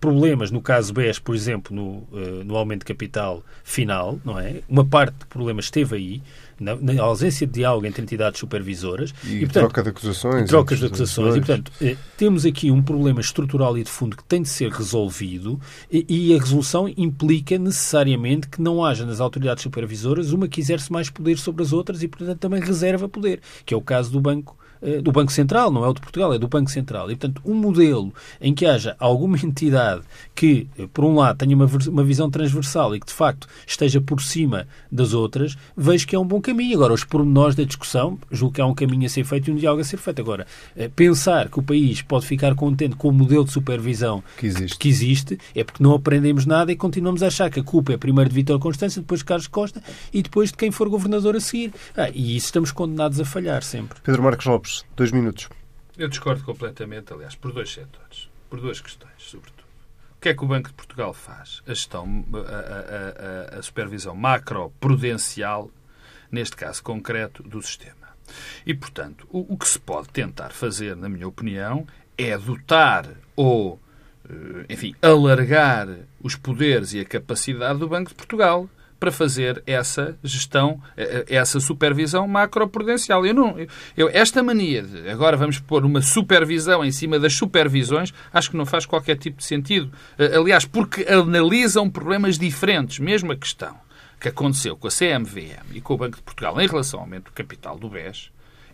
problemas, 0.00 0.50
no 0.50 0.62
caso 0.62 0.94
BES, 0.94 1.18
por 1.18 1.34
exemplo, 1.34 1.76
no, 1.76 2.08
no 2.42 2.56
aumento 2.56 2.80
de 2.80 2.86
capital 2.86 3.44
final, 3.62 4.18
não 4.24 4.38
é? 4.38 4.62
Uma 4.66 4.84
parte 4.84 5.14
do 5.18 5.26
problema 5.26 5.60
esteve 5.60 5.94
aí, 5.94 6.22
na, 6.60 6.76
na, 6.76 7.02
ausência 7.02 7.46
de 7.46 7.54
diálogo 7.54 7.86
entre 7.86 8.02
entidades 8.02 8.38
supervisoras. 8.38 9.14
E, 9.24 9.36
e 9.36 9.40
portanto, 9.40 9.62
troca 9.64 9.82
de 9.82 9.88
acusações. 9.88 10.48
Trocas 10.48 10.78
de 10.78 10.86
acusações. 10.86 11.36
E, 11.36 11.38
portanto, 11.38 11.72
eh, 11.80 11.96
temos 12.16 12.44
aqui 12.44 12.70
um 12.70 12.82
problema 12.82 13.20
estrutural 13.20 13.76
e 13.78 13.82
de 13.82 13.90
fundo 13.90 14.16
que 14.16 14.24
tem 14.24 14.42
de 14.42 14.48
ser 14.48 14.70
resolvido 14.70 15.58
e, 15.90 16.04
e, 16.08 16.36
a 16.36 16.38
resolução 16.38 16.86
implica 16.96 17.58
necessariamente 17.58 18.48
que 18.48 18.60
não 18.60 18.84
haja 18.84 19.06
nas 19.06 19.20
autoridades 19.20 19.62
supervisoras 19.62 20.32
uma 20.32 20.46
que 20.46 20.60
exerce 20.60 20.92
mais 20.92 21.08
poder 21.08 21.38
sobre 21.38 21.62
as 21.62 21.72
outras 21.72 22.02
e, 22.02 22.08
portanto, 22.08 22.38
também 22.38 22.60
reserva 22.60 23.08
poder, 23.08 23.40
que 23.64 23.72
é 23.72 23.76
o 23.76 23.80
caso 23.80 24.12
do 24.12 24.20
Banco 24.20 24.56
do 25.02 25.12
Banco 25.12 25.32
Central, 25.32 25.70
não 25.70 25.84
é 25.84 25.88
o 25.88 25.94
de 25.94 26.00
Portugal, 26.00 26.32
é 26.32 26.38
do 26.38 26.48
Banco 26.48 26.70
Central. 26.70 27.10
E, 27.10 27.16
portanto, 27.16 27.42
um 27.44 27.54
modelo 27.54 28.12
em 28.40 28.54
que 28.54 28.66
haja 28.66 28.96
alguma 28.98 29.36
entidade 29.36 30.02
que, 30.34 30.66
eh, 30.78 30.88
por 30.92 31.04
um 31.04 31.16
lado, 31.16 31.38
tenha 31.38 31.54
uma, 31.54 31.66
uma 31.88 32.04
visão 32.04 32.30
transversal 32.30 32.94
e 32.94 33.00
que, 33.00 33.06
de 33.06 33.12
facto, 33.12 33.46
esteja 33.66 34.00
por 34.00 34.22
cima 34.22 34.66
das 34.90 35.12
outras, 35.12 35.56
vejo 35.76 36.06
que 36.06 36.16
é 36.16 36.18
um 36.18 36.26
bom 36.26 36.40
caminho. 36.40 36.76
Agora, 36.76 36.94
os 36.94 37.04
pormenores 37.04 37.54
da 37.54 37.64
discussão, 37.64 38.18
julgo 38.30 38.54
que 38.54 38.60
há 38.60 38.66
um 38.66 38.74
caminho 38.74 39.06
a 39.06 39.08
ser 39.08 39.24
feito 39.24 39.48
e 39.48 39.52
um 39.52 39.56
diálogo 39.56 39.82
a 39.82 39.84
ser 39.84 39.98
feito. 39.98 40.20
Agora, 40.20 40.46
eh, 40.76 40.88
pensar 40.94 41.48
que 41.48 41.58
o 41.58 41.62
país 41.62 42.02
pode 42.02 42.26
ficar 42.26 42.54
contente 42.54 42.96
com 42.96 43.08
o 43.08 43.12
modelo 43.12 43.44
de 43.44 43.52
supervisão 43.52 44.22
que 44.38 44.46
existe, 44.46 44.78
que 44.78 44.88
existe 44.88 45.38
é 45.54 45.64
porque 45.64 45.82
não 45.82 45.94
aprendemos 45.94 46.46
nada 46.46 46.72
e 46.72 46.76
continuamos 46.76 47.22
a 47.22 47.26
achar 47.26 47.50
que 47.50 47.60
a 47.60 47.62
culpa 47.62 47.92
é 47.92 47.96
primeiro 47.96 48.30
de 48.30 48.34
Vítor 48.34 48.58
Constância, 48.58 49.00
depois 49.00 49.20
de 49.20 49.24
Carlos 49.24 49.46
Costa 49.46 49.82
e 50.12 50.22
depois 50.22 50.50
de 50.50 50.56
quem 50.56 50.70
for 50.70 50.88
governador 50.88 51.36
a 51.36 51.40
seguir. 51.40 51.72
Ah, 51.96 52.08
e 52.12 52.36
isso 52.36 52.46
estamos 52.46 52.72
condenados 52.72 53.20
a 53.20 53.24
falhar 53.24 53.62
sempre. 53.62 53.98
Pedro 54.02 54.22
Marcos 54.22 54.46
Lopes, 54.46 54.69
Dois 54.96 55.12
minutos. 55.12 55.48
Eu 55.96 56.08
discordo 56.08 56.44
completamente, 56.44 57.12
aliás, 57.12 57.34
por 57.34 57.52
dois 57.52 57.72
setores. 57.72 58.30
Por 58.48 58.60
duas 58.60 58.80
questões, 58.80 59.12
sobretudo. 59.18 59.68
O 60.16 60.20
que 60.20 60.28
é 60.28 60.34
que 60.34 60.44
o 60.44 60.48
Banco 60.48 60.68
de 60.68 60.74
Portugal 60.74 61.14
faz? 61.14 61.62
A 61.66 61.70
gestão, 61.70 62.24
a, 62.34 63.54
a, 63.54 63.56
a, 63.56 63.58
a 63.58 63.62
supervisão 63.62 64.14
macro-prudencial, 64.14 65.70
neste 66.30 66.56
caso 66.56 66.82
concreto, 66.82 67.42
do 67.42 67.62
sistema. 67.62 68.08
E, 68.66 68.74
portanto, 68.74 69.26
o, 69.30 69.54
o 69.54 69.56
que 69.56 69.68
se 69.68 69.78
pode 69.78 70.08
tentar 70.08 70.50
fazer, 70.50 70.96
na 70.96 71.08
minha 71.08 71.26
opinião, 71.26 71.86
é 72.16 72.36
dotar 72.36 73.08
ou, 73.34 73.80
eh, 74.28 74.66
enfim, 74.68 74.94
alargar 75.00 75.88
os 76.22 76.36
poderes 76.36 76.92
e 76.92 77.00
a 77.00 77.04
capacidade 77.04 77.78
do 77.78 77.88
Banco 77.88 78.10
de 78.10 78.14
Portugal 78.14 78.68
para 79.00 79.10
fazer 79.10 79.62
essa 79.66 80.16
gestão, 80.22 80.80
eh, 80.94 81.24
eh, 81.26 81.36
essa 81.36 81.58
supervisão 81.58 82.28
macroprudencial. 82.28 83.24
Eu 83.24 83.34
não, 83.34 83.56
eu, 83.96 84.10
esta 84.12 84.42
mania 84.42 84.82
de 84.82 85.08
agora 85.08 85.38
vamos 85.38 85.58
pôr 85.58 85.86
uma 85.86 86.02
supervisão 86.02 86.84
em 86.84 86.92
cima 86.92 87.18
das 87.18 87.32
supervisões, 87.34 88.12
acho 88.30 88.50
que 88.50 88.56
não 88.58 88.66
faz 88.66 88.84
qualquer 88.84 89.16
tipo 89.16 89.38
de 89.38 89.44
sentido. 89.44 89.90
Eh, 90.18 90.36
aliás, 90.36 90.66
porque 90.66 91.06
analisam 91.10 91.88
problemas 91.88 92.38
diferentes, 92.38 92.98
mesmo 92.98 93.32
a 93.32 93.36
questão 93.36 93.74
que 94.20 94.28
aconteceu 94.28 94.76
com 94.76 94.86
a 94.86 94.90
CMVM 94.90 95.72
e 95.72 95.80
com 95.80 95.94
o 95.94 95.96
Banco 95.96 96.18
de 96.18 96.22
Portugal 96.22 96.60
em 96.60 96.66
relação 96.66 97.00
ao 97.00 97.06
aumento 97.06 97.24
do 97.24 97.32
capital 97.32 97.78
do 97.78 97.88
BES, 97.88 98.30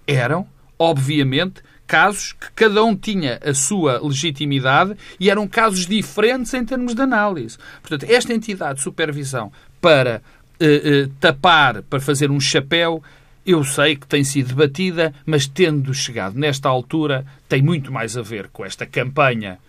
eram, 0.09 0.45
obviamente, 0.77 1.62
casos 1.87 2.33
que 2.33 2.51
cada 2.53 2.83
um 2.83 2.97
tinha 2.97 3.39
a 3.43 3.55
sua 3.55 4.01
legitimidade 4.05 4.97
e 5.20 5.31
eram 5.31 5.47
casos 5.47 5.87
diferentes 5.87 6.53
em 6.53 6.64
termos 6.64 6.95
de 6.95 7.03
análise. 7.03 7.57
Portanto, 7.81 8.11
esta 8.11 8.35
entidade 8.35 8.79
de 8.79 8.83
supervisão 8.83 9.53
para 9.87 10.20
uh, 10.61 11.05
uh, 11.05 11.09
tapar, 11.20 11.80
para 11.82 12.01
fazer 12.01 12.28
um 12.28 12.41
chapéu, 12.41 13.01
eu 13.47 13.62
sei 13.62 13.95
que 13.95 14.05
tem 14.05 14.24
sido 14.24 14.49
debatida, 14.49 15.14
mas 15.24 15.47
tendo 15.47 15.95
chegado 15.95 16.37
nesta 16.37 16.68
altura, 16.68 17.24
tem 17.49 17.62
muito 17.62 17.93
mais 17.93 18.16
a 18.16 18.22
ver 18.22 18.49
com 18.49 18.64
esta 18.64 18.84
campanha 18.84 19.61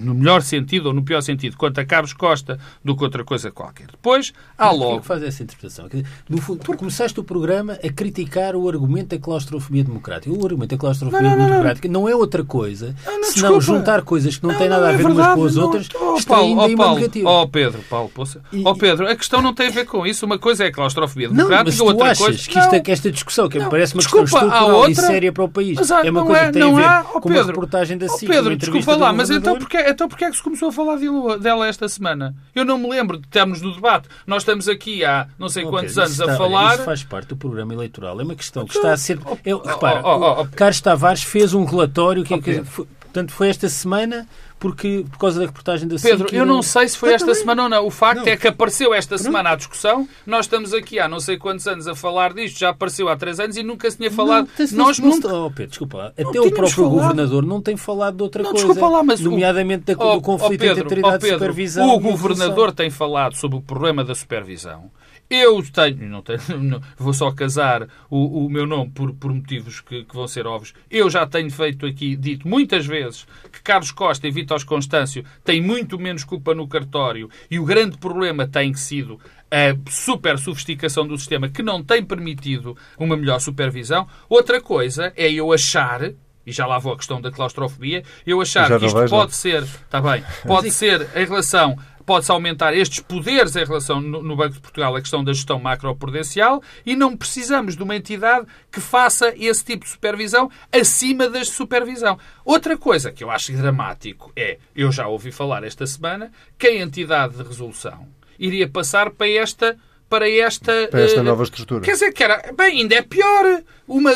no 0.00 0.14
melhor 0.14 0.42
sentido 0.42 0.86
ou 0.86 0.94
no 0.94 1.02
pior 1.02 1.20
sentido, 1.20 1.56
quanto 1.56 1.80
a 1.80 1.84
Carlos 1.84 2.12
Costa, 2.12 2.58
do 2.84 2.96
que 2.96 3.04
outra 3.04 3.24
coisa 3.24 3.50
qualquer. 3.50 3.86
Depois, 3.86 4.32
há 4.56 4.70
logo. 4.70 5.02
faz 5.02 5.22
essa 5.22 5.42
interpretação? 5.42 5.88
No 6.28 6.40
fundo, 6.40 6.60
Porque... 6.60 6.78
começaste 6.78 7.18
o 7.18 7.24
programa 7.24 7.78
a 7.82 7.92
criticar 7.92 8.54
o 8.56 8.68
argumento 8.68 9.16
da 9.16 9.18
claustrofobia 9.18 9.84
democrática. 9.84 10.34
O 10.34 10.44
argumento 10.44 10.70
da 10.70 10.78
claustrofobia 10.78 11.30
não, 11.30 11.36
não, 11.36 11.46
democrática 11.46 11.88
não, 11.88 12.02
não, 12.02 12.08
é 12.08 12.14
outra 12.14 12.44
coisa 12.44 12.94
senão 13.22 13.60
juntar 13.60 14.02
coisas 14.02 14.36
que 14.36 14.46
não, 14.46 14.54
têm 14.54 14.68
nada 14.68 14.88
a 14.88 14.92
ver 14.92 15.04
é 15.04 15.08
umas 15.08 15.34
com 15.34 15.44
as 15.44 15.56
outras, 15.56 15.88
oh, 15.94 16.16
extraindo 16.16 16.60
oh, 16.60 16.76
Paulo, 16.76 17.00
oh, 17.24 17.48
Pedro, 17.48 17.80
Paulo, 17.88 18.08
poça. 18.08 18.40
E... 18.52 18.62
Oh, 18.64 18.74
Pedro, 18.74 19.08
a 19.08 19.16
questão 19.16 19.40
não 19.40 19.54
tem 19.54 19.68
a 19.68 19.70
ver 19.70 19.86
com 19.86 20.06
isso. 20.06 20.26
Uma 20.26 20.38
coisa 20.38 20.64
é 20.64 20.68
a 20.68 20.72
claustrofobia 20.72 21.28
democrática, 21.28 21.76
não, 21.76 21.86
outra 21.86 22.10
achas 22.10 22.18
coisa. 22.18 22.38
Que, 22.38 22.58
isto, 22.58 22.82
que 22.82 22.90
esta 22.90 23.10
discussão, 23.10 23.48
que 23.48 23.58
me 23.58 23.68
parece 23.68 23.94
uma 23.94 24.00
desculpa, 24.00 24.24
questão 24.24 24.48
estrutural 24.48 24.76
outra... 24.76 24.90
e 24.90 24.94
séria 24.94 25.32
para 25.32 25.44
o 25.44 25.48
país, 25.48 25.78
mas, 25.78 25.90
é 25.90 26.10
uma 26.10 26.24
coisa 26.24 26.40
é, 26.40 26.46
que 26.46 26.52
tem 26.52 26.62
a 26.62 27.00
ver 27.00 27.08
oh, 27.14 27.20
com 27.20 27.28
uma 27.28 27.42
reportagem 27.42 27.98
da 27.98 28.08
SIC, 28.08 28.28
Pedro, 28.28 28.56
desculpa 28.56 28.96
lá, 28.96 29.12
mas 29.12 29.30
então 29.40 29.58
porque, 29.58 29.78
então 29.78 30.08
porque 30.08 30.24
é 30.24 30.30
que 30.30 30.36
se 30.36 30.42
começou 30.42 30.68
a 30.68 30.72
falar 30.72 30.98
dela 31.38 31.66
esta 31.66 31.88
semana? 31.88 32.34
Eu 32.54 32.64
não 32.64 32.78
me 32.78 32.88
lembro 32.88 33.18
de 33.18 33.26
termos 33.28 33.60
no 33.60 33.74
debate. 33.74 34.08
Nós 34.26 34.42
estamos 34.42 34.68
aqui 34.68 35.04
há 35.04 35.26
não 35.38 35.48
sei 35.48 35.64
okay, 35.64 35.78
quantos 35.78 35.98
anos 35.98 36.12
está, 36.12 36.32
a 36.32 36.36
falar. 36.36 36.74
Isso 36.74 36.84
faz 36.84 37.02
parte 37.02 37.28
do 37.28 37.36
programa 37.36 37.72
eleitoral. 37.74 38.20
É 38.20 38.24
uma 38.24 38.34
questão 38.34 38.64
que 38.64 38.76
está 38.76 38.92
a 38.92 38.96
ser. 38.96 39.18
Eu, 39.44 39.60
repara, 39.62 40.02
oh, 40.04 40.18
oh, 40.18 40.42
oh, 40.42 40.46
Carlos 40.54 40.80
Tavares 40.80 41.22
fez 41.22 41.54
um 41.54 41.64
relatório 41.64 42.24
que, 42.24 42.34
okay. 42.34 42.60
que 42.60 42.86
portanto, 43.10 43.32
foi 43.32 43.48
esta 43.48 43.68
semana 43.68 44.26
porque, 44.60 45.06
por 45.10 45.18
causa 45.18 45.40
da 45.40 45.46
reportagem 45.46 45.88
da 45.88 45.96
Pedro, 45.96 46.28
eu 46.32 46.44
não 46.44 46.62
sei 46.62 46.86
se 46.86 46.96
foi 46.96 47.14
esta 47.14 47.26
também. 47.26 47.40
semana 47.40 47.62
ou 47.62 47.68
não. 47.68 47.86
O 47.86 47.90
facto 47.90 48.26
não. 48.26 48.28
é 48.28 48.36
que 48.36 48.46
apareceu 48.46 48.92
esta 48.92 49.16
semana 49.16 49.50
a 49.50 49.56
discussão. 49.56 50.06
Nós 50.26 50.44
estamos 50.44 50.74
aqui 50.74 51.00
há 51.00 51.08
não 51.08 51.18
sei 51.18 51.38
quantos 51.38 51.66
anos 51.66 51.88
a 51.88 51.94
falar 51.94 52.34
disto, 52.34 52.58
já 52.58 52.68
apareceu 52.68 53.08
há 53.08 53.16
três 53.16 53.40
anos 53.40 53.56
e 53.56 53.62
nunca 53.62 53.90
se 53.90 53.96
tinha 53.96 54.10
falado. 54.10 54.48
Não, 54.58 54.84
Nós 54.84 54.98
nunca... 54.98 55.34
Oh, 55.34 55.50
Pedro, 55.50 55.70
desculpa. 55.70 56.08
Até 56.08 56.22
o 56.22 56.50
próprio 56.50 56.68
falado. 56.68 56.90
governador 56.90 57.46
não 57.46 57.62
tem 57.62 57.76
falado 57.76 58.16
de 58.16 58.22
outra 58.22 58.42
não, 58.42 58.50
coisa. 58.50 58.66
Desculpa 58.66 58.88
lá, 58.88 59.02
mas 59.02 59.20
nomeadamente 59.20 59.82
o... 59.82 59.86
da, 59.86 59.94
do 59.94 60.10
oh, 60.10 60.20
conflito 60.20 60.60
oh, 60.60 60.66
Pedro, 60.66 60.70
entre 60.70 60.82
autoridade 60.82 61.16
oh, 61.16 61.20
Pedro, 61.20 61.30
de 61.30 61.38
supervisão. 61.38 61.94
O 61.96 62.00
governador 62.00 62.72
tem 62.72 62.90
falado 62.90 63.36
sobre 63.36 63.56
o 63.56 63.62
problema 63.62 64.04
da 64.04 64.14
supervisão. 64.14 64.90
Eu 65.30 65.62
tenho, 65.62 66.08
não 66.08 66.22
tenho, 66.22 66.40
não, 66.60 66.82
vou 66.98 67.14
só 67.14 67.30
casar 67.30 67.86
o, 68.10 68.46
o 68.46 68.50
meu 68.50 68.66
nome 68.66 68.90
por, 68.90 69.14
por 69.14 69.32
motivos 69.32 69.80
que, 69.80 70.02
que, 70.02 70.12
vão 70.12 70.26
ser 70.26 70.44
óbvios. 70.44 70.74
Eu 70.90 71.08
já 71.08 71.24
tenho 71.24 71.48
feito 71.48 71.86
aqui, 71.86 72.16
dito 72.16 72.48
muitas 72.48 72.84
vezes, 72.84 73.28
que 73.52 73.62
Carlos 73.62 73.92
Costa 73.92 74.26
e 74.26 74.30
Vítor 74.32 74.64
Constâncio 74.64 75.24
têm 75.44 75.62
muito 75.62 75.96
menos 76.00 76.24
culpa 76.24 76.52
no 76.52 76.66
cartório 76.66 77.30
e 77.48 77.60
o 77.60 77.64
grande 77.64 77.96
problema 77.96 78.48
tem 78.48 78.74
sido 78.74 79.20
a 79.48 79.76
super 79.88 80.36
sofisticação 80.36 81.06
do 81.06 81.16
sistema 81.16 81.48
que 81.48 81.62
não 81.62 81.80
tem 81.80 82.04
permitido 82.04 82.76
uma 82.98 83.16
melhor 83.16 83.38
supervisão. 83.38 84.08
Outra 84.28 84.60
coisa 84.60 85.12
é 85.16 85.30
eu 85.30 85.52
achar 85.52 86.12
e 86.44 86.52
já 86.52 86.66
lá 86.66 86.78
vou 86.78 86.92
a 86.92 86.96
questão 86.96 87.20
da 87.20 87.30
claustrofobia, 87.30 88.02
eu 88.26 88.40
achar 88.40 88.78
que 88.78 88.86
isto 88.86 89.08
pode 89.08 89.34
ser, 89.34 89.62
está 89.62 90.00
bem, 90.00 90.24
pode 90.46 90.70
ser 90.70 91.08
em 91.14 91.24
relação 91.24 91.78
pode-se 92.10 92.32
aumentar 92.32 92.74
estes 92.74 92.98
poderes 92.98 93.54
em 93.54 93.64
relação 93.64 94.00
no, 94.00 94.20
no, 94.20 94.34
Banco 94.34 94.54
de 94.54 94.60
Portugal 94.60 94.96
a 94.96 95.00
questão 95.00 95.22
da 95.22 95.32
gestão 95.32 95.60
macroprudencial 95.60 96.60
e 96.84 96.96
não 96.96 97.16
precisamos 97.16 97.76
de 97.76 97.84
uma 97.84 97.94
entidade 97.94 98.48
que 98.68 98.80
faça 98.80 99.32
esse 99.36 99.64
tipo 99.64 99.84
de 99.84 99.92
supervisão 99.92 100.50
acima 100.72 101.30
da 101.30 101.44
supervisão. 101.44 102.18
Outra 102.44 102.76
coisa 102.76 103.12
que 103.12 103.22
eu 103.22 103.30
acho 103.30 103.52
dramático 103.52 104.32
é, 104.34 104.58
eu 104.74 104.90
já 104.90 105.06
ouvi 105.06 105.30
falar 105.30 105.62
esta 105.62 105.86
semana, 105.86 106.32
que 106.58 106.66
a 106.66 106.82
entidade 106.82 107.36
de 107.36 107.44
resolução 107.44 108.08
iria 108.36 108.68
passar 108.68 109.10
para 109.10 109.28
esta 109.28 109.78
para 110.10 110.28
esta, 110.28 110.88
para 110.90 111.02
esta 111.02 111.20
uh, 111.20 111.22
nova 111.22 111.44
estrutura. 111.44 111.82
Quer 111.82 111.92
dizer 111.92 112.12
que 112.12 112.24
era, 112.24 112.52
bem, 112.52 112.80
ainda 112.80 112.96
é 112.96 113.00
pior. 113.00 113.62
Uma, 113.86 114.12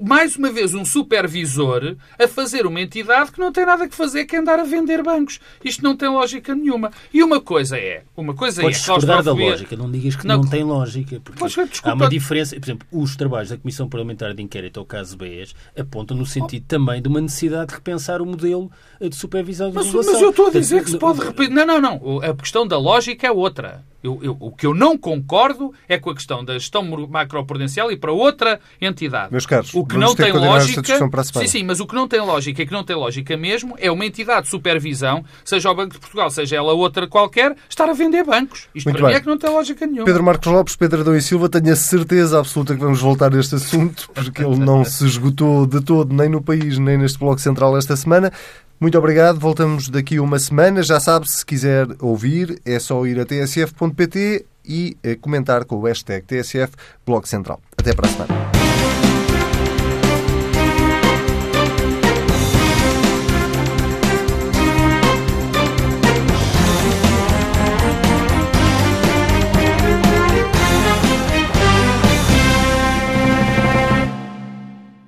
mais 0.00 0.36
uma 0.36 0.52
vez, 0.52 0.72
um 0.72 0.84
supervisor 0.84 1.96
a 2.16 2.28
fazer 2.28 2.64
uma 2.64 2.80
entidade 2.80 3.32
que 3.32 3.40
não 3.40 3.50
tem 3.50 3.66
nada 3.66 3.88
que 3.88 3.94
fazer 3.94 4.24
que 4.24 4.36
andar 4.36 4.60
a 4.60 4.64
vender 4.64 5.02
bancos. 5.02 5.40
Isto 5.64 5.82
não 5.82 5.96
tem 5.96 6.08
lógica 6.08 6.54
nenhuma. 6.54 6.92
E 7.12 7.24
uma 7.24 7.40
coisa 7.40 7.76
é, 7.76 8.04
uma 8.16 8.34
coisa 8.34 8.62
Podes 8.62 8.76
é, 8.76 8.80
discordar 8.80 9.24
da 9.24 9.32
lógica, 9.32 9.74
não 9.74 9.90
digas 9.90 10.14
que 10.14 10.26
não, 10.26 10.42
não 10.42 10.48
tem 10.48 10.62
lógica, 10.62 11.20
porque 11.20 11.42
há 11.82 11.94
uma 11.94 12.08
diferença, 12.08 12.54
por 12.54 12.64
exemplo, 12.64 12.88
os 12.92 13.16
trabalhos 13.16 13.50
da 13.50 13.56
Comissão 13.56 13.88
Parlamentar 13.88 14.32
de 14.32 14.42
Inquérito 14.42 14.78
ao 14.78 14.86
caso 14.86 15.16
BES 15.16 15.54
apontam 15.76 16.16
no 16.16 16.26
sentido 16.26 16.62
oh. 16.64 16.68
também 16.68 17.02
de 17.02 17.08
uma 17.08 17.20
necessidade 17.20 17.68
de 17.68 17.74
repensar 17.74 18.22
o 18.22 18.26
modelo 18.26 18.70
de 19.00 19.16
supervisão 19.16 19.70
de 19.70 19.74
mas, 19.74 19.92
mas 19.92 20.06
eu 20.20 20.30
estou 20.30 20.46
a 20.46 20.50
dizer 20.50 20.84
que 20.84 20.90
se 20.90 20.98
pode 20.98 21.20
repetir. 21.20 21.50
Não, 21.50 21.66
não, 21.66 21.80
não. 21.80 22.20
A 22.22 22.34
questão 22.34 22.66
da 22.66 22.78
lógica 22.78 23.26
é 23.26 23.30
outra. 23.30 23.84
Eu, 24.06 24.20
eu, 24.22 24.36
o 24.38 24.52
que 24.52 24.64
eu 24.64 24.72
não 24.72 24.96
concordo 24.96 25.72
é 25.88 25.98
com 25.98 26.10
a 26.10 26.14
questão 26.14 26.44
da 26.44 26.54
gestão 26.54 26.84
macroprudencial 27.08 27.90
e 27.90 27.96
para 27.96 28.12
outra 28.12 28.60
entidade. 28.80 29.32
Meus 29.32 29.46
caros, 29.46 29.74
o 29.74 29.84
que 29.84 29.96
não 29.96 30.14
tem 30.14 30.30
lógica. 30.30 30.96
Sim, 31.24 31.46
sim, 31.48 31.64
mas 31.64 31.80
o 31.80 31.86
que 31.86 31.94
não 31.94 32.06
tem 32.06 32.20
lógica 32.20 32.62
e 32.62 32.66
que 32.66 32.72
não 32.72 32.84
tem 32.84 32.94
lógica 32.94 33.36
mesmo 33.36 33.74
é 33.78 33.90
uma 33.90 34.06
entidade 34.06 34.42
de 34.42 34.48
supervisão, 34.48 35.24
seja 35.44 35.68
o 35.70 35.74
Banco 35.74 35.94
de 35.94 35.98
Portugal, 35.98 36.30
seja 36.30 36.56
ela 36.56 36.72
outra 36.72 37.08
qualquer, 37.08 37.56
estar 37.68 37.88
a 37.88 37.92
vender 37.92 38.24
bancos. 38.24 38.68
Isto 38.72 38.86
Muito 38.86 38.98
para 38.98 39.08
bem. 39.08 39.14
mim 39.14 39.18
é 39.18 39.20
que 39.20 39.26
não 39.26 39.38
tem 39.38 39.50
lógica 39.50 39.84
nenhuma. 39.84 40.04
Pedro 40.04 40.22
Marcos 40.22 40.52
Lopes, 40.52 40.76
Pedro 40.76 41.00
Adão 41.00 41.16
e 41.16 41.20
Silva, 41.20 41.48
tenho 41.48 41.72
a 41.72 41.76
certeza 41.76 42.38
absoluta 42.38 42.74
que 42.74 42.80
vamos 42.80 43.00
voltar 43.00 43.34
a 43.34 43.40
este 43.40 43.56
assunto, 43.56 44.08
porque 44.14 44.44
ele 44.44 44.56
não 44.56 44.84
se 44.84 45.04
esgotou 45.04 45.66
de 45.66 45.80
todo, 45.80 46.14
nem 46.14 46.28
no 46.28 46.40
país, 46.40 46.78
nem 46.78 46.96
neste 46.96 47.18
Bloco 47.18 47.40
Central 47.40 47.76
esta 47.76 47.96
semana. 47.96 48.32
Muito 48.80 48.98
obrigado. 48.98 49.38
Voltamos 49.38 49.88
daqui 49.88 50.20
uma 50.20 50.38
semana. 50.38 50.82
Já 50.82 51.00
sabe, 51.00 51.28
se 51.30 51.44
quiser 51.44 51.86
ouvir, 52.00 52.60
é 52.64 52.78
só 52.78 53.06
ir 53.06 53.18
a 53.18 53.24
tsf.pt 53.24 54.44
e 54.64 54.96
eh, 55.02 55.14
comentar 55.14 55.64
com 55.64 55.76
o 55.76 55.82
hashtag 55.82 56.26
TSF 56.26 56.72
Bloco 57.04 57.28
Central. 57.28 57.60
Até 57.76 57.94
para 57.94 58.08
a 58.08 58.10
semana. 58.10 58.55